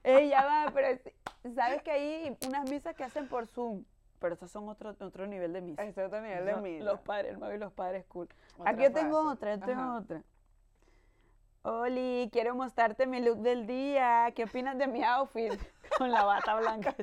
Ey, 0.05 0.29
ya 0.29 0.45
va, 0.45 0.71
pero 0.75 0.89
es- 0.89 1.55
sabes 1.55 1.83
que 1.83 1.93
hay 1.93 2.37
unas 2.47 2.69
misas 2.69 2.95
que 2.95 3.05
hacen 3.05 3.27
por 3.27 3.47
Zoom, 3.47 3.85
pero 4.19 4.35
estos 4.35 4.51
son 4.51 4.69
otro, 4.69 4.95
otro 5.01 5.27
nivel 5.27 5.55
de 5.55 5.63
misa. 5.63 5.83
Es 5.83 5.97
otro 5.97 6.21
nivel 6.21 6.45
de 6.45 6.57
misa. 6.57 6.85
Los 6.85 7.01
padres, 7.01 7.33
hermano, 7.33 7.55
y 7.55 7.59
los 7.59 7.73
padres 7.73 8.05
cool. 8.05 8.29
Otra 8.59 8.71
Aquí 8.71 8.83
yo 8.83 8.93
tengo 8.93 9.31
otra, 9.31 9.55
yo 9.57 9.65
tengo 9.65 9.81
Ajá. 9.81 9.97
otra. 9.97 10.23
Oli, 11.68 12.29
quiero 12.33 12.55
mostrarte 12.55 13.07
mi 13.07 13.20
look 13.20 13.38
del 13.38 13.66
día. 13.66 14.31
¿Qué 14.37 14.44
opinas 14.44 14.79
de 14.79 14.87
mi 14.87 15.02
outfit? 15.02 15.52
Con 15.98 16.11
la 16.12 16.24
bata 16.24 16.55
blanca. 16.57 16.94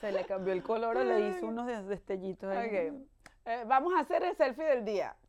Se 0.00 0.10
le 0.10 0.24
cambió 0.24 0.52
el 0.52 0.62
color 0.62 0.96
o 0.96 1.04
le 1.04 1.28
hizo 1.28 1.46
unos 1.46 1.66
des- 1.66 1.86
destellitos. 1.86 2.50
ahí. 2.56 3.06
Eh, 3.44 3.64
vamos 3.66 3.94
a 3.94 4.00
hacer 4.00 4.22
el 4.24 4.34
selfie 4.36 4.64
del 4.64 4.84
día. 4.84 5.16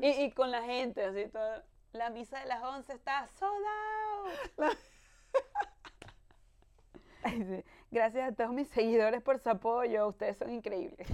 Y, 0.00 0.08
y 0.24 0.30
con 0.32 0.50
la 0.50 0.62
gente, 0.62 1.04
así 1.04 1.28
todo. 1.28 1.62
La 1.92 2.08
misa 2.10 2.38
de 2.40 2.46
las 2.46 2.62
11 2.62 2.92
está 2.94 3.26
sold 3.38 3.64
out. 4.58 4.76
Gracias 7.90 8.32
a 8.32 8.34
todos 8.34 8.52
mis 8.52 8.68
seguidores 8.68 9.22
por 9.22 9.38
su 9.38 9.50
apoyo. 9.50 10.08
Ustedes 10.08 10.36
son 10.38 10.50
increíbles. 10.50 11.06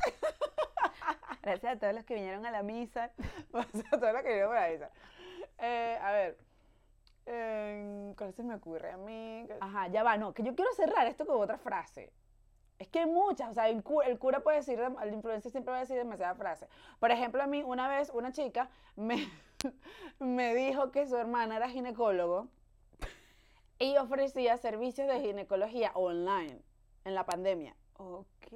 Gracias 1.51 1.77
a 1.77 1.79
todos 1.79 1.95
los 1.95 2.05
que 2.05 2.15
vinieron 2.15 2.47
a 2.47 2.51
la 2.51 2.63
misa. 2.63 3.11
O 3.53 3.63
sea, 3.63 3.91
todo 3.99 4.13
lo 4.13 4.23
que 4.23 4.39
yo 4.39 4.47
por 4.47 4.57
ahí. 4.57 4.79
¿sabes? 4.79 4.93
Eh, 5.59 5.99
a 6.01 6.13
ver. 6.13 6.39
eh, 7.27 8.15
¿Cuál 8.17 8.33
se 8.35 8.43
me 8.43 8.55
ocurre 8.55 8.93
a 8.93 8.97
mí? 8.97 9.47
Ajá, 9.61 9.89
ya 9.89 10.03
va, 10.03 10.17
no, 10.17 10.33
que 10.33 10.43
yo 10.43 10.55
quiero 10.55 10.73
cerrar 10.75 11.07
esto 11.07 11.27
con 11.27 11.41
otra 11.41 11.59
frase. 11.59 12.13
Es 12.79 12.89
que 12.89 13.01
hay 13.01 13.07
muchas, 13.07 13.51
o 13.51 13.55
sea, 13.55 13.69
el 13.69 13.83
cura, 13.83 14.07
el 14.07 14.19
cura 14.19 14.41
puede 14.41 14.59
decir, 14.59 14.81
el 14.81 15.13
influencer 15.13 15.51
siempre 15.53 15.71
va 15.73 15.79
a 15.79 15.81
decir 15.81 15.97
demasiadas 15.97 16.39
frases. 16.39 16.69
Por 16.99 17.11
ejemplo, 17.11 17.43
a 17.43 17.47
mí 17.47 17.63
una 17.63 17.89
vez 17.89 18.11
una 18.15 18.33
chica 18.33 18.71
me, 18.97 19.29
me 20.19 20.55
dijo 20.55 20.91
que 20.91 21.07
su 21.07 21.17
hermana 21.17 21.57
era 21.57 21.69
ginecólogo 21.69 22.49
y 23.79 23.97
ofrecía 23.97 24.57
servicios 24.57 25.09
de 25.09 25.21
ginecología 25.21 25.91
online 25.95 26.63
en 27.05 27.15
la 27.15 27.25
pandemia. 27.27 27.75
Ok. 28.01 28.53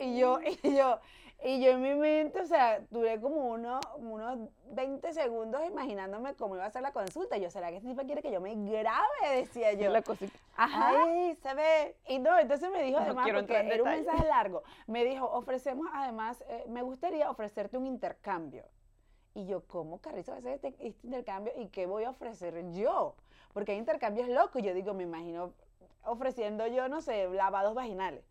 Y 0.00 0.18
yo, 0.18 0.38
y 0.62 0.76
yo, 0.76 0.98
y 1.44 1.60
yo 1.62 1.70
en 1.70 1.82
mi 1.82 1.94
mente, 1.94 2.40
o 2.40 2.46
sea, 2.46 2.80
duré 2.90 3.20
como 3.20 3.48
uno, 3.50 3.78
unos 3.96 4.50
20 4.72 5.12
segundos 5.12 5.64
imaginándome 5.66 6.34
cómo 6.34 6.56
iba 6.56 6.64
a 6.64 6.70
ser 6.70 6.82
la 6.82 6.92
consulta. 6.92 7.36
Y 7.36 7.42
yo, 7.42 7.50
¿será 7.50 7.70
que 7.70 7.76
este 7.76 7.88
tipo 7.88 8.02
quiere 8.02 8.22
que 8.22 8.32
yo 8.32 8.40
me 8.40 8.54
grabe? 8.56 9.36
Decía 9.36 9.72
yo. 9.74 9.90
La 9.90 10.02
cosita. 10.02 10.36
Ajá. 10.56 11.04
Ay, 11.04 11.36
se 11.36 11.54
ve. 11.54 11.96
Y 12.08 12.18
no, 12.18 12.36
entonces 12.38 12.70
me 12.72 12.82
dijo 12.82 12.98
No 12.98 13.04
además, 13.04 13.28
porque 13.32 13.56
era 13.56 13.82
un 13.82 13.90
mensaje 13.90 14.26
largo, 14.26 14.64
me 14.88 15.04
dijo, 15.04 15.26
ofrecemos 15.26 15.86
además, 15.92 16.42
eh, 16.48 16.64
me 16.68 16.82
gustaría 16.82 17.30
ofrecerte 17.30 17.78
un 17.78 17.86
intercambio. 17.86 18.64
Y 19.34 19.46
yo, 19.46 19.64
¿cómo 19.68 20.00
Carrizo 20.00 20.32
va 20.32 20.38
a 20.38 20.40
hacer 20.40 20.54
este, 20.54 20.74
este 20.80 21.06
intercambio 21.06 21.52
y 21.56 21.68
qué 21.68 21.86
voy 21.86 22.02
a 22.02 22.10
ofrecer 22.10 22.72
yo? 22.72 23.14
Porque 23.52 23.72
hay 23.72 23.78
intercambios 23.78 24.28
locos. 24.28 24.60
Yo 24.62 24.74
digo, 24.74 24.94
me 24.94 25.04
imagino 25.04 25.52
ofreciendo 26.02 26.66
yo, 26.66 26.88
no 26.88 27.00
sé, 27.00 27.28
lavados 27.28 27.74
vaginales. 27.74 28.24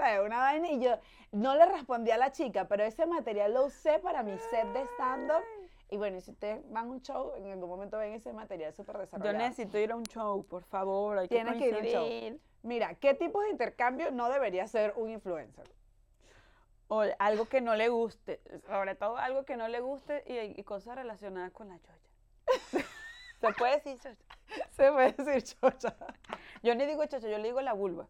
¿Sabes? 0.00 0.20
Una 0.26 0.38
vaina 0.38 0.68
y 0.70 0.80
yo 0.80 0.98
no 1.32 1.54
le 1.54 1.66
respondí 1.66 2.10
a 2.10 2.16
la 2.16 2.32
chica, 2.32 2.66
pero 2.66 2.84
ese 2.84 3.04
material 3.04 3.52
lo 3.52 3.66
usé 3.66 3.98
para 3.98 4.22
mi 4.22 4.36
set 4.38 4.66
de 4.72 4.82
stand-up. 4.94 5.42
Y 5.90 5.96
bueno, 5.98 6.16
y 6.16 6.20
si 6.22 6.30
ustedes 6.30 6.62
van 6.70 6.86
a 6.86 6.90
un 6.90 7.02
show, 7.02 7.34
en 7.36 7.50
algún 7.50 7.68
momento 7.68 7.98
ven 7.98 8.14
ese 8.14 8.32
material 8.32 8.72
súper 8.72 8.94
Yo 8.94 9.00
desarrollado. 9.02 9.38
necesito 9.38 9.76
ir 9.78 9.92
a 9.92 9.96
un 9.96 10.04
show, 10.04 10.44
por 10.46 10.62
favor. 10.64 11.18
Hay 11.18 11.28
Tienes 11.28 11.56
que 11.56 11.68
ir 11.68 11.74
a 11.74 11.78
un 11.78 11.84
show. 11.84 12.40
Mira, 12.62 12.94
¿qué 12.94 13.12
tipo 13.14 13.42
de 13.42 13.50
intercambio 13.50 14.10
no 14.10 14.30
debería 14.30 14.66
ser 14.68 14.94
un 14.96 15.10
influencer? 15.10 15.68
O 16.88 17.02
algo 17.18 17.44
que 17.46 17.60
no 17.60 17.74
le 17.74 17.88
guste. 17.88 18.40
Sobre 18.66 18.94
todo 18.94 19.16
algo 19.18 19.44
que 19.44 19.56
no 19.56 19.68
le 19.68 19.80
guste 19.80 20.24
y, 20.26 20.58
y 20.58 20.64
cosas 20.64 20.96
relacionadas 20.96 21.52
con 21.52 21.68
la 21.68 21.78
chocha. 21.78 22.08
¿Se 23.40 23.52
puede 23.52 23.74
decir 23.76 23.98
chocha? 23.98 24.24
Se 24.70 24.92
puede 24.92 25.12
decir 25.12 25.42
chocha. 25.42 25.94
Yo 26.62 26.74
ni 26.74 26.86
digo 26.86 27.04
chocha, 27.06 27.28
yo 27.28 27.38
le 27.38 27.44
digo 27.44 27.60
la 27.60 27.72
vulva. 27.74 28.08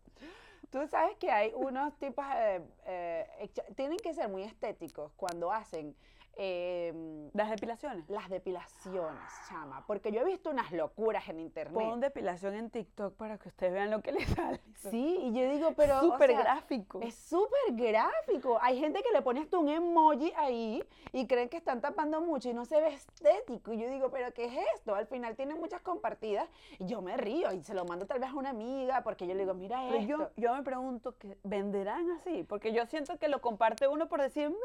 Tú 0.71 0.87
sabes 0.87 1.17
que 1.17 1.31
hay 1.31 1.53
unos 1.55 1.99
tipos, 1.99 2.25
eh, 2.37 2.63
eh, 2.87 3.51
tienen 3.75 3.99
que 3.99 4.15
ser 4.15 4.29
muy 4.29 4.45
estéticos 4.45 5.13
cuando 5.17 5.51
hacen 5.51 5.97
eh, 6.43 7.31
Las 7.35 7.51
depilaciones. 7.51 8.09
las 8.09 8.31
depilaciones, 8.31 9.21
chama. 9.47 9.85
Porque 9.87 10.11
yo 10.11 10.23
he 10.23 10.25
visto 10.25 10.49
unas 10.51 10.73
locuras 10.73 11.29
en 11.29 11.39
internet. 11.39 11.75
Pon 11.75 12.01
depilación 12.01 12.55
en 12.55 12.71
TikTok 12.71 13.15
para 13.17 13.37
que 13.37 13.49
ustedes 13.51 13.75
vean 13.75 13.91
lo 13.91 14.01
que 14.01 14.13
les 14.13 14.27
sale. 14.31 14.59
Sí, 14.91 15.19
y 15.21 15.33
yo 15.35 15.51
digo, 15.51 15.73
pero. 15.77 15.99
o 15.99 16.01
Súper 16.01 16.31
sea, 16.31 16.41
gráfico. 16.41 17.01
Es 17.03 17.15
súper 17.15 17.61
gráfico. 17.73 18.59
Hay 18.63 18.79
gente 18.81 19.03
que 19.03 19.11
le 19.13 19.21
pone 19.21 19.41
hasta 19.41 19.59
un 19.59 19.69
emoji 19.69 20.33
ahí 20.35 20.83
y 21.13 21.27
creen 21.27 21.51
que 21.51 21.59
están 21.59 21.83
tapando 21.83 22.23
mucho 22.23 22.49
y 22.49 22.55
no 22.55 22.65
se 22.65 22.81
ve 22.81 22.89
estético. 22.95 23.75
Y 23.75 23.79
yo 23.83 23.91
digo, 23.91 24.11
¿pero 24.11 24.33
qué 24.33 24.47
es 24.47 24.55
esto? 24.77 24.95
Al 24.95 25.07
final 25.07 25.37
tiene 25.37 25.55
muchas 25.57 25.83
compartidas 25.83 26.49
y 26.79 26.87
yo 26.87 27.03
me 27.03 27.19
río 27.19 27.53
y 27.53 27.63
se 27.63 27.75
lo 27.75 27.85
mando 27.85 28.07
tal 28.07 28.19
vez 28.19 28.31
a 28.31 28.35
una 28.35 28.51
amiga 28.51 29.03
porque 29.03 29.27
yo 29.27 29.35
le 29.35 29.41
digo, 29.41 29.53
mira 29.53 29.83
Pero 29.89 29.99
esto. 30.01 30.09
yo, 30.09 30.31
yo 30.37 30.55
me 30.55 30.63
pregunto, 30.63 31.19
que 31.19 31.37
¿venderán 31.43 32.11
así? 32.13 32.45
Porque 32.45 32.73
yo 32.73 32.87
siento 32.87 33.19
que 33.19 33.29
lo 33.29 33.43
comparte 33.43 33.87
uno 33.89 34.09
por 34.09 34.23
decir, 34.23 34.49
mira 34.49 34.59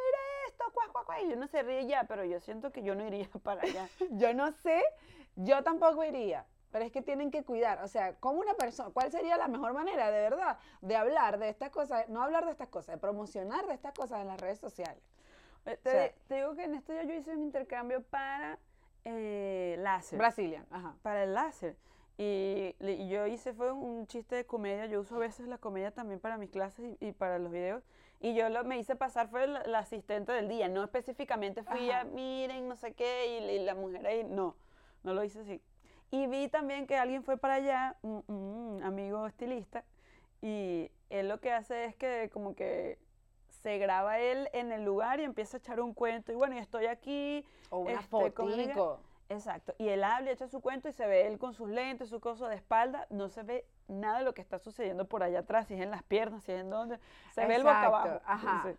esto, 0.55 0.71
cuá, 0.73 0.85
cuá, 0.91 1.05
cuá", 1.05 1.21
y 1.21 1.33
uno 1.33 1.47
se 1.47 1.61
ríe 1.63 1.85
ya, 1.85 2.05
pero 2.05 2.23
yo 2.25 2.39
siento 2.39 2.71
que 2.71 2.81
yo 2.81 2.95
no 2.95 3.05
iría 3.05 3.27
para 3.43 3.61
allá. 3.61 3.89
Yo 4.11 4.33
no 4.33 4.51
sé, 4.51 4.81
yo 5.35 5.63
tampoco 5.63 6.03
iría, 6.03 6.45
pero 6.71 6.85
es 6.85 6.91
que 6.91 7.01
tienen 7.01 7.29
que 7.29 7.43
cuidar. 7.43 7.81
O 7.83 7.87
sea, 7.87 8.15
como 8.15 8.39
una 8.39 8.53
persona, 8.53 8.89
¿cuál 8.93 9.11
sería 9.11 9.35
la 9.37 9.47
mejor 9.49 9.73
manera 9.73 10.09
de 10.11 10.21
verdad 10.21 10.57
de 10.81 10.95
hablar 10.95 11.37
de 11.39 11.49
estas 11.49 11.69
cosas? 11.71 12.07
No 12.09 12.23
hablar 12.23 12.45
de 12.45 12.51
estas 12.51 12.69
cosas, 12.69 12.95
de 12.95 13.01
promocionar 13.01 13.65
de 13.67 13.73
estas 13.73 13.93
cosas 13.93 14.21
en 14.21 14.27
las 14.27 14.39
redes 14.39 14.59
sociales. 14.59 15.03
Eh, 15.65 15.77
Te, 15.83 15.89
O 15.89 15.91
sea- 15.91 16.13
te 16.27 16.35
digo 16.35 16.55
que 16.55 16.63
en 16.63 16.75
esto 16.75 16.93
ya 16.93 17.03
yo 17.03 17.13
hice 17.13 17.31
un 17.31 17.41
intercambio 17.43 18.01
para 18.03 18.57
eh, 19.03 19.75
láser. 19.79 20.17
Brazilian, 20.17 20.65
ajá. 20.71 20.95
para 21.01 21.23
el 21.23 21.33
láser. 21.33 21.75
Y, 22.17 22.75
y 22.79 23.09
yo 23.09 23.27
hice 23.27 23.53
fue 23.53 23.71
un 23.71 24.07
chiste 24.07 24.35
de 24.35 24.45
comedia. 24.45 24.85
Yo 24.85 25.01
uso 25.01 25.15
a 25.15 25.19
veces 25.19 25.47
la 25.47 25.57
comedia 25.57 25.91
también 25.91 26.19
para 26.19 26.37
mis 26.37 26.49
clases 26.49 26.95
y, 26.99 27.07
y 27.07 27.11
para 27.11 27.39
los 27.39 27.51
videos. 27.51 27.83
Y 28.21 28.33
yo 28.33 28.49
lo, 28.49 28.63
me 28.63 28.77
hice 28.79 28.95
pasar, 28.95 29.27
fue 29.27 29.45
la, 29.47 29.63
la 29.65 29.79
asistente 29.79 30.31
del 30.31 30.47
día. 30.47 30.69
No 30.69 30.83
específicamente 30.83 31.63
fui 31.63 31.91
a, 31.91 32.01
Ajá. 32.01 32.09
miren, 32.09 32.67
no 32.67 32.75
sé 32.77 32.93
qué, 32.93 33.39
y, 33.39 33.55
y 33.55 33.65
la 33.65 33.75
mujer 33.75 34.07
ahí, 34.07 34.23
no, 34.23 34.55
no 35.03 35.13
lo 35.13 35.23
hice 35.23 35.41
así. 35.41 35.61
Y 36.11 36.27
vi 36.27 36.47
también 36.47 36.87
que 36.87 36.95
alguien 36.95 37.23
fue 37.23 37.37
para 37.37 37.55
allá, 37.55 37.97
un, 38.01 38.23
un 38.27 38.81
amigo 38.83 39.27
estilista, 39.27 39.83
y 40.41 40.89
él 41.09 41.27
lo 41.27 41.39
que 41.41 41.51
hace 41.51 41.85
es 41.85 41.95
que 41.95 42.29
como 42.31 42.55
que 42.55 42.97
se 43.49 43.77
graba 43.79 44.19
él 44.19 44.47
en 44.53 44.71
el 44.71 44.85
lugar 44.85 45.19
y 45.19 45.23
empieza 45.23 45.57
a 45.57 45.59
echar 45.59 45.81
un 45.81 45.93
cuento. 45.93 46.31
Y 46.31 46.35
bueno, 46.35 46.55
y 46.55 46.59
estoy 46.59 46.85
aquí, 46.85 47.43
O 47.69 47.79
una 47.79 47.99
Este, 47.99 48.07
Exacto. 49.29 49.73
Y 49.77 49.89
él 49.89 50.03
habla 50.03 50.29
y 50.29 50.33
echa 50.33 50.47
su 50.47 50.61
cuento 50.61 50.87
y 50.87 50.93
se 50.93 51.05
ve 51.07 51.27
él 51.27 51.39
con 51.39 51.53
sus 51.53 51.69
lentes, 51.69 52.09
su 52.09 52.19
cosa 52.19 52.47
de 52.47 52.55
espalda. 52.55 53.07
No 53.09 53.29
se 53.29 53.43
ve 53.43 53.65
nada 53.87 54.19
de 54.19 54.23
lo 54.23 54.33
que 54.33 54.41
está 54.41 54.59
sucediendo 54.59 55.05
por 55.05 55.23
allá 55.23 55.39
atrás, 55.39 55.67
si 55.67 55.73
es 55.73 55.81
en 55.81 55.91
las 55.91 56.03
piernas, 56.03 56.43
si 56.43 56.51
es 56.51 56.61
en 56.61 56.69
dónde. 56.69 56.99
Se 57.33 57.45
ve 57.45 57.55
el 57.55 57.63
boca 57.63 57.85
Exacto, 57.85 57.97
abajo. 57.97 58.21
ajá. 58.25 58.61
Sí. 58.65 58.77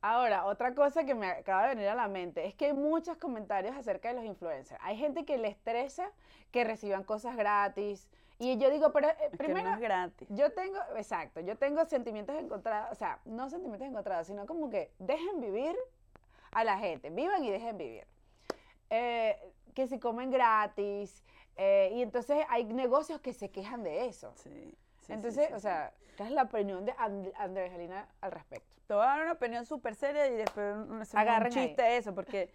Ahora, 0.00 0.44
otra 0.44 0.74
cosa 0.74 1.04
que 1.04 1.14
me 1.14 1.28
acaba 1.30 1.62
de 1.62 1.68
venir 1.74 1.88
a 1.88 1.94
la 1.94 2.08
mente 2.08 2.44
es 2.46 2.54
que 2.54 2.66
hay 2.66 2.72
muchos 2.74 3.16
comentarios 3.16 3.74
acerca 3.74 4.08
de 4.08 4.14
los 4.14 4.24
influencers. 4.24 4.78
Hay 4.84 4.98
gente 4.98 5.24
que 5.24 5.38
le 5.38 5.48
estresa 5.48 6.10
que 6.50 6.62
reciban 6.62 7.04
cosas 7.04 7.36
gratis. 7.36 8.06
Y 8.38 8.58
yo 8.58 8.68
digo, 8.68 8.92
pero 8.92 9.08
eh, 9.08 9.16
Es 9.22 9.30
que 9.30 9.36
primero, 9.38 9.68
no 9.70 9.74
es 9.74 9.80
gratis. 9.80 10.28
Yo 10.30 10.52
tengo, 10.52 10.78
exacto, 10.96 11.40
yo 11.40 11.56
tengo 11.56 11.84
sentimientos 11.86 12.36
encontrados, 12.36 12.92
o 12.92 12.94
sea, 12.96 13.18
no 13.24 13.48
sentimientos 13.48 13.88
encontrados, 13.88 14.26
sino 14.26 14.44
como 14.44 14.68
que 14.68 14.92
dejen 14.98 15.40
vivir 15.40 15.74
a 16.52 16.64
la 16.64 16.76
gente, 16.78 17.08
vivan 17.08 17.42
y 17.42 17.50
dejen 17.50 17.78
vivir. 17.78 18.06
Eh, 18.90 19.38
que 19.74 19.86
si 19.88 19.98
comen 19.98 20.30
gratis, 20.30 21.24
eh, 21.56 21.92
y 21.94 22.02
entonces 22.02 22.44
hay 22.48 22.64
negocios 22.64 23.20
que 23.20 23.32
se 23.32 23.50
quejan 23.50 23.82
de 23.82 24.06
eso. 24.06 24.32
Sí, 24.36 24.74
entonces, 25.08 25.48
sí, 25.48 25.54
o 25.54 25.58
sea, 25.58 25.92
¿cuál 26.16 26.30
es 26.30 26.34
la 26.34 26.42
opinión 26.44 26.84
de 26.84 26.94
And- 26.96 27.32
Andrea 27.36 27.66
Angelina 27.66 28.08
al 28.20 28.32
respecto? 28.32 28.68
Te 28.86 28.94
voy 28.94 29.02
a 29.02 29.06
dar 29.06 29.22
una 29.22 29.32
opinión 29.32 29.64
súper 29.64 29.94
seria 29.94 30.26
y 30.28 30.34
después 30.34 30.76
un, 30.76 31.02
ahí. 31.14 31.50
chiste 31.50 31.82
de 31.82 31.96
eso, 31.96 32.14
porque 32.14 32.50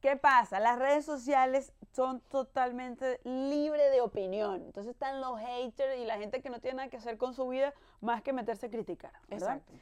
¿qué 0.00 0.16
pasa? 0.16 0.60
Las 0.60 0.78
redes 0.78 1.04
sociales 1.04 1.72
son 1.92 2.20
totalmente 2.20 3.20
libres 3.24 3.90
de 3.90 4.00
opinión. 4.00 4.62
Entonces 4.66 4.92
están 4.92 5.20
los 5.20 5.38
haters 5.40 5.96
y 5.98 6.04
la 6.04 6.18
gente 6.18 6.42
que 6.42 6.50
no 6.50 6.60
tiene 6.60 6.76
nada 6.76 6.88
que 6.90 6.98
hacer 6.98 7.16
con 7.16 7.34
su 7.34 7.48
vida 7.48 7.72
más 8.00 8.22
que 8.22 8.32
meterse 8.32 8.66
a 8.66 8.70
criticar. 8.70 9.12
¿verdad? 9.28 9.56
Exacto. 9.56 9.72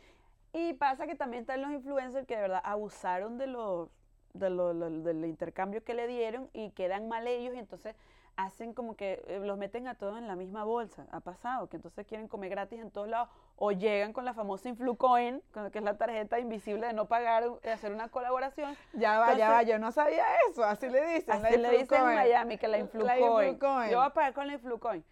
Y 0.53 0.75
pasa 0.75 1.07
que 1.07 1.15
también 1.15 1.43
están 1.43 1.61
los 1.63 1.73
influencers 1.73 2.27
que 2.27 2.37
de 2.37 2.43
verdad 2.43 2.61
abusaron 2.63 3.39
de 3.39 3.47
los, 3.47 3.89
de 4.35 4.51
lo- 4.51 4.73
lo- 4.73 4.91
del 4.91 5.25
intercambio 5.25 5.85
que 5.85 5.95
le 5.95 6.07
dieron 6.07 6.49
y 6.53 6.71
quedan 6.71 7.09
mal 7.09 7.27
ellos 7.27 7.55
y 7.55 7.59
entonces 7.59 7.95
hacen 8.37 8.73
como 8.73 8.97
que 8.97 9.23
eh, 9.27 9.41
los 9.41 9.59
meten 9.59 9.87
a 9.89 9.95
todos 9.95 10.17
en 10.17 10.27
la 10.27 10.37
misma 10.37 10.65
bolsa. 10.65 11.07
Ha 11.11 11.21
pasado 11.21 11.69
que 11.69 11.77
entonces 11.77 12.07
quieren 12.07 12.29
comer 12.29 12.49
gratis 12.49 12.81
en 12.81 12.91
todos 12.91 13.07
lados 13.07 13.29
o 13.57 13.73
llegan 13.73 14.15
con 14.15 14.25
la 14.25 14.33
famosa 14.33 14.71
Influcoin, 14.71 15.43
que 15.71 15.79
es 15.79 15.85
la 15.85 15.99
tarjeta 15.99 16.39
invisible 16.39 16.87
de 16.87 16.95
no 16.95 17.07
pagar, 17.09 17.45
de 17.61 17.71
hacer 17.73 17.93
una 17.93 18.09
colaboración. 18.09 18.75
Ya 18.95 19.19
va, 19.19 19.35
ya 19.35 19.51
va, 19.51 19.63
yo 19.65 19.79
no 19.79 19.93
sabía 19.93 20.25
eso, 20.51 20.65
así 20.65 20.89
le 20.89 21.03
dicen. 21.15 21.43
la 21.43 21.49
Así 21.49 21.59
le 21.59 21.71
dicen 21.77 21.99
en. 22.09 22.15
Miami 22.15 22.57
que 22.57 22.69
la 22.69 22.79
La 22.79 22.83
Influcoin. 22.85 23.49
Influcoin. 23.51 23.91
Yo 23.91 23.99
voy 23.99 24.07
a 24.07 24.11
pagar 24.11 24.33
con 24.33 24.47
la 24.47 24.55
Influcoin. 24.55 25.05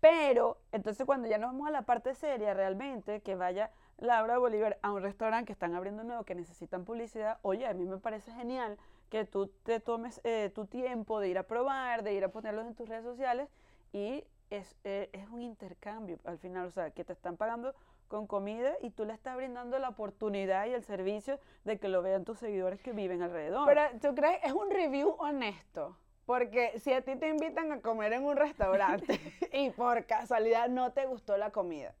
Pero, 0.00 0.58
entonces 0.70 1.06
cuando 1.06 1.26
ya 1.26 1.38
nos 1.38 1.52
vamos 1.52 1.68
a 1.68 1.70
la 1.72 1.82
parte 1.82 2.14
seria 2.14 2.52
realmente, 2.54 3.20
que 3.22 3.34
vaya 3.34 3.70
Laura 3.98 4.38
Bolívar 4.38 4.78
a 4.82 4.92
un 4.92 5.02
restaurante 5.02 5.46
que 5.46 5.52
están 5.52 5.74
abriendo 5.74 6.04
nuevo, 6.04 6.24
que 6.24 6.34
necesitan 6.34 6.84
publicidad, 6.84 7.38
oye, 7.42 7.66
a 7.66 7.74
mí 7.74 7.84
me 7.84 7.98
parece 7.98 8.32
genial 8.32 8.78
que 9.10 9.24
tú 9.24 9.48
te 9.64 9.80
tomes 9.80 10.20
eh, 10.24 10.50
tu 10.54 10.66
tiempo 10.66 11.18
de 11.20 11.28
ir 11.28 11.38
a 11.38 11.42
probar, 11.42 12.02
de 12.02 12.14
ir 12.14 12.24
a 12.24 12.28
ponerlos 12.28 12.66
en 12.66 12.74
tus 12.74 12.88
redes 12.88 13.04
sociales 13.04 13.48
y 13.92 14.24
es, 14.50 14.76
eh, 14.84 15.10
es 15.12 15.28
un 15.28 15.42
intercambio 15.42 16.18
al 16.24 16.38
final, 16.38 16.66
o 16.66 16.70
sea, 16.70 16.90
que 16.90 17.04
te 17.04 17.12
están 17.12 17.36
pagando 17.36 17.74
con 18.06 18.26
comida 18.26 18.72
y 18.82 18.90
tú 18.90 19.04
le 19.04 19.12
estás 19.12 19.36
brindando 19.36 19.78
la 19.78 19.90
oportunidad 19.90 20.66
y 20.66 20.74
el 20.74 20.82
servicio 20.82 21.38
de 21.64 21.78
que 21.78 21.88
lo 21.88 22.00
vean 22.02 22.24
tus 22.24 22.38
seguidores 22.38 22.80
que 22.80 22.92
viven 22.92 23.22
alrededor. 23.22 23.66
Pero 23.66 23.82
tú 24.00 24.14
crees, 24.14 24.42
es 24.44 24.52
un 24.52 24.70
review 24.70 25.14
honesto. 25.18 25.96
Porque 26.24 26.78
si 26.78 26.92
a 26.92 27.02
ti 27.02 27.16
te 27.16 27.28
invitan 27.28 27.72
a 27.72 27.80
comer 27.80 28.12
en 28.12 28.24
un 28.24 28.36
restaurante 28.36 29.18
y 29.52 29.70
por 29.70 30.04
casualidad 30.06 30.68
no 30.68 30.92
te 30.92 31.06
gustó 31.06 31.36
la 31.36 31.50
comida. 31.50 31.94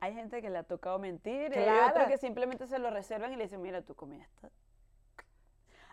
Hay 0.00 0.14
gente 0.14 0.42
que 0.42 0.50
le 0.50 0.58
ha 0.58 0.62
tocado 0.62 0.98
mentir 0.98 1.52
y 1.52 1.56
hay 1.56 1.64
Claro. 1.64 1.90
otros 1.90 2.06
que 2.08 2.18
simplemente 2.18 2.66
se 2.66 2.78
lo 2.78 2.90
reservan 2.90 3.32
y 3.32 3.36
le 3.36 3.44
dicen, 3.44 3.62
mira, 3.62 3.82
tu 3.82 3.94
comida 3.94 4.24
está... 4.24 4.50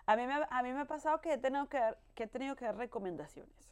A 0.06 0.18
mí 0.18 0.28
me, 0.28 0.34
ha- 0.34 0.48
a 0.52 0.64
mí 0.64 0.74
me 0.74 0.82
ha 0.82 0.86
pasado 0.86 1.22
que 1.22 1.34
he 1.34 1.38
tenido 1.38 1.68
que 1.70 1.80
dar, 1.80 1.98
que 2.14 2.24
he 2.24 2.28
tenido 2.28 2.56
que 2.58 2.66
dar 2.66 2.76
recomendaciones. 2.76 3.72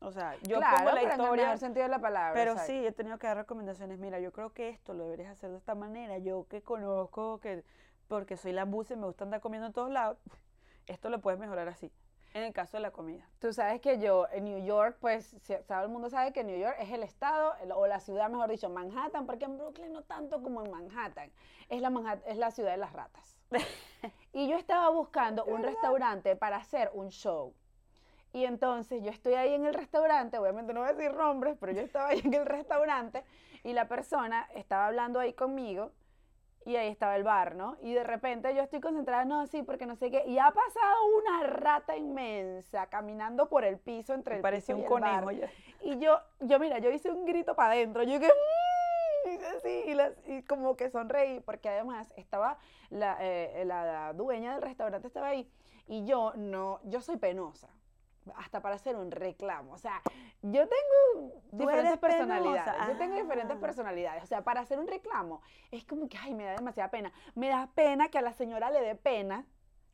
O 0.00 0.10
sea, 0.10 0.36
yo 0.42 0.58
claro, 0.58 0.76
pongo 0.78 0.90
la 0.90 0.94
pero 1.00 1.06
en 1.06 1.10
el 1.12 1.20
historia, 1.20 1.44
mejor 1.44 1.58
sentido 1.58 1.82
de 1.84 1.88
la 1.90 2.00
palabra. 2.00 2.32
pero 2.34 2.58
sí, 2.58 2.84
he 2.86 2.92
tenido 2.92 3.18
que 3.18 3.26
dar 3.28 3.36
recomendaciones. 3.36 3.98
Mira, 3.98 4.18
yo 4.20 4.32
creo 4.32 4.52
que 4.52 4.68
esto 4.70 4.94
lo 4.94 5.04
deberías 5.04 5.30
hacer 5.32 5.50
de 5.50 5.56
esta 5.58 5.74
manera. 5.76 6.18
Yo 6.18 6.46
que 6.48 6.62
conozco, 6.62 7.38
que 7.40 7.64
porque 8.08 8.36
soy 8.36 8.52
la 8.52 8.64
buce 8.64 8.94
y 8.94 8.96
me 8.96 9.06
gusta 9.06 9.24
andar 9.24 9.40
comiendo 9.40 9.66
en 9.68 9.72
todos 9.72 9.90
lados, 9.90 10.18
esto 10.88 11.10
lo 11.10 11.20
puedes 11.20 11.38
mejorar 11.38 11.68
así. 11.68 11.92
En 12.38 12.44
el 12.44 12.52
caso 12.52 12.76
de 12.76 12.82
la 12.82 12.92
comida. 12.92 13.28
Tú 13.40 13.52
sabes 13.52 13.80
que 13.80 13.98
yo 13.98 14.28
en 14.30 14.44
New 14.44 14.64
York, 14.64 14.96
pues 15.00 15.34
todo 15.66 15.82
el 15.82 15.88
mundo 15.88 16.08
sabe 16.08 16.32
que 16.32 16.44
New 16.44 16.56
York 16.56 16.76
es 16.78 16.90
el 16.92 17.02
estado 17.02 17.54
el- 17.62 17.72
o 17.72 17.86
la 17.88 17.98
ciudad, 17.98 18.30
mejor 18.30 18.48
dicho, 18.48 18.70
Manhattan, 18.70 19.26
porque 19.26 19.46
en 19.46 19.58
Brooklyn 19.58 19.92
no 19.92 20.02
tanto 20.02 20.40
como 20.40 20.64
en 20.64 20.70
Manhattan. 20.70 21.32
Es 21.68 21.80
la, 21.82 21.90
Manhat- 21.90 22.22
es 22.26 22.36
la 22.36 22.52
ciudad 22.52 22.70
de 22.70 22.76
las 22.76 22.92
ratas. 22.92 23.36
y 24.32 24.46
yo 24.48 24.56
estaba 24.56 24.88
buscando 24.90 25.44
un 25.46 25.62
restaurante 25.64 26.36
para 26.36 26.56
hacer 26.58 26.90
un 26.94 27.08
show. 27.08 27.54
Y 28.32 28.44
entonces 28.44 29.02
yo 29.02 29.10
estoy 29.10 29.34
ahí 29.34 29.54
en 29.54 29.64
el 29.64 29.74
restaurante, 29.74 30.38
obviamente 30.38 30.72
no 30.72 30.80
voy 30.80 30.90
a 30.90 30.92
decir 30.92 31.14
nombres, 31.14 31.56
pero 31.58 31.72
yo 31.72 31.80
estaba 31.80 32.08
ahí 32.10 32.20
en 32.24 32.34
el 32.34 32.46
restaurante 32.46 33.24
y 33.64 33.72
la 33.72 33.88
persona 33.88 34.48
estaba 34.54 34.86
hablando 34.86 35.18
ahí 35.18 35.32
conmigo 35.32 35.90
y 36.64 36.76
ahí 36.76 36.88
estaba 36.88 37.16
el 37.16 37.24
bar, 37.24 37.54
¿no? 37.54 37.76
Y 37.80 37.94
de 37.94 38.04
repente 38.04 38.54
yo 38.54 38.62
estoy 38.62 38.80
concentrada, 38.80 39.24
no, 39.24 39.46
sí, 39.46 39.62
porque 39.62 39.86
no 39.86 39.96
sé 39.96 40.10
qué, 40.10 40.24
y 40.26 40.38
ha 40.38 40.50
pasado 40.50 40.96
una 41.18 41.46
rata 41.46 41.96
inmensa 41.96 42.86
caminando 42.88 43.48
por 43.48 43.64
el 43.64 43.78
piso 43.78 44.12
entre 44.14 44.36
el 44.36 44.42
Parecía 44.42 44.74
un 44.74 44.82
y 44.82 44.84
el 44.84 44.90
bar. 44.90 45.22
conejo. 45.24 45.30
ya. 45.30 45.50
Y 45.82 45.98
yo, 45.98 46.18
yo 46.40 46.58
mira, 46.58 46.78
yo 46.78 46.90
hice 46.90 47.10
un 47.10 47.24
grito 47.24 47.54
para 47.54 47.72
adentro, 47.72 48.02
yo 48.02 48.18
que 48.20 48.28
hice 49.32 49.46
así 49.46 49.82
y, 49.86 49.94
las- 49.94 50.14
y 50.26 50.42
como 50.42 50.76
que 50.76 50.90
sonreí, 50.90 51.40
porque 51.40 51.68
además 51.68 52.12
estaba 52.16 52.58
la, 52.90 53.16
eh, 53.20 53.64
la 53.64 54.12
dueña 54.14 54.52
del 54.54 54.62
restaurante 54.62 55.06
estaba 55.06 55.28
ahí 55.28 55.50
y 55.86 56.04
yo 56.04 56.32
no, 56.36 56.80
yo 56.84 57.00
soy 57.00 57.16
penosa, 57.16 57.68
hasta 58.36 58.60
para 58.60 58.74
hacer 58.76 58.96
un 58.96 59.10
reclamo, 59.10 59.72
o 59.72 59.78
sea, 59.78 60.00
yo 60.42 60.66
tengo 60.68 61.32
diferentes 61.52 61.98
personalidades, 61.98 62.86
yo 62.88 62.96
tengo 62.96 63.16
diferentes 63.16 63.56
personalidades, 63.58 64.22
o 64.22 64.26
sea, 64.26 64.42
para 64.42 64.60
hacer 64.60 64.78
un 64.78 64.86
reclamo 64.86 65.42
es 65.70 65.84
como 65.84 66.08
que, 66.08 66.16
ay, 66.18 66.34
me 66.34 66.44
da 66.44 66.52
demasiada 66.52 66.90
pena, 66.90 67.12
me 67.34 67.48
da 67.48 67.68
pena 67.74 68.08
que 68.08 68.18
a 68.18 68.22
la 68.22 68.32
señora 68.32 68.70
le 68.70 68.80
dé 68.80 68.94
pena 68.94 69.44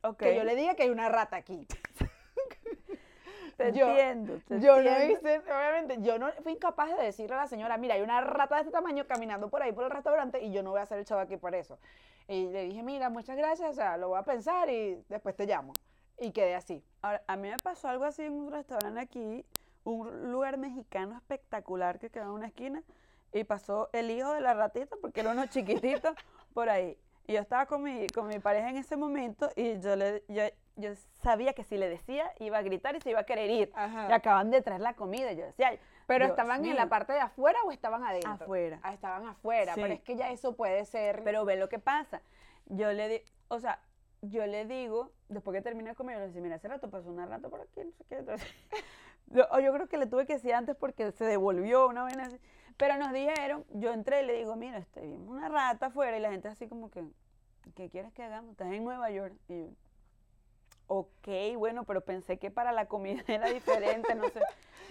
Ok, 0.01 0.17
que 0.17 0.35
yo 0.35 0.43
le 0.43 0.55
diga 0.55 0.75
que 0.75 0.83
hay 0.83 0.89
una 0.91 1.09
rata 1.09 1.35
aquí. 1.35 1.67
te 3.57 3.71
yo- 3.73 3.87
entiendo. 3.87 4.39
te 4.47 4.59
Yo 4.59 4.75
no 4.75 4.89
entiendo. 4.89 5.13
hice, 5.19 5.39
obviamente, 5.39 5.97
yo 6.01 6.19
no 6.19 6.31
fui 6.43 6.51
incapaz 6.53 6.95
de 6.95 7.03
decirle 7.03 7.35
a 7.35 7.39
la 7.39 7.47
señora, 7.47 7.77
mira, 7.77 7.95
hay 7.95 8.01
una 8.01 8.21
rata 8.21 8.55
de 8.55 8.61
este 8.61 8.71
tamaño 8.71 9.07
caminando 9.07 9.49
por 9.49 9.63
ahí 9.63 9.71
por 9.71 9.83
el 9.85 9.91
restaurante 9.91 10.41
y 10.43 10.51
yo 10.51 10.61
no 10.61 10.71
voy 10.71 10.79
a 10.79 10.83
hacer 10.83 10.99
el 10.99 11.05
show 11.05 11.17
aquí 11.19 11.37
por 11.37 11.55
eso. 11.55 11.79
Y 12.27 12.47
le 12.49 12.63
dije, 12.65 12.83
mira, 12.83 13.09
muchas 13.09 13.37
gracias, 13.37 13.69
o 13.69 13.73
sea, 13.73 13.97
lo 13.97 14.09
voy 14.09 14.19
a 14.19 14.23
pensar 14.23 14.69
y 14.69 15.03
después 15.09 15.35
te 15.35 15.45
llamo. 15.45 15.73
Y 16.19 16.31
quedé 16.31 16.55
así. 16.55 16.83
Ahora, 17.01 17.23
a 17.27 17.35
mí 17.35 17.49
me 17.49 17.57
pasó 17.57 17.87
algo 17.89 18.05
así 18.05 18.23
en 18.23 18.33
un 18.33 18.51
restaurante 18.51 18.99
aquí, 18.99 19.45
un 19.83 20.31
lugar 20.31 20.57
mexicano 20.57 21.15
espectacular 21.17 21.99
que 21.99 22.09
quedaba 22.09 22.29
en 22.31 22.35
una 22.37 22.47
esquina, 22.47 22.81
y 23.33 23.43
pasó 23.43 23.89
el 23.91 24.09
hijo 24.11 24.31
de 24.33 24.41
la 24.41 24.53
ratita, 24.53 24.95
porque 25.01 25.19
era 25.19 25.31
uno 25.31 25.45
chiquitito, 25.47 26.13
por 26.53 26.69
ahí. 26.69 26.97
Y 27.27 27.33
yo 27.33 27.39
estaba 27.41 27.65
con 27.65 27.83
mi, 27.83 28.07
con 28.07 28.27
mi 28.27 28.39
pareja 28.39 28.69
en 28.69 28.77
ese 28.77 28.95
momento 28.97 29.49
y 29.55 29.79
yo, 29.79 29.95
le, 29.95 30.23
yo, 30.27 30.43
yo 30.75 30.91
sabía 31.23 31.53
que 31.53 31.63
si 31.63 31.75
le 31.75 31.89
decía 31.89 32.31
iba 32.39 32.59
a 32.59 32.61
gritar 32.61 32.95
y 32.95 33.01
se 33.01 33.09
iba 33.09 33.21
a 33.21 33.25
querer 33.25 33.49
ir. 33.49 33.71
Ajá. 33.73 34.07
Y 34.09 34.11
acaban 34.13 34.51
de 34.51 34.61
traer 34.61 34.81
la 34.81 34.93
comida. 34.93 35.33
Yo 35.33 35.43
decía, 35.47 35.69
"Ay, 35.69 35.79
Pero 36.05 36.25
Dios 36.25 36.37
estaban 36.37 36.63
en 36.63 36.75
la 36.75 36.83
mío". 36.83 36.89
parte 36.89 37.13
de 37.13 37.19
afuera 37.21 37.57
o 37.65 37.71
estaban 37.71 38.03
adentro? 38.03 38.31
Afuera. 38.31 38.79
Ah, 38.83 38.93
estaban 38.93 39.25
afuera, 39.27 39.73
pero 39.73 39.87
Sí. 39.87 39.93
es 39.93 40.01
que 40.01 40.15
ya 40.15 40.29
eso 40.31 40.55
puede 40.55 40.85
ser... 40.85 41.23
Pero 41.23 41.45
ve 41.45 41.55
lo 41.55 41.67
que 41.67 41.79
pasa. 41.79 42.21
Yo 42.67 42.93
le 42.93 43.07
di, 43.09 43.21
o 43.47 43.59
sea, 43.59 43.79
yo 44.29 44.45
le 44.45 44.65
digo, 44.65 45.11
después 45.29 45.55
que 45.55 45.61
terminé 45.61 45.91
de 45.91 45.95
comer, 45.95 46.15
yo 46.15 46.21
le 46.21 46.27
decía, 46.27 46.41
mira, 46.41 46.55
hace 46.55 46.67
rato 46.67 46.89
pasó 46.89 47.09
una 47.09 47.25
rata 47.25 47.49
por 47.49 47.61
aquí, 47.61 47.81
no 47.83 47.91
sé 47.91 48.03
qué. 48.09 48.17
Entonces, 48.17 48.47
yo, 49.27 49.45
o 49.51 49.59
yo 49.59 49.73
creo 49.73 49.87
que 49.87 49.97
le 49.97 50.07
tuve 50.07 50.25
que 50.25 50.33
decir 50.33 50.53
antes 50.53 50.75
porque 50.75 51.11
se 51.11 51.25
devolvió 51.25 51.87
una 51.87 52.03
vez 52.03 52.17
así. 52.17 52.39
Pero 52.77 52.97
nos 52.97 53.13
dijeron, 53.13 53.65
yo 53.73 53.93
entré 53.93 54.23
y 54.23 54.25
le 54.25 54.33
digo, 54.33 54.55
mira, 54.55 54.77
este, 54.77 55.01
vimos 55.01 55.29
una 55.29 55.47
rata 55.47 55.87
afuera 55.87 56.17
y 56.17 56.21
la 56.21 56.31
gente 56.31 56.47
así 56.47 56.67
como 56.67 56.89
que, 56.89 57.05
¿qué 57.73 57.89
quieres 57.89 58.13
que 58.13 58.23
hagamos? 58.23 58.51
Estás 58.51 58.71
en 58.71 58.83
Nueva 58.83 59.09
York. 59.11 59.33
Y 59.47 59.53
yo, 59.61 59.69
ok, 60.87 61.27
bueno, 61.57 61.83
pero 61.83 62.01
pensé 62.01 62.37
que 62.37 62.51
para 62.51 62.71
la 62.71 62.85
comida 62.87 63.23
era 63.27 63.49
diferente, 63.49 64.15
no 64.15 64.29
sé. 64.29 64.41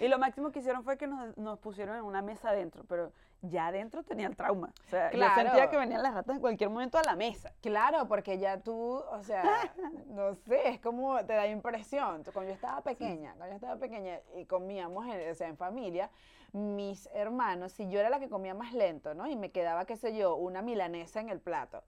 Y 0.01 0.09
lo 0.09 0.19
máximo 0.19 0.51
que 0.51 0.59
hicieron 0.59 0.83
fue 0.85 0.97
que 0.97 1.07
nos, 1.07 1.37
nos 1.37 1.59
pusieron 1.59 1.97
en 1.97 2.03
una 2.05 2.21
mesa 2.23 2.51
adentro, 2.51 2.85
pero 2.89 3.13
ya 3.43 3.67
adentro 3.69 4.03
tenía 4.03 4.27
el 4.27 4.35
trauma. 4.37 4.73
O 4.87 4.89
sea, 4.91 5.13
yo 5.13 5.19
sentía 5.35 5.53
Claro. 5.53 5.71
que 5.71 5.77
venían 5.77 6.03
las 6.03 6.15
ratas 6.15 6.35
en 6.37 6.41
cualquier 6.41 6.71
momento 6.71 6.99
a 6.99 7.03
la 7.03 7.15
mesa. 7.15 7.53
Claro, 7.61 8.09
porque 8.09 8.39
ya 8.39 8.59
tú, 8.61 8.75
o 8.97 9.23
sea, 9.23 9.43
no 10.07 10.35
sé, 10.35 10.69
es 10.71 10.81
como 10.81 11.17
te 11.25 11.35
da 11.35 11.47
impresión. 11.47 12.25
Cuando 12.33 12.49
yo 12.51 12.55
estaba 12.55 12.81
pequeña, 12.81 13.35
cuando 13.37 13.51
yo 13.53 13.57
estaba 13.57 13.77
pequeña 13.77 14.19
y 14.37 14.47
comíamos, 14.47 15.07
en, 15.07 15.31
o 15.31 15.35
sea, 15.35 15.49
en 15.49 15.57
familia, 15.57 16.11
mis 16.53 17.09
hermanos, 17.15 17.73
si 17.73 17.89
yo 17.89 18.01
era 18.01 18.09
la 18.11 18.19
que 18.19 18.29
comía 18.29 18.55
más 18.55 18.73
lento, 18.73 19.15
¿no? 19.15 19.27
Y 19.27 19.37
me 19.37 19.51
quedaba, 19.51 19.85
qué 19.85 19.97
sé 19.97 20.17
yo, 20.17 20.35
una 20.37 20.63
milanesa 20.63 21.21
en 21.21 21.29
el 21.29 21.41
plato. 21.41 21.83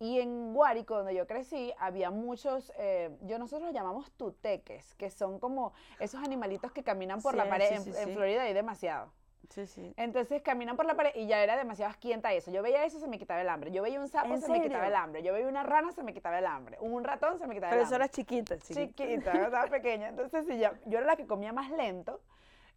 Y 0.00 0.18
en 0.18 0.54
Guárico, 0.54 0.96
donde 0.96 1.14
yo 1.14 1.26
crecí, 1.26 1.74
había 1.78 2.10
muchos, 2.10 2.72
eh, 2.78 3.14
yo 3.20 3.38
nosotros 3.38 3.66
los 3.66 3.74
llamamos 3.74 4.10
tuteques, 4.12 4.94
que 4.94 5.10
son 5.10 5.38
como 5.38 5.74
esos 5.98 6.24
animalitos 6.24 6.72
que 6.72 6.82
caminan 6.82 7.20
por 7.20 7.34
la 7.36 7.46
pared. 7.50 7.68
sí, 7.68 7.74
en, 7.74 7.82
sí, 7.84 7.90
en 7.90 8.08
sí. 8.08 8.14
Florida 8.14 8.42
hay 8.44 8.54
demasiado. 8.54 9.12
Sí, 9.50 9.66
sí. 9.66 9.92
Entonces 9.98 10.40
caminan 10.42 10.76
por 10.76 10.86
la 10.86 10.94
pared 10.94 11.10
y 11.16 11.26
ya 11.26 11.42
era 11.42 11.54
demasiado 11.56 11.90
asquienta 11.90 12.32
eso. 12.32 12.50
Yo 12.50 12.62
veía 12.62 12.84
eso, 12.84 12.98
se 12.98 13.08
me 13.08 13.18
quitaba 13.18 13.42
el 13.42 13.48
hambre. 13.50 13.72
Yo 13.72 13.82
veía 13.82 14.00
un 14.00 14.08
sapo, 14.08 14.32
¿En 14.32 14.40
se 14.40 14.48
me 14.48 14.62
quitaba 14.62 14.86
el 14.86 14.94
hambre. 14.94 15.22
Yo 15.22 15.34
veía 15.34 15.48
una 15.48 15.64
rana, 15.64 15.92
se 15.92 16.02
me 16.02 16.14
quitaba 16.14 16.38
el 16.38 16.46
hambre. 16.46 16.78
Un 16.80 17.04
ratón, 17.04 17.38
se 17.38 17.46
me 17.46 17.54
quitaba 17.54 17.70
Pero 17.72 17.82
el 17.82 17.86
eso 17.86 17.94
hambre. 17.96 18.04
era 18.06 18.08
chiquita, 18.12 18.56
chiquita. 18.58 18.80
chiquita, 19.04 19.34
yo 19.34 19.44
estaba 19.44 19.66
pequeña. 19.66 20.08
Entonces, 20.08 20.46
si 20.46 20.56
ya- 20.56 20.78
yo 20.86 20.96
era 20.98 21.06
la 21.06 21.16
que 21.16 21.26
comía 21.26 21.52
más 21.52 21.70
lento, 21.72 22.20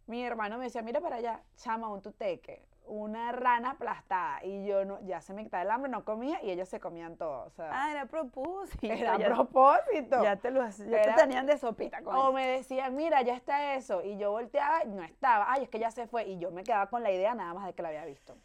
mi 0.06 0.22
hermano 0.24 0.58
me 0.58 0.64
decía, 0.64 0.82
mira 0.82 1.00
para 1.00 1.16
allá, 1.16 1.42
chama, 1.56 1.88
un 1.88 2.02
tuteque, 2.02 2.66
una 2.86 3.32
rana 3.32 3.70
aplastada. 3.72 4.44
Y 4.44 4.66
yo 4.66 4.84
no, 4.84 5.00
ya 5.02 5.20
se 5.20 5.32
me 5.34 5.42
quitaba 5.44 5.62
el 5.62 5.70
hambre, 5.70 5.90
no 5.90 6.04
comía 6.04 6.42
y 6.42 6.50
ellos 6.50 6.68
se 6.68 6.80
comían 6.80 7.16
todo. 7.16 7.44
O 7.46 7.50
sea, 7.50 7.70
Ah, 7.72 7.90
era 7.90 8.06
propósito. 8.06 8.86
era 8.86 9.16
ya, 9.18 9.26
propósito. 9.26 10.22
ya 10.22 10.36
te 10.36 10.50
lo 10.50 10.68
ya 10.68 10.84
Era- 11.02 11.14
te 11.16 11.22
tenían 11.22 11.46
de 11.46 11.56
sopita 11.58 12.02
con 12.02 12.14
O 12.14 12.22
eso. 12.24 12.32
me 12.32 12.46
decían, 12.46 12.94
mira, 12.94 13.22
ya 13.22 13.34
está 13.34 13.74
eso. 13.74 14.02
Y 14.02 14.16
yo 14.18 14.30
volteaba 14.32 14.84
y 14.84 14.88
no 14.88 15.02
estaba. 15.02 15.46
Ay, 15.52 15.64
es 15.64 15.68
que 15.68 15.78
ya 15.78 15.90
se 15.90 16.06
fue. 16.06 16.24
Y 16.24 16.38
yo 16.38 16.50
me 16.50 16.62
quedaba 16.64 16.88
con 16.88 17.02
la 17.02 17.10
idea 17.10 17.34
nada 17.34 17.54
más 17.54 17.66
de 17.66 17.72
que 17.72 17.82
la 17.82 17.88
había 17.88 18.04
visto. 18.04 18.36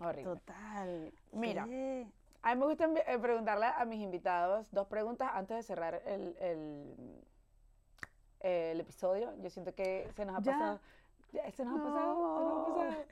Horrible. 0.00 0.24
Total. 0.36 1.12
Mira. 1.32 1.64
sí. 1.64 2.06
A 2.42 2.54
mí 2.54 2.60
me 2.60 2.66
gusta 2.66 2.84
eh, 3.06 3.18
preguntarle 3.18 3.66
a 3.66 3.84
mis 3.86 4.00
invitados 4.00 4.70
dos 4.70 4.86
preguntas 4.86 5.30
antes 5.34 5.56
de 5.56 5.62
cerrar 5.64 6.00
el, 6.06 6.36
el, 6.38 7.20
el 8.40 8.80
episodio. 8.80 9.32
Yo 9.42 9.50
siento 9.50 9.74
que 9.74 10.08
se 10.14 10.24
nos 10.24 10.36
ha 10.36 10.42
Ya. 10.42 10.52
pasado. 10.52 10.80
Ya, 11.32 11.50
se 11.50 11.64
nos 11.64 11.80
ha 11.80 11.82
pasado. 11.82 12.66
se 12.66 12.70
nos 12.70 12.78
ha 12.78 12.88
No. 12.88 12.88
pasado. 12.88 13.04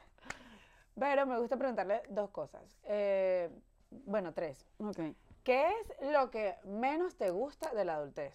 Pero 0.98 1.26
me 1.26 1.38
gusta 1.38 1.56
preguntarle 1.56 2.02
dos 2.08 2.30
cosas. 2.30 2.62
Eh, 2.84 3.50
bueno, 3.90 4.32
tres. 4.32 4.66
Ok. 4.78 4.98
¿Qué 5.42 5.68
es 5.68 6.12
lo 6.12 6.30
que 6.30 6.56
menos 6.64 7.16
te 7.16 7.30
gusta 7.30 7.74
de 7.74 7.84
la 7.84 7.94
adultez? 7.96 8.34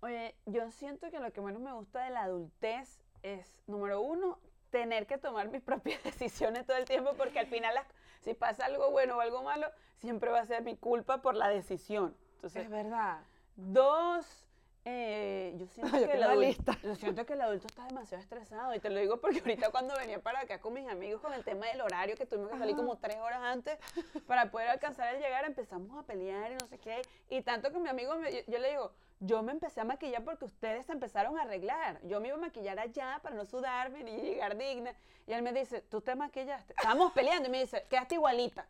Oye, 0.00 0.34
yo 0.46 0.70
siento 0.70 1.10
que 1.10 1.20
lo 1.20 1.30
que 1.32 1.40
menos 1.40 1.60
me 1.60 1.72
gusta 1.72 2.04
de 2.04 2.10
la 2.10 2.22
adultez 2.22 3.02
es, 3.22 3.60
número 3.66 4.00
uno, 4.00 4.38
tener 4.70 5.06
que 5.06 5.18
tomar 5.18 5.48
mis 5.50 5.62
propias 5.62 6.02
decisiones 6.02 6.64
todo 6.66 6.76
el 6.78 6.86
tiempo, 6.86 7.12
porque 7.18 7.38
al 7.38 7.46
final, 7.46 7.74
las- 7.74 7.86
si 8.22 8.34
pasa 8.34 8.64
algo 8.66 8.90
bueno 8.90 9.16
o 9.16 9.20
algo 9.20 9.42
malo, 9.42 9.66
siempre 9.96 10.30
va 10.30 10.40
a 10.40 10.46
ser 10.46 10.62
mi 10.62 10.76
culpa 10.76 11.20
por 11.20 11.34
la 11.34 11.48
decisión. 11.48 12.16
Entonces, 12.36 12.64
Es 12.64 12.70
verdad. 12.70 13.20
Dos, 13.56 14.48
Eh, 14.92 15.54
yo, 15.56 15.66
siento 15.68 15.92
Yo 15.98 16.06
que 16.06 16.12
el 16.14 16.18
tengo 16.20 16.24
una 16.24 16.32
adulto, 16.32 16.46
lista. 16.72 16.78
yo 16.82 16.94
siento 16.96 17.24
que 17.26 17.32
el 17.34 17.40
adulto 17.42 17.66
está 17.68 17.84
demasiado 17.86 18.22
estresado. 18.22 18.74
Y 18.74 18.80
te 18.80 18.90
lo 18.90 18.98
digo 19.00 19.20
porque 19.20 19.38
ahorita 19.38 19.70
cuando 19.70 19.94
venía 19.96 20.20
para 20.20 20.40
acá 20.40 20.60
con 20.60 20.72
mis 20.74 20.88
amigos 20.88 21.20
con 21.20 21.32
el 21.32 21.44
tema 21.44 21.66
del 21.66 21.80
horario, 21.80 22.16
que 22.16 22.26
tuvimos 22.26 22.50
que 22.50 22.58
salir 22.58 22.74
como 22.76 22.96
tres 22.98 23.16
horas 23.18 23.40
antes 23.42 23.78
para 24.26 24.50
poder 24.50 24.68
alcanzar 24.68 25.14
el 25.14 25.22
llegar, 25.22 25.44
empezamos 25.44 25.96
a 25.96 26.06
pelear 26.06 26.50
y 26.50 26.54
no 26.56 26.66
sé 26.66 26.78
qué. 26.78 27.02
Y 27.28 27.42
tanto 27.42 27.70
que 27.72 27.78
mi 27.78 27.88
amigo, 27.88 28.16
me- 28.16 28.32
yo, 28.32 28.40
yo 28.48 28.58
le 28.58 28.70
digo, 28.70 28.92
yo 29.20 29.42
me 29.42 29.52
empecé 29.52 29.80
a 29.80 29.84
maquillar 29.84 30.24
porque 30.24 30.44
ustedes 30.46 30.86
se 30.86 30.92
empezaron 30.92 31.38
a 31.38 31.42
arreglar. 31.42 32.00
Yo 32.04 32.20
me 32.20 32.28
iba 32.28 32.36
a 32.36 32.40
maquillar 32.40 32.78
allá 32.80 33.20
para 33.22 33.36
no 33.36 33.44
sudarme 33.44 34.02
ni 34.02 34.16
llegar 34.16 34.56
digna. 34.56 34.92
Y 35.26 35.32
él 35.32 35.42
me 35.42 35.52
dice, 35.52 35.82
¿tú 35.82 36.00
te 36.00 36.14
maquillaste? 36.16 36.72
Estábamos 36.76 37.12
peleando 37.12 37.48
y 37.48 37.52
me 37.52 37.60
dice, 37.60 37.84
quedaste 37.88 38.16
igualita. 38.16 38.66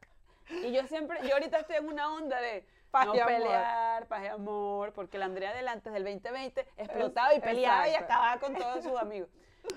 Y 0.64 0.72
yo 0.72 0.84
siempre, 0.88 1.18
yo 1.26 1.34
ahorita 1.34 1.60
estoy 1.60 1.76
en 1.76 1.86
una 1.86 2.12
onda 2.12 2.40
de 2.40 2.66
Paz 2.90 3.06
no 3.06 3.14
y 3.14 3.20
amor. 3.20 3.32
pelear, 3.32 4.06
paz 4.08 4.24
y 4.24 4.26
amor, 4.26 4.92
porque 4.92 5.18
la 5.18 5.26
Andrea 5.26 5.52
del 5.54 5.68
antes 5.68 5.92
del 5.92 6.04
2020 6.04 6.66
explotaba 6.76 7.34
y 7.34 7.40
peleaba 7.40 7.86
y 7.88 7.92
exacto. 7.92 8.12
acababa 8.12 8.40
con 8.40 8.54
todos 8.56 8.82
sus 8.84 8.96
amigos. 9.00 9.28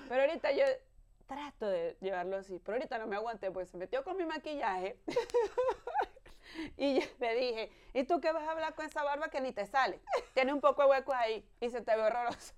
Pero 0.08 0.22
ahorita 0.22 0.50
yo 0.52 0.64
trato 1.26 1.68
de 1.68 1.96
llevarlo 2.00 2.36
así, 2.36 2.58
pero 2.58 2.76
ahorita 2.76 2.98
no 2.98 3.06
me 3.06 3.16
aguanté, 3.16 3.50
pues 3.50 3.68
se 3.70 3.76
metió 3.76 4.02
con 4.04 4.16
mi 4.16 4.24
maquillaje 4.26 4.98
y 6.76 7.00
yo 7.00 7.06
le 7.20 7.34
dije, 7.34 7.72
¿y 7.94 8.04
tú 8.04 8.20
qué 8.20 8.32
vas 8.32 8.46
a 8.46 8.50
hablar 8.52 8.74
con 8.74 8.84
esa 8.84 9.02
barba 9.02 9.28
que 9.28 9.40
ni 9.40 9.52
te 9.52 9.66
sale? 9.66 10.00
Tiene 10.34 10.52
un 10.52 10.60
poco 10.60 10.82
de 10.82 10.88
huecos 10.88 11.14
ahí 11.14 11.48
y 11.60 11.70
se 11.70 11.80
te 11.80 11.96
ve 11.96 12.02
horroroso. 12.02 12.54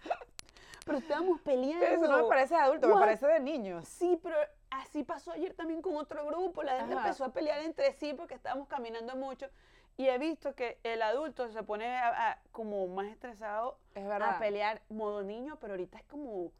Pero 0.84 0.98
estábamos 0.98 1.40
peleando. 1.40 1.86
Eso 1.86 2.06
no 2.06 2.22
me 2.24 2.28
parece 2.28 2.54
de 2.54 2.60
adulto, 2.60 2.86
me 2.88 2.92
What? 2.94 3.00
parece 3.00 3.26
de 3.26 3.40
niños. 3.40 3.88
Sí, 3.88 4.20
pero 4.22 4.36
así 4.68 5.02
pasó 5.02 5.32
ayer 5.32 5.54
también 5.54 5.80
con 5.80 5.96
otro 5.96 6.26
grupo. 6.26 6.62
La 6.62 6.76
gente 6.76 6.92
Ajá. 6.94 7.06
empezó 7.06 7.24
a 7.24 7.32
pelear 7.32 7.60
entre 7.62 7.90
sí 7.94 8.12
porque 8.12 8.34
estábamos 8.34 8.68
caminando 8.68 9.16
mucho. 9.16 9.48
Y 9.96 10.08
he 10.08 10.18
visto 10.18 10.54
que 10.54 10.78
el 10.82 11.02
adulto 11.02 11.48
se 11.50 11.62
pone 11.62 11.86
a- 11.96 12.32
a- 12.32 12.38
como 12.50 12.86
más 12.88 13.06
estresado 13.06 13.78
Es 13.94 14.04
a 14.10 14.38
pelear 14.40 14.82
modo 14.88 15.22
niño, 15.22 15.56
pero 15.60 15.74
ahorita 15.74 15.98
es 15.98 16.04
como, 16.04 16.50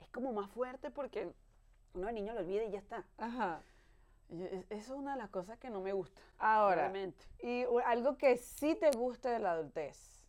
es 0.00 0.08
como 0.10 0.32
más 0.32 0.50
fuerte 0.50 0.90
porque 0.90 1.32
uno 1.94 2.06
de 2.06 2.12
niño 2.12 2.34
lo 2.34 2.40
olvida 2.40 2.64
y 2.64 2.70
ya 2.70 2.78
está. 2.78 3.04
Ajá. 3.18 3.60
Eso 4.30 4.64
es 4.70 4.88
una 4.90 5.12
de 5.12 5.18
las 5.18 5.30
cosas 5.30 5.58
que 5.58 5.68
no 5.70 5.80
me 5.80 5.92
gusta. 5.92 6.20
Ahora, 6.38 6.88
realmente. 6.88 7.22
y 7.42 7.64
algo 7.84 8.16
que 8.16 8.36
sí 8.36 8.74
te 8.74 8.90
gusta 8.90 9.30
de 9.30 9.38
la 9.38 9.52
adultez. 9.52 10.20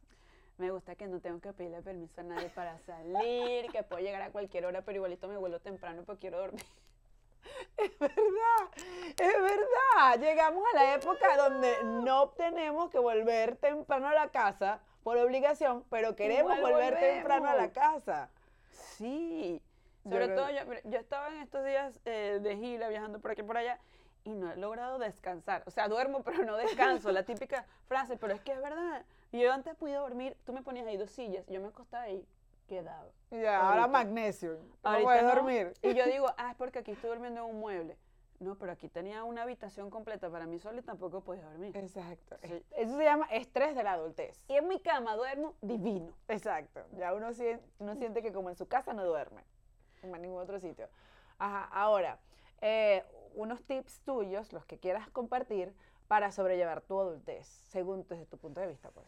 Me 0.57 0.71
gusta 0.71 0.95
que 0.95 1.07
no 1.07 1.19
tengo 1.19 1.39
que 1.39 1.51
pedirle 1.53 1.81
permiso 1.81 2.21
a 2.21 2.23
nadie 2.23 2.49
para 2.49 2.77
salir, 2.79 3.71
que 3.71 3.81
puedo 3.83 4.01
llegar 4.03 4.21
a 4.21 4.31
cualquier 4.31 4.65
hora, 4.65 4.81
pero 4.83 4.97
igualito 4.97 5.27
me 5.27 5.37
vuelvo 5.37 5.59
temprano 5.59 6.03
porque 6.05 6.21
quiero 6.21 6.39
dormir. 6.39 6.63
Es 7.77 7.99
verdad, 7.99 8.69
es 9.17 9.41
verdad. 9.41 10.19
Llegamos 10.19 10.63
a 10.73 10.75
la 10.75 10.95
época 10.95 11.37
donde 11.37 11.75
no 11.83 12.29
tenemos 12.29 12.89
que 12.91 12.99
volver 12.99 13.55
temprano 13.57 14.07
a 14.07 14.13
la 14.13 14.29
casa 14.29 14.79
por 15.03 15.17
obligación, 15.17 15.83
pero 15.89 16.15
queremos 16.15 16.55
Igual 16.57 16.73
volver 16.73 16.99
temprano 16.99 17.49
a 17.49 17.55
la 17.55 17.71
casa. 17.71 18.29
Sí, 18.71 19.61
sobre 20.03 20.29
todo 20.29 20.49
yo, 20.49 20.61
yo 20.85 20.99
estaba 20.99 21.29
en 21.29 21.41
estos 21.41 21.63
días 21.65 21.99
eh, 22.05 22.39
de 22.41 22.57
gira 22.57 22.89
viajando 22.89 23.19
por 23.19 23.31
aquí 23.31 23.41
y 23.41 23.43
por 23.45 23.57
allá 23.57 23.79
y 24.25 24.31
no 24.31 24.51
he 24.51 24.55
logrado 24.57 24.99
descansar. 24.99 25.63
O 25.65 25.71
sea, 25.71 25.87
duermo 25.87 26.23
pero 26.23 26.43
no 26.45 26.57
descanso, 26.57 27.11
la 27.11 27.23
típica 27.23 27.65
frase, 27.87 28.17
pero 28.17 28.33
es 28.33 28.41
que 28.41 28.53
es 28.53 28.61
verdad. 28.61 29.03
Yo 29.31 29.51
antes 29.51 29.75
podía 29.75 29.99
dormir, 29.99 30.37
tú 30.45 30.53
me 30.53 30.61
ponías 30.61 30.85
ahí 30.87 30.97
dos 30.97 31.09
sillas, 31.09 31.45
yo 31.47 31.59
me 31.59 31.67
acostaba 31.67 32.03
ahí, 32.03 32.25
quedaba. 32.67 33.09
Ya, 33.31 33.67
ahora 33.67 33.87
magnesio. 33.87 34.59
No 34.83 34.99
no. 34.99 35.23
dormir. 35.23 35.73
Y 35.81 35.93
yo 35.93 36.05
digo, 36.11 36.27
ah, 36.37 36.51
es 36.51 36.57
porque 36.57 36.79
aquí 36.79 36.91
estoy 36.91 37.09
durmiendo 37.11 37.41
en 37.41 37.47
un 37.47 37.59
mueble. 37.59 37.97
No, 38.39 38.55
pero 38.55 38.73
aquí 38.73 38.89
tenía 38.89 39.23
una 39.23 39.43
habitación 39.43 39.89
completa 39.89 40.29
para 40.29 40.45
mí 40.45 40.59
sola 40.59 40.79
y 40.81 40.83
tampoco 40.83 41.21
podía 41.21 41.45
dormir. 41.45 41.75
Exacto. 41.77 42.37
Sí. 42.43 42.63
Eso 42.71 42.97
se 42.97 43.03
llama 43.03 43.25
estrés 43.31 43.75
de 43.75 43.83
la 43.83 43.93
adultez. 43.93 44.43
Y 44.49 44.55
en 44.55 44.67
mi 44.67 44.79
cama 44.79 45.15
duermo 45.15 45.55
divino. 45.61 46.13
Exacto. 46.27 46.81
Ya 46.97 47.13
uno 47.13 47.31
siente, 47.33 47.65
uno 47.79 47.95
siente 47.95 48.21
que 48.21 48.33
como 48.33 48.49
en 48.49 48.55
su 48.55 48.67
casa 48.67 48.93
no 48.93 49.05
duerme. 49.05 49.43
En 50.01 50.11
ningún 50.21 50.41
otro 50.41 50.59
sitio. 50.59 50.89
Ajá. 51.37 51.69
Ahora, 51.71 52.19
eh, 52.59 53.03
unos 53.35 53.63
tips 53.63 54.01
tuyos, 54.01 54.51
los 54.51 54.65
que 54.65 54.77
quieras 54.77 55.09
compartir, 55.09 55.73
para 56.07 56.31
sobrellevar 56.31 56.81
tu 56.81 56.99
adultez, 56.99 57.47
según 57.69 58.05
desde 58.07 58.25
tu 58.25 58.37
punto 58.37 58.61
de 58.61 58.67
vista, 58.67 58.91
pues. 58.91 59.07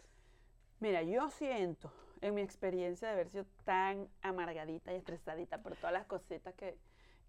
Mira, 0.79 1.03
yo 1.03 1.29
siento, 1.29 1.91
en 2.21 2.33
mi 2.35 2.41
experiencia 2.41 3.07
de 3.09 3.13
haber 3.13 3.29
sido 3.29 3.45
tan 3.63 4.07
amargadita 4.21 4.93
y 4.93 4.97
estresadita 4.97 5.59
por 5.61 5.75
todas 5.75 5.93
las 5.93 6.05
cositas 6.05 6.53
que, 6.55 6.77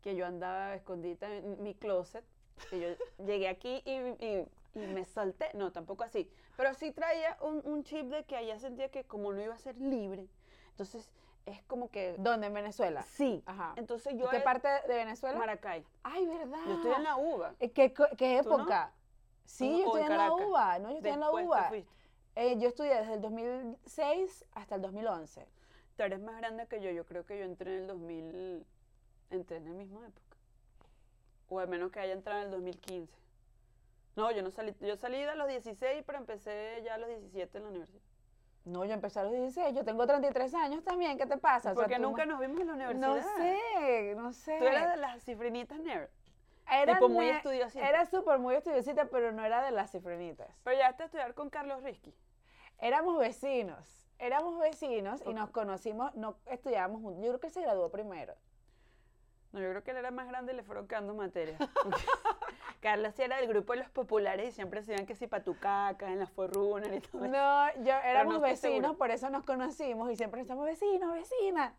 que 0.03 0.15
yo 0.17 0.27
andaba 0.27 0.75
escondida 0.75 1.29
en 1.35 1.63
mi 1.63 1.75
closet, 1.75 2.25
que 2.71 2.81
yo 2.81 3.25
llegué 3.25 3.49
aquí 3.49 3.83
y, 3.85 3.93
y- 4.25 4.49
y 4.75 4.87
me 4.87 5.05
solté, 5.05 5.49
no, 5.55 5.73
tampoco 5.73 6.05
así, 6.05 6.31
pero 6.57 6.75
sí 6.75 6.93
traía 6.93 7.37
un, 7.41 7.63
un 7.65 7.83
chip 7.83 8.07
de 8.09 8.25
que 8.25 8.37
allá 8.37 8.59
sentía 8.59 8.91
que 8.91 9.05
como 9.05 9.33
no 9.33 9.43
iba 9.43 9.55
a 9.55 9.59
ser 9.59 9.77
libre, 9.79 10.29
entonces 10.71 11.11
es 11.47 11.63
como 11.63 11.91
que... 11.91 12.17
¿Dónde? 12.19 12.49
En 12.49 12.55
Venezuela. 12.55 13.03
Sí, 13.03 13.43
Ajá. 13.47 13.73
entonces 13.77 14.15
yo... 14.19 14.29
¿Qué 14.29 14.41
parte 14.41 14.69
de 14.69 14.95
Venezuela? 14.95 15.39
Maracay. 15.39 15.85
Ay, 16.03 16.27
¿verdad? 16.27 16.59
Yo 16.67 16.75
estoy 16.75 16.93
en 16.93 17.03
la. 17.05 17.17
Eh, 17.61 17.71
¿Qué, 17.71 17.95
qué 18.17 18.41
¿Tú 18.43 18.51
no? 18.51 18.57
época? 18.59 18.93
Sí, 19.45 19.65
¿O- 19.65 19.79
yo 19.79 19.85
estoy 19.87 20.03
en 20.03 20.13
en 20.13 20.19
la? 20.19 20.33
UBA. 20.33 20.79
No, 20.81 20.91
yo 20.91 20.97
estoy 20.97 21.13
en 21.13 21.21
la 21.21 21.27
Después 21.27 21.45
te 21.63 21.69
fuiste. 21.69 21.93
Eh, 22.37 22.59
yo 22.59 22.69
estudié 22.69 22.95
desde 22.95 23.15
el 23.15 23.23
2006 23.23 24.45
hasta 24.53 24.75
el 24.75 24.83
2011. 24.83 25.47
Tú 25.97 26.03
eres 26.03 26.21
más 26.21 26.37
grande 26.37 26.67
que 26.67 26.83
yo, 26.83 26.91
yo 26.91 27.07
creo 27.07 27.25
que 27.25 27.39
yo 27.39 27.45
entré 27.45 27.75
en 27.75 27.83
el 27.83 27.87
2000, 27.87 28.67
entré 29.31 29.57
en 29.57 29.65
la 29.65 29.71
misma 29.71 30.07
época. 30.07 30.37
O 31.49 31.59
al 31.59 31.69
menos 31.69 31.91
que 31.91 32.01
haya 32.01 32.13
entrado 32.13 32.41
en 32.41 32.47
el 32.47 32.51
2015. 32.53 33.11
No, 34.17 34.31
yo 34.31 34.43
no 34.43 34.51
salí, 34.51 34.75
yo 34.81 34.97
salí 34.97 35.23
a 35.23 35.35
los 35.35 35.49
16, 35.49 36.05
pero 36.07 36.19
empecé 36.19 36.83
ya 36.85 36.95
a 36.95 36.99
los 36.99 37.09
17 37.09 37.57
en 37.57 37.65
la 37.65 37.71
universidad. 37.71 38.03
No, 38.67 38.85
yo 38.85 38.93
empecé 38.93 39.21
a 39.21 39.23
los 39.23 39.33
16. 39.33 39.75
Yo 39.75 39.85
tengo 39.85 40.07
33 40.07 40.53
años 40.55 40.85
también. 40.85 41.17
¿Qué 41.17 41.25
te 41.25 41.39
pasa? 41.39 41.71
O 41.71 41.75
sea, 41.75 41.85
Porque 41.85 41.99
nunca 41.99 42.27
nos 42.27 42.41
vimos 42.41 42.61
en 42.61 42.67
la 42.67 42.73
universidad. 42.75 43.09
No 43.09 43.23
sé, 43.23 44.15
no 44.17 44.33
sé. 44.33 44.59
Tú 44.59 44.65
eras 44.65 44.91
de 44.91 44.97
las 44.97 45.23
cifrinitas 45.25 45.79
nerd. 45.79 46.09
Era, 46.69 46.95
tipo 46.95 47.09
muy 47.09 47.29
estudiosita. 47.29 47.89
Era 47.89 48.07
súper 48.07 48.41
muy 48.41 48.57
estudiosita, 48.57 49.07
pero 49.07 49.31
no 49.33 49.45
era 49.45 49.65
de 49.65 49.71
las 49.71 49.93
cifrinitas. 49.93 50.49
Pero 50.65 50.77
llegaste 50.77 51.05
a 51.05 51.07
estudiar 51.07 51.35
con 51.35 51.49
Carlos 51.49 51.83
Risky. 51.83 52.13
Éramos 52.79 53.19
vecinos. 53.19 54.07
Éramos 54.19 54.59
vecinos 54.59 55.23
y 55.27 55.35
nos 55.35 55.51
conocimos, 55.51 56.15
no 56.15 56.37
estudiábamos 56.47 57.03
juntos. 57.03 57.23
Yo 57.23 57.29
creo 57.31 57.41
que 57.41 57.51
se 57.51 57.61
graduó 57.61 57.91
primero. 57.91 58.35
No, 59.53 59.61
yo 59.61 59.71
creo 59.71 59.83
que 59.83 59.91
él 59.91 59.99
era 59.99 60.11
más 60.11 60.27
grande 60.27 60.53
y 60.53 60.57
le 60.57 60.63
fueron 60.63 60.89
quedando 60.89 61.15
materias. 61.15 61.61
Carlos 62.81 63.15
sí 63.15 63.23
era 63.23 63.37
del 63.39 63.49
grupo 63.49 63.73
de 63.73 63.81
los 63.81 63.91
populares 63.91 64.51
y 64.51 64.53
siempre 64.53 64.83
se 64.83 64.93
iban 64.93 65.07
que 65.07 65.15
si 65.15 65.27
patucacas 65.27 66.11
en 66.11 66.19
las 66.19 66.31
forrunas 66.31 66.89
y 66.93 67.01
todo 67.01 67.25
eso. 67.25 67.33
No, 67.33 67.85
yo 67.85 67.95
éramos 68.05 68.35
no 68.35 68.41
vecinos, 68.41 68.97
por 68.97 69.11
eso 69.11 69.29
nos 69.31 69.45
conocimos 69.45 70.11
y 70.11 70.17
siempre 70.17 70.41
estamos 70.41 70.65
vecinos, 70.65 71.13
vecinas. 71.13 71.75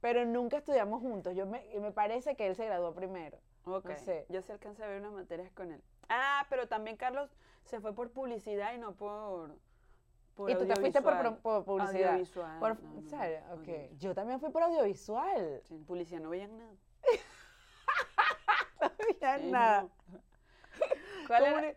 Pero 0.00 0.24
nunca 0.24 0.58
estudiamos 0.58 1.00
juntos. 1.00 1.34
Yo 1.36 1.46
me, 1.46 1.62
me 1.80 1.92
parece 1.92 2.36
que 2.36 2.46
él 2.46 2.56
se 2.56 2.64
graduó 2.64 2.94
primero. 2.94 3.38
Ok, 3.64 3.86
No 3.86 3.96
sé. 3.98 4.24
yo 4.28 4.40
sí 4.42 4.52
alcancé 4.52 4.82
a 4.82 4.86
ver 4.86 5.00
unas 5.00 5.12
materias 5.12 5.50
con 5.52 5.72
él. 5.72 5.82
Ah, 6.08 6.46
pero 6.48 6.66
también 6.68 6.96
Carlos 6.96 7.30
se 7.64 7.80
fue 7.80 7.94
por 7.94 8.10
publicidad 8.10 8.72
y 8.72 8.78
no 8.78 8.92
por, 8.92 9.54
por 10.34 10.50
y 10.50 10.56
tú 10.56 10.66
te 10.66 10.76
fuiste 10.76 11.02
por, 11.02 11.38
por 11.40 11.64
publicidad. 11.64 12.12
Audiovisual, 12.12 12.60
Por- 12.60 12.82
no, 12.82 12.90
no, 12.90 12.96
¿en 12.98 13.04
serio? 13.04 13.40
no, 13.40 13.46
Ok. 13.54 13.58
audiovisual. 13.58 13.98
Yo 13.98 14.14
también 14.14 14.40
fui 14.40 14.50
por 14.50 14.62
audiovisual. 14.62 15.60
Sí, 15.64 15.74
en 15.74 15.84
publicidad 15.84 16.20
no 16.20 16.30
veían 16.30 16.56
nada. 16.58 16.74
Ya 19.20 19.38
Sí, 19.38 19.50
nada. 19.50 19.82
no. 19.82 19.90
¿Cuál 21.26 21.44
era? 21.44 21.68
eh, 21.68 21.76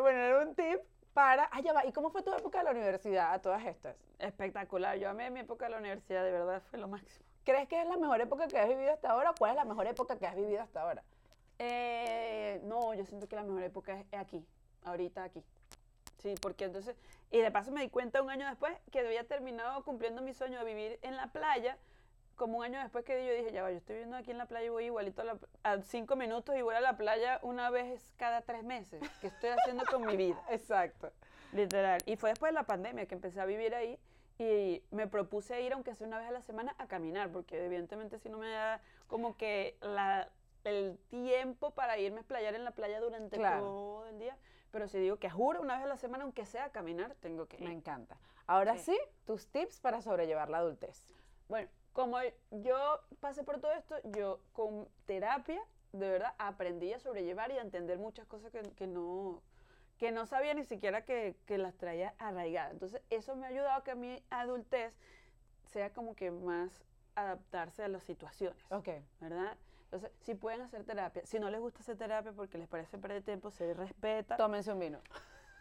bueno, 0.00 0.18
era 0.18 0.38
un 0.46 0.54
tip 0.54 0.80
para... 1.12 1.48
Ah, 1.52 1.60
ya 1.60 1.72
va. 1.72 1.84
¿Y 1.84 1.92
cómo 1.92 2.10
fue 2.10 2.22
tu 2.22 2.32
época 2.32 2.58
de 2.58 2.64
la 2.64 2.70
universidad 2.70 3.32
a 3.34 3.42
todas 3.42 3.64
estas? 3.66 3.96
Espectacular. 4.18 4.96
Yo 4.98 5.10
amé 5.10 5.30
mi 5.30 5.40
época 5.40 5.66
de 5.66 5.72
la 5.72 5.78
universidad, 5.78 6.24
de 6.24 6.32
verdad, 6.32 6.62
fue 6.70 6.78
lo 6.78 6.88
máximo. 6.88 7.26
¿Crees 7.44 7.68
que 7.68 7.80
es 7.80 7.86
la 7.88 7.96
mejor 7.98 8.20
época 8.20 8.48
que 8.48 8.58
has 8.58 8.68
vivido 8.68 8.92
hasta 8.92 9.10
ahora? 9.10 9.34
¿Cuál 9.36 9.50
es 9.52 9.56
la 9.56 9.64
mejor 9.64 9.86
época 9.86 10.18
que 10.18 10.26
has 10.26 10.36
vivido 10.36 10.62
hasta 10.62 10.82
ahora? 10.82 11.02
Eh, 11.58 12.60
no, 12.64 12.94
yo 12.94 13.04
siento 13.04 13.28
que 13.28 13.36
la 13.36 13.42
mejor 13.42 13.62
época 13.64 13.98
es 14.00 14.06
aquí, 14.12 14.46
ahorita 14.84 15.24
aquí. 15.24 15.44
Sí, 16.18 16.34
porque 16.40 16.64
entonces, 16.64 16.96
y 17.30 17.38
de 17.38 17.50
paso 17.50 17.70
me 17.70 17.80
di 17.80 17.88
cuenta 17.88 18.20
un 18.22 18.30
año 18.30 18.46
después 18.46 18.76
que 18.90 19.00
había 19.00 19.24
terminado 19.24 19.82
cumpliendo 19.84 20.20
mi 20.22 20.34
sueño 20.34 20.58
de 20.58 20.64
vivir 20.64 20.98
en 21.02 21.16
la 21.16 21.28
playa, 21.28 21.76
como 22.36 22.58
un 22.58 22.64
año 22.64 22.80
después 22.80 23.04
que 23.04 23.26
yo 23.26 23.32
dije, 23.34 23.52
ya 23.52 23.62
va, 23.62 23.70
yo 23.70 23.78
estoy 23.78 23.96
viviendo 23.96 24.16
aquí 24.16 24.30
en 24.30 24.38
la 24.38 24.46
playa 24.46 24.66
y 24.66 24.68
voy 24.68 24.84
igualito 24.86 25.22
a, 25.22 25.24
la, 25.24 25.38
a 25.64 25.80
cinco 25.82 26.14
minutos 26.16 26.56
y 26.56 26.62
voy 26.62 26.74
a 26.74 26.80
la 26.80 26.96
playa 26.96 27.40
una 27.42 27.70
vez 27.70 28.12
cada 28.16 28.42
tres 28.42 28.62
meses. 28.62 29.00
¿Qué 29.20 29.26
estoy 29.28 29.50
haciendo 29.50 29.84
con 29.90 30.06
mi 30.06 30.16
vida? 30.16 30.40
Exacto. 30.50 31.10
Literal. 31.52 32.00
Y 32.06 32.16
fue 32.16 32.30
después 32.30 32.50
de 32.50 32.54
la 32.54 32.62
pandemia 32.64 33.06
que 33.06 33.14
empecé 33.14 33.40
a 33.40 33.44
vivir 33.44 33.74
ahí 33.74 33.98
y 34.38 34.82
me 34.92 35.08
propuse 35.08 35.60
ir, 35.62 35.72
aunque 35.72 35.94
sea 35.96 36.06
una 36.06 36.18
vez 36.18 36.28
a 36.28 36.30
la 36.32 36.42
semana, 36.42 36.74
a 36.78 36.86
caminar, 36.86 37.30
porque 37.32 37.64
evidentemente 37.64 38.18
si 38.20 38.28
no 38.28 38.38
me 38.38 38.50
da 38.50 38.80
como 39.08 39.36
que 39.36 39.76
la, 39.80 40.28
el 40.62 40.96
tiempo 41.10 41.72
para 41.72 41.98
irme 41.98 42.18
a 42.18 42.20
explayar 42.20 42.54
en 42.54 42.62
la 42.64 42.70
playa 42.70 43.00
durante 43.00 43.36
Claro. 43.36 43.62
todo 43.62 44.06
el 44.06 44.18
día. 44.20 44.36
Pero 44.78 44.86
si 44.86 45.00
digo 45.00 45.16
que 45.16 45.28
juro 45.28 45.60
una 45.60 45.74
vez 45.74 45.82
a 45.86 45.88
la 45.88 45.96
semana, 45.96 46.22
aunque 46.22 46.46
sea 46.46 46.66
a 46.66 46.70
caminar, 46.70 47.16
tengo 47.16 47.46
que 47.48 47.58
Me 47.58 47.64
ir. 47.64 47.70
encanta. 47.72 48.16
Ahora 48.46 48.76
Sí. 48.76 48.92
sí, 48.92 49.00
tus 49.26 49.48
tips 49.48 49.80
para 49.80 50.00
sobrellevar 50.02 50.50
la 50.50 50.58
adultez. 50.58 51.12
Bueno, 51.48 51.68
como 51.92 52.18
yo 52.52 53.00
pasé 53.18 53.42
por 53.42 53.58
todo 53.60 53.72
esto, 53.72 53.96
yo 54.04 54.38
con 54.52 54.88
terapia, 55.04 55.60
de 55.90 56.08
verdad, 56.10 56.32
aprendí 56.38 56.92
a 56.92 57.00
sobrellevar 57.00 57.50
y 57.50 57.58
a 57.58 57.62
entender 57.62 57.98
muchas 57.98 58.24
cosas 58.28 58.52
que, 58.52 58.62
que 58.76 58.86
no, 58.86 59.42
que 59.98 60.12
no 60.12 60.26
sabía 60.26 60.54
ni 60.54 60.62
siquiera 60.62 61.04
que, 61.04 61.34
que 61.44 61.58
las 61.58 61.74
traía 61.76 62.14
arraigadas. 62.18 62.70
Entonces, 62.70 63.02
eso 63.10 63.34
me 63.34 63.46
ha 63.46 63.48
ayudado 63.48 63.80
a 63.80 63.82
que 63.82 63.96
mi 63.96 64.22
adultez 64.30 64.96
sea 65.64 65.92
como 65.92 66.14
que 66.14 66.30
más 66.30 66.84
adaptarse 67.16 67.82
a 67.82 67.88
las 67.88 68.04
situaciones, 68.04 68.62
Ok. 68.70 68.90
¿verdad? 69.18 69.56
Entonces, 69.90 70.10
si 70.20 70.34
pueden 70.34 70.60
hacer 70.60 70.84
terapia, 70.84 71.24
si 71.24 71.38
no 71.38 71.48
les 71.48 71.60
gusta 71.60 71.80
hacer 71.80 71.96
terapia 71.96 72.32
porque 72.32 72.58
les 72.58 72.68
parece 72.68 72.98
perder 72.98 73.22
tiempo, 73.22 73.50
se 73.50 73.72
respeta, 73.72 74.36
Tómense 74.36 74.70
un 74.70 74.80
vino. 74.80 75.00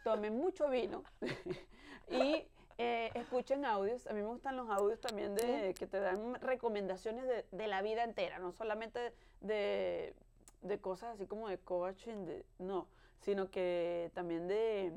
tomen 0.03 0.36
mucho 0.36 0.69
vino 0.69 1.03
y 2.11 2.45
eh, 2.78 3.09
escuchen 3.13 3.63
audios. 3.63 4.05
A 4.07 4.11
mí 4.13 4.19
me 4.21 4.28
gustan 4.28 4.57
los 4.57 4.69
audios 4.69 4.99
también 4.99 5.34
de 5.34 5.73
que 5.80 5.88
te 5.88 6.01
dan 6.01 6.36
recomendaciones 6.41 7.25
de, 7.25 7.45
de 7.51 7.67
la 7.67 7.82
vida 7.82 8.03
entera, 8.03 8.38
no 8.39 8.51
solamente 8.51 9.13
de, 9.39 10.13
de 10.61 10.80
cosas 10.82 11.15
así 11.15 11.25
como 11.25 11.47
de 11.47 11.57
coaching, 11.59 12.25
de, 12.25 12.45
no, 12.59 12.88
sino 13.21 13.49
que 13.49 14.11
también 14.13 14.49
de, 14.49 14.91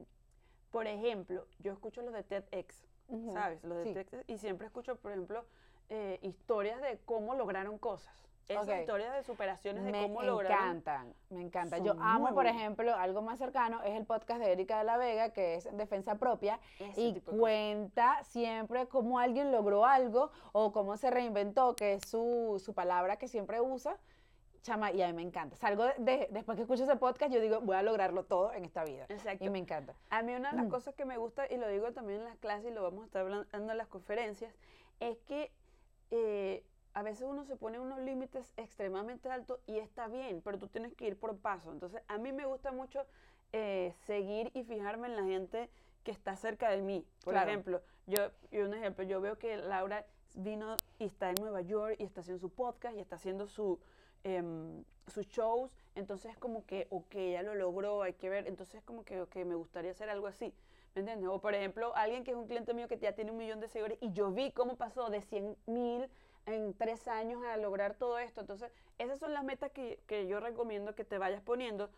por 0.73 0.89
ejemplo, 0.89 1.47
yo 1.61 1.73
escucho 1.73 2.03
los 2.03 2.13
de 2.15 2.25
TEDx, 2.25 2.85
¿sabes? 3.33 3.63
Los 3.63 3.79
de 3.79 3.85
sí. 3.85 3.95
TEDx 3.95 4.25
y 4.29 4.39
siempre 4.39 4.67
escucho, 4.67 4.97
por 4.97 5.13
ejemplo, 5.13 5.45
eh, 5.89 6.19
historias 6.23 6.81
de 6.83 6.99
cómo 7.05 7.37
lograron 7.37 7.79
cosas. 7.79 8.15
Esas 8.51 8.69
Ok. 8.69 8.75
historias 8.81 9.13
de 9.15 9.23
superaciones 9.23 9.85
de 9.85 9.93
Me 9.93 10.03
cómo 10.03 10.23
lograron. 10.23 10.59
encantan, 10.79 11.15
me 11.31 11.41
encanta. 11.43 11.79
Yo 11.79 11.95
amo, 12.01 12.35
por 12.35 12.47
ejemplo, 12.47 12.95
algo 12.95 13.23
más 13.23 13.39
cercano, 13.39 13.83
es 13.85 13.97
el 13.97 14.05
podcast 14.07 14.41
de 14.41 14.53
Erika 14.53 14.79
de 14.79 14.85
la 14.85 14.97
Vega, 14.97 15.31
que 15.33 15.55
es 15.55 15.69
Defensa 15.77 16.17
Propia, 16.17 16.59
ese 16.79 17.01
y 17.01 17.21
cuenta 17.21 18.23
siempre 18.25 18.87
cómo 18.89 19.19
alguien 19.21 19.53
logró 19.53 19.85
algo 19.87 20.31
o 20.53 20.73
cómo 20.73 20.97
se 20.97 21.11
reinventó, 21.11 21.77
que 21.77 21.95
es 21.95 22.09
su, 22.09 22.61
su 22.65 22.75
palabra 22.75 23.17
que 23.17 23.29
siempre 23.29 23.61
usa. 23.61 23.97
Chama, 24.63 24.93
y 24.93 25.01
a 25.01 25.07
mí 25.07 25.15
me 25.15 25.23
encanta. 25.23 25.57
Salgo 25.57 25.85
de, 25.85 25.95
de- 25.99 26.29
después 26.33 26.57
que 26.57 26.63
escucho 26.63 26.85
ese 26.85 26.97
podcast, 26.97 27.33
yo 27.33 27.41
digo, 27.41 27.61
voy 27.63 27.77
a 27.77 27.83
lograrlo 27.83 28.25
todo 28.25 28.53
en 28.53 28.67
esta 28.67 28.85
vida. 28.85 29.07
Exacto. 29.09 29.43
Y 29.43 29.49
me 29.49 29.59
encanta. 29.59 29.95
A 30.11 30.23
mí 30.23 30.35
una 30.35 30.51
de 30.51 30.57
las 30.59 30.67
Mm. 30.67 30.71
cosas 30.71 30.95
que 30.95 31.07
me 31.07 31.17
gusta, 31.17 31.47
y 31.51 31.57
lo 31.57 31.67
digo 31.69 31.93
también 31.93 32.19
en 32.19 32.25
las 32.27 32.37
clases 32.37 32.71
y 32.71 32.75
lo 32.75 32.83
vamos 32.83 33.03
a 33.05 33.07
estar 33.07 33.23
hablando 33.23 33.73
en 33.73 33.79
las 33.79 33.87
conferencias, 33.89 34.53
es 34.99 35.17
que 35.21 35.51
eh, 36.11 36.63
a 36.95 37.03
veces 37.03 37.23
uno 37.29 37.45
se 37.45 37.57
pone 37.57 37.79
unos 37.79 38.01
límites 38.01 38.53
extremadamente 38.57 39.31
altos 39.31 39.61
y 39.67 39.79
está 39.79 40.09
bien, 40.09 40.41
pero 40.43 40.59
tú 40.59 40.67
tienes 40.69 40.93
que 40.95 41.07
ir 41.07 41.17
por 41.19 41.37
paso. 41.39 41.71
Entonces, 41.73 42.03
a 42.09 42.19
mí 42.19 42.33
me 42.33 42.47
gusta 42.47 42.73
mucho 42.73 43.07
eh, 43.53 43.93
seguir 44.07 44.51
y 44.55 44.65
fijarme 44.65 45.09
en 45.09 45.17
la 45.17 45.25
gente 45.25 45.71
que 46.05 46.11
está 46.11 46.37
cerca 46.37 46.71
de 46.71 46.83
mí. 46.83 47.07
Por 47.25 47.35
Claro. 47.35 47.49
ejemplo, 47.51 47.83
yo, 48.07 48.31
yo 48.51 48.65
un 48.67 48.75
ejemplo, 48.75 49.05
yo 49.05 49.21
veo 49.21 49.39
que 49.39 49.57
Laura 49.57 50.05
vino 50.35 50.77
y 50.99 51.05
está 51.05 51.31
en 51.31 51.37
Nueva 51.41 51.61
York 51.61 51.97
y 51.99 52.05
está 52.05 52.21
haciendo 52.21 52.41
su 52.41 52.51
podcast 52.51 52.97
y 52.97 53.01
está 53.01 53.17
haciendo 53.17 53.47
su, 53.47 53.79
em, 54.25 54.85
sus 55.09 55.27
shows, 55.27 55.77
entonces 55.97 56.33
es 56.33 56.39
como 56.39 56.65
que, 56.67 56.87
ok, 56.91 57.15
ya 57.33 57.43
lo 57.43 57.55
logró, 57.55 58.03
hay 58.03 58.13
que 58.15 58.29
ver, 58.29 58.47
entonces 58.47 58.77
es 58.77 58.83
como 58.85 59.05
que, 59.05 59.21
ok, 59.21 59.35
me 59.45 59.57
gustaría 59.57 59.91
hacer 59.91 60.09
algo 60.09 60.29
así, 60.29 60.55
¿me 60.95 61.01
entiendes? 61.01 61.29
O 61.29 61.41
por 61.41 61.55
ejemplo, 61.55 61.95
alguien 61.97 62.23
que 62.23 62.31
es 62.31 62.37
un 62.37 62.47
cliente 62.47 62.75
mío 62.75 62.87
que 62.87 62.99
ya 62.99 63.13
tiene 63.13 63.33
un 63.33 63.37
millón 63.39 63.59
de 63.61 63.67
seguidores 63.69 63.99
y 64.01 64.13
yo 64.13 64.31
vi 64.31 64.53
cómo 64.53 64.77
pasó 64.77 65.11
de 65.11 65.21
100 65.21 65.57
mil 65.67 66.09
en 66.47 66.75
tres 66.75 67.07
años 67.09 67.45
a 67.45 67.57
lograr 67.57 67.95
todo 67.95 68.19
esto, 68.19 68.41
entonces 68.41 68.73
esas 68.99 69.19
son 69.19 69.33
las 69.33 69.45
metas 69.45 69.71
que, 69.73 70.01
que 70.07 70.27
yo 70.27 70.41
recomiendo 70.41 70.95
que 70.95 71.05
te 71.05 71.19
vayas 71.19 71.43
poniendo 71.43 71.91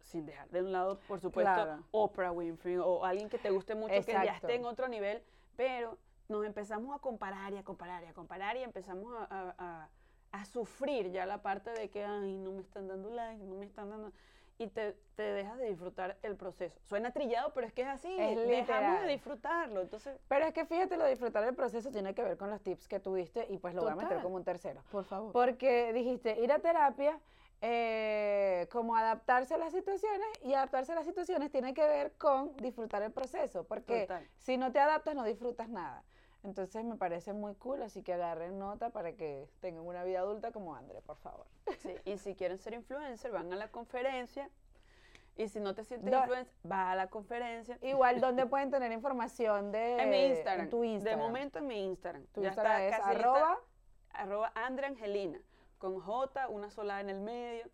sin 0.00 0.26
dejar 0.26 0.48
de 0.50 0.62
un 0.62 0.72
lado, 0.72 0.98
por 1.08 1.20
supuesto, 1.20 1.52
Claro. 1.52 1.82
Oprah 1.90 2.30
Winfrey 2.32 2.76
o 2.76 3.04
alguien 3.04 3.28
que 3.28 3.38
te 3.38 3.50
guste 3.50 3.74
mucho, 3.74 3.94
que 3.94 4.12
ya 4.12 4.22
Exacto. 4.22 4.46
esté 4.48 4.54
en 4.56 4.64
otro 4.66 4.86
nivel, 4.88 5.22
pero 5.56 5.98
nos 6.28 6.44
empezamos 6.44 6.94
a 6.94 6.98
comparar 7.00 7.52
y 7.52 7.56
a 7.58 7.64
comparar 7.64 8.02
y 8.04 8.06
a 8.06 8.12
comparar 8.14 8.56
y 8.56 8.62
empezamos 8.62 9.14
a, 9.14 9.24
a- 9.24 9.54
a- 9.58 9.88
a 10.32 10.44
sufrir 10.44 11.10
ya 11.12 11.26
la 11.26 11.42
parte 11.42 11.70
de 11.70 11.90
que, 11.90 12.04
ay, 12.04 12.36
no 12.38 12.52
me 12.52 12.60
están 12.62 12.88
dando 12.88 13.10
like, 13.10 13.42
no 13.44 13.54
me 13.56 13.66
están 13.66 13.90
dando... 13.90 14.12
Y 14.56 14.68
te, 14.68 14.92
te 15.16 15.22
dejas 15.22 15.58
de 15.58 15.66
disfrutar 15.68 16.16
el 16.22 16.36
proceso. 16.36 16.78
Suena 16.84 17.10
trillado, 17.12 17.52
pero 17.54 17.66
es 17.66 17.72
que 17.72 17.82
es 17.82 17.88
así. 17.88 18.14
Es 18.18 18.36
dejamos 18.36 19.02
de 19.02 19.08
disfrutarlo. 19.08 19.80
Entonces, 19.80 20.16
Pero 20.28 20.46
es 20.46 20.52
que 20.54 20.64
fíjate, 20.64 20.96
lo 20.96 21.04
de 21.04 21.10
disfrutar 21.10 21.44
del 21.44 21.54
proceso 21.56 21.90
tiene 21.90 22.14
que 22.14 22.22
ver 22.22 22.36
con 22.36 22.50
los 22.50 22.62
tips 22.62 22.86
que 22.86 23.00
tuviste 23.00 23.46
y 23.50 23.58
pues 23.58 23.74
lo 23.74 23.82
voy 23.82 23.90
a 23.90 23.94
meter 23.96 24.10
Total. 24.10 24.22
como 24.22 24.36
un 24.36 24.44
tercero. 24.44 24.82
por 24.92 25.04
favor. 25.04 25.32
Porque 25.32 25.92
dijiste 25.92 26.38
ir 26.40 26.52
a 26.52 26.60
terapia, 26.60 27.18
eh, 27.60 28.68
como 28.70 28.94
adaptarse 28.94 29.54
a 29.54 29.58
las 29.58 29.72
situaciones 29.72 30.28
y 30.42 30.54
adaptarse 30.54 30.92
a 30.92 30.94
las 30.96 31.06
situaciones 31.06 31.50
tiene 31.50 31.72
que 31.72 31.82
ver 31.86 32.12
con 32.12 32.54
disfrutar 32.58 33.02
el 33.02 33.10
proceso, 33.10 33.64
porque 33.64 34.02
Total. 34.02 34.28
si 34.36 34.56
no 34.56 34.70
te 34.70 34.78
adaptas 34.80 35.14
no 35.14 35.24
disfrutas 35.24 35.68
nada. 35.68 36.04
Entonces 36.44 36.84
me 36.84 36.96
parece 36.96 37.32
muy 37.32 37.54
cool, 37.54 37.82
así 37.82 38.02
que 38.02 38.12
agarren 38.14 38.58
nota 38.58 38.90
para 38.90 39.12
que 39.14 39.48
tengan 39.60 39.84
una 39.86 40.04
vida 40.04 40.20
adulta 40.20 40.52
como 40.52 40.74
André, 40.76 41.00
por 41.00 41.16
favor. 41.16 41.46
Sí, 41.78 41.94
y 42.04 42.18
si 42.18 42.34
quieren 42.34 42.58
ser 42.58 42.74
influencer, 42.74 43.32
van 43.32 43.52
a 43.52 43.56
la 43.56 43.68
conferencia. 43.70 44.50
Y 45.36 45.48
si 45.48 45.58
no 45.58 45.74
te 45.74 45.82
sientes 45.84 46.10
Do- 46.12 46.18
influencer, 46.18 46.54
va 46.70 46.92
a 46.92 46.94
la 46.94 47.08
conferencia. 47.08 47.78
Igual, 47.82 48.20
¿dónde 48.20 48.46
pueden 48.46 48.70
tener 48.70 48.92
información 48.92 49.72
de 49.72 50.00
en 50.02 50.10
mi 50.10 50.26
Instagram. 50.26 50.64
en 50.66 50.70
tu 50.70 50.84
Instagram. 50.84 51.18
De 51.18 51.24
momento 51.26 51.58
en 51.58 51.66
mi 51.66 51.82
Instagram. 51.86 52.24
tu 52.26 52.42
Ya 52.42 52.48
Instagram 52.48 52.82
está 52.82 52.96
es 53.12 53.16
arroba, 53.18 53.58
arroba 54.12 54.52
Andre 54.54 54.86
Angelina, 54.86 55.40
con 55.78 55.98
J, 55.98 56.48
una 56.48 56.70
sola 56.70 57.00
en 57.00 57.08
el 57.10 57.20
medio. 57.20 57.64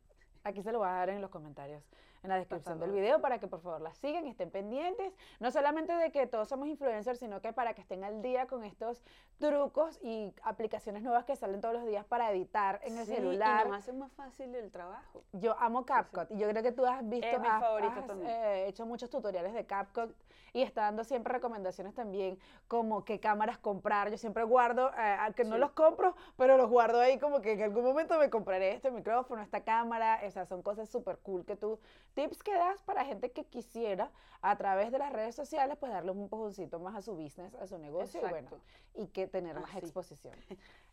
aquí 0.44 0.62
se 0.62 0.70
lo 0.72 0.78
voy 0.78 0.88
a 0.88 0.92
dar 0.92 1.10
en 1.10 1.20
los 1.20 1.28
comentarios, 1.30 1.82
en 2.22 2.28
la 2.28 2.36
descripción 2.36 2.78
del 2.78 2.90
video, 2.92 3.20
para 3.20 3.38
que 3.38 3.46
por 3.46 3.60
favor 3.60 3.80
la 3.80 3.94
sigan 3.94 4.26
y 4.26 4.30
estén 4.30 4.50
pendientes, 4.50 5.14
no 5.38 5.50
solamente 5.50 5.94
de 5.94 6.12
que 6.12 6.26
todos 6.26 6.48
somos 6.48 6.68
influencers, 6.68 7.18
sino 7.18 7.40
que 7.40 7.52
para 7.52 7.72
que 7.74 7.80
estén 7.80 8.04
al 8.04 8.20
día 8.20 8.46
con 8.46 8.64
estos 8.64 9.02
trucos 9.38 9.98
y 10.02 10.34
aplicaciones 10.42 11.02
nuevas 11.02 11.24
que 11.24 11.34
salen 11.36 11.60
todos 11.60 11.74
los 11.74 11.86
días 11.86 12.04
para 12.04 12.30
editar 12.30 12.80
en 12.84 12.98
el 12.98 13.06
Sí, 13.06 13.14
celular. 13.14 13.66
Y 13.66 13.70
nos 13.70 13.78
hace 13.78 13.92
más 13.92 14.12
fácil 14.12 14.54
el 14.54 14.70
trabajo. 14.70 15.24
Yo 15.32 15.56
amo 15.58 15.86
CapCut 15.86 16.30
y 16.32 16.38
yo 16.38 16.48
creo 16.48 16.62
que 16.62 16.72
tú 16.72 16.84
has 16.84 17.08
visto, 17.08 17.26
Es 17.26 17.40
mi 17.40 17.48
has- 17.48 17.60
favorito 17.60 17.94
has, 18.00 18.06
también. 18.06 18.30
eh, 18.30 18.66
hecho 18.68 18.84
muchos 18.84 19.08
tutoriales 19.08 19.54
de 19.54 19.64
CapCut 19.64 20.14
y 20.52 20.62
está 20.62 20.82
dando 20.82 21.04
siempre 21.04 21.32
recomendaciones 21.32 21.94
también 21.94 22.38
como 22.68 23.04
qué 23.04 23.18
cámaras 23.20 23.56
comprar. 23.58 24.10
Yo 24.10 24.18
siempre 24.18 24.42
guardo, 24.42 24.90
eh, 24.90 25.16
aunque 25.20 25.44
no 25.44 25.54
Sí. 25.54 25.60
los 25.60 25.70
compro, 25.70 26.16
pero 26.36 26.56
los 26.56 26.68
guardo 26.68 27.00
ahí 27.00 27.18
como 27.18 27.40
que 27.40 27.52
en 27.52 27.62
algún 27.62 27.84
momento 27.84 28.18
me 28.18 28.28
compraré 28.28 28.72
este 28.74 28.90
micrófono, 28.90 29.40
esta 29.42 29.62
cámara. 29.62 30.20
O 30.26 30.30
sea, 30.30 30.44
son 30.46 30.60
cosas 30.62 30.88
súper 30.90 31.18
cool 31.18 31.44
que 31.46 31.54
tú, 31.56 31.78
tips 32.14 32.42
que 32.42 32.54
das 32.54 32.82
para 32.82 33.04
gente 33.04 33.30
que 33.32 33.44
quisiera 33.44 34.10
a 34.42 34.56
través 34.56 34.90
de 34.90 34.98
las 34.98 35.12
redes 35.12 35.34
sociales, 35.34 35.76
pues 35.78 35.92
darle 35.92 36.10
un 36.12 36.22
empujoncito 36.22 36.78
más 36.78 36.94
a 36.96 37.02
su 37.02 37.14
business, 37.14 37.54
a 37.54 37.66
su 37.66 37.78
negocio 37.78 38.20
y 38.24 38.30
bueno, 38.30 38.48
y 38.94 39.06
que 39.08 39.26
tener 39.26 39.58
más 39.58 39.74
exposición. 39.76 40.34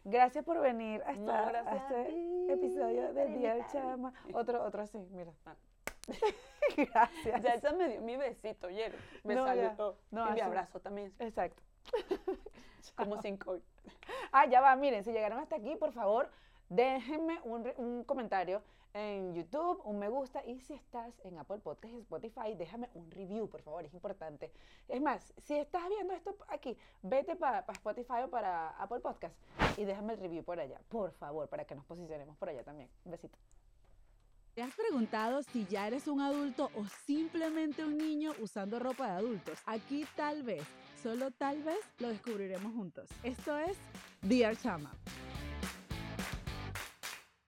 Gracias 0.03 0.43
por 0.43 0.59
venir 0.59 1.01
a, 1.05 1.13
No, 1.13 1.31
a 1.31 1.75
este 1.75 2.03
ti 2.05 2.47
episodio 2.51 3.13
del 3.13 3.37
Día 3.37 3.55
del. 3.55 3.67
Chama. 3.67 4.13
Otro, 4.33 4.63
otro 4.63 4.81
así, 4.83 4.97
mira. 5.11 5.31
Ah. 5.45 5.55
Gracias. 6.77 7.41
Ya 7.41 7.53
ella 7.53 7.71
me 7.73 7.89
dio 7.89 8.01
mi 8.01 8.15
besito, 8.15 8.67
ayer. 8.67 8.95
Me 9.23 9.35
No, 9.35 9.45
saludó. 9.45 9.97
No, 10.11 10.29
y 10.29 10.33
mi 10.33 10.41
abrazo 10.41 10.79
también. 10.79 11.13
Exacto. 11.19 11.61
Como 12.95 13.21
cinco 13.21 13.51
hoy. 13.51 13.63
Ah, 14.31 14.45
ya 14.45 14.61
va, 14.61 14.75
miren, 14.75 15.03
si 15.03 15.11
llegaron 15.11 15.39
hasta 15.39 15.57
aquí, 15.57 15.75
por 15.75 15.91
favor, 15.91 16.29
déjenme 16.69 17.39
un, 17.43 17.71
un 17.77 18.03
comentario 18.03 18.61
en 18.93 19.33
YouTube, 19.33 19.81
un 19.85 19.99
me 19.99 20.09
gusta, 20.09 20.43
y 20.45 20.59
si 20.59 20.73
estás 20.73 21.13
en 21.23 21.37
Apple 21.37 21.59
Podcast 21.59 21.93
y 21.93 21.99
Spotify, 21.99 22.55
déjame 22.57 22.89
un 22.93 23.09
review, 23.11 23.47
por 23.49 23.61
favor, 23.61 23.85
es 23.85 23.93
importante. 23.93 24.51
Es 24.87 25.01
más, 25.01 25.33
si 25.43 25.55
estás 25.55 25.87
viendo 25.89 26.13
esto 26.13 26.35
aquí, 26.47 26.77
vete 27.01 27.35
para 27.35 27.59
Spotify 27.59 28.23
o 28.25 28.29
para 28.29 28.69
Apple 28.81 28.99
Podcast 28.99 29.35
y 29.77 29.85
déjame 29.85 30.13
el 30.13 30.19
review 30.19 30.43
por 30.43 30.59
allá, 30.59 30.79
por 30.89 31.11
favor, 31.11 31.47
para 31.47 31.65
que 31.65 31.75
nos 31.75 31.85
posicionemos 31.85 32.37
por 32.37 32.49
allá 32.49 32.63
también. 32.63 32.89
Un 33.05 33.11
besito. 33.11 33.37
¿Te 34.57 34.63
has 34.63 34.73
preguntado 34.73 35.43
si 35.43 35.67
ya 35.67 35.85
eres 35.85 36.07
un 36.07 36.19
adulto 36.19 36.71
o 36.73 36.83
simplemente 37.05 37.85
un 37.85 37.95
niño 37.95 38.31
usando 38.39 38.79
ropa 38.79 39.05
de 39.05 39.11
adultos? 39.11 39.59
Aquí 39.67 40.03
tal 40.15 40.41
vez, 40.41 40.63
solo 41.03 41.29
tal 41.29 41.61
vez, 41.61 41.77
lo 41.99 42.09
descubriremos 42.09 42.73
juntos. 42.73 43.07
Esto 43.21 43.55
es 43.55 43.77
Dear 44.23 44.57
Chama. 44.57 44.91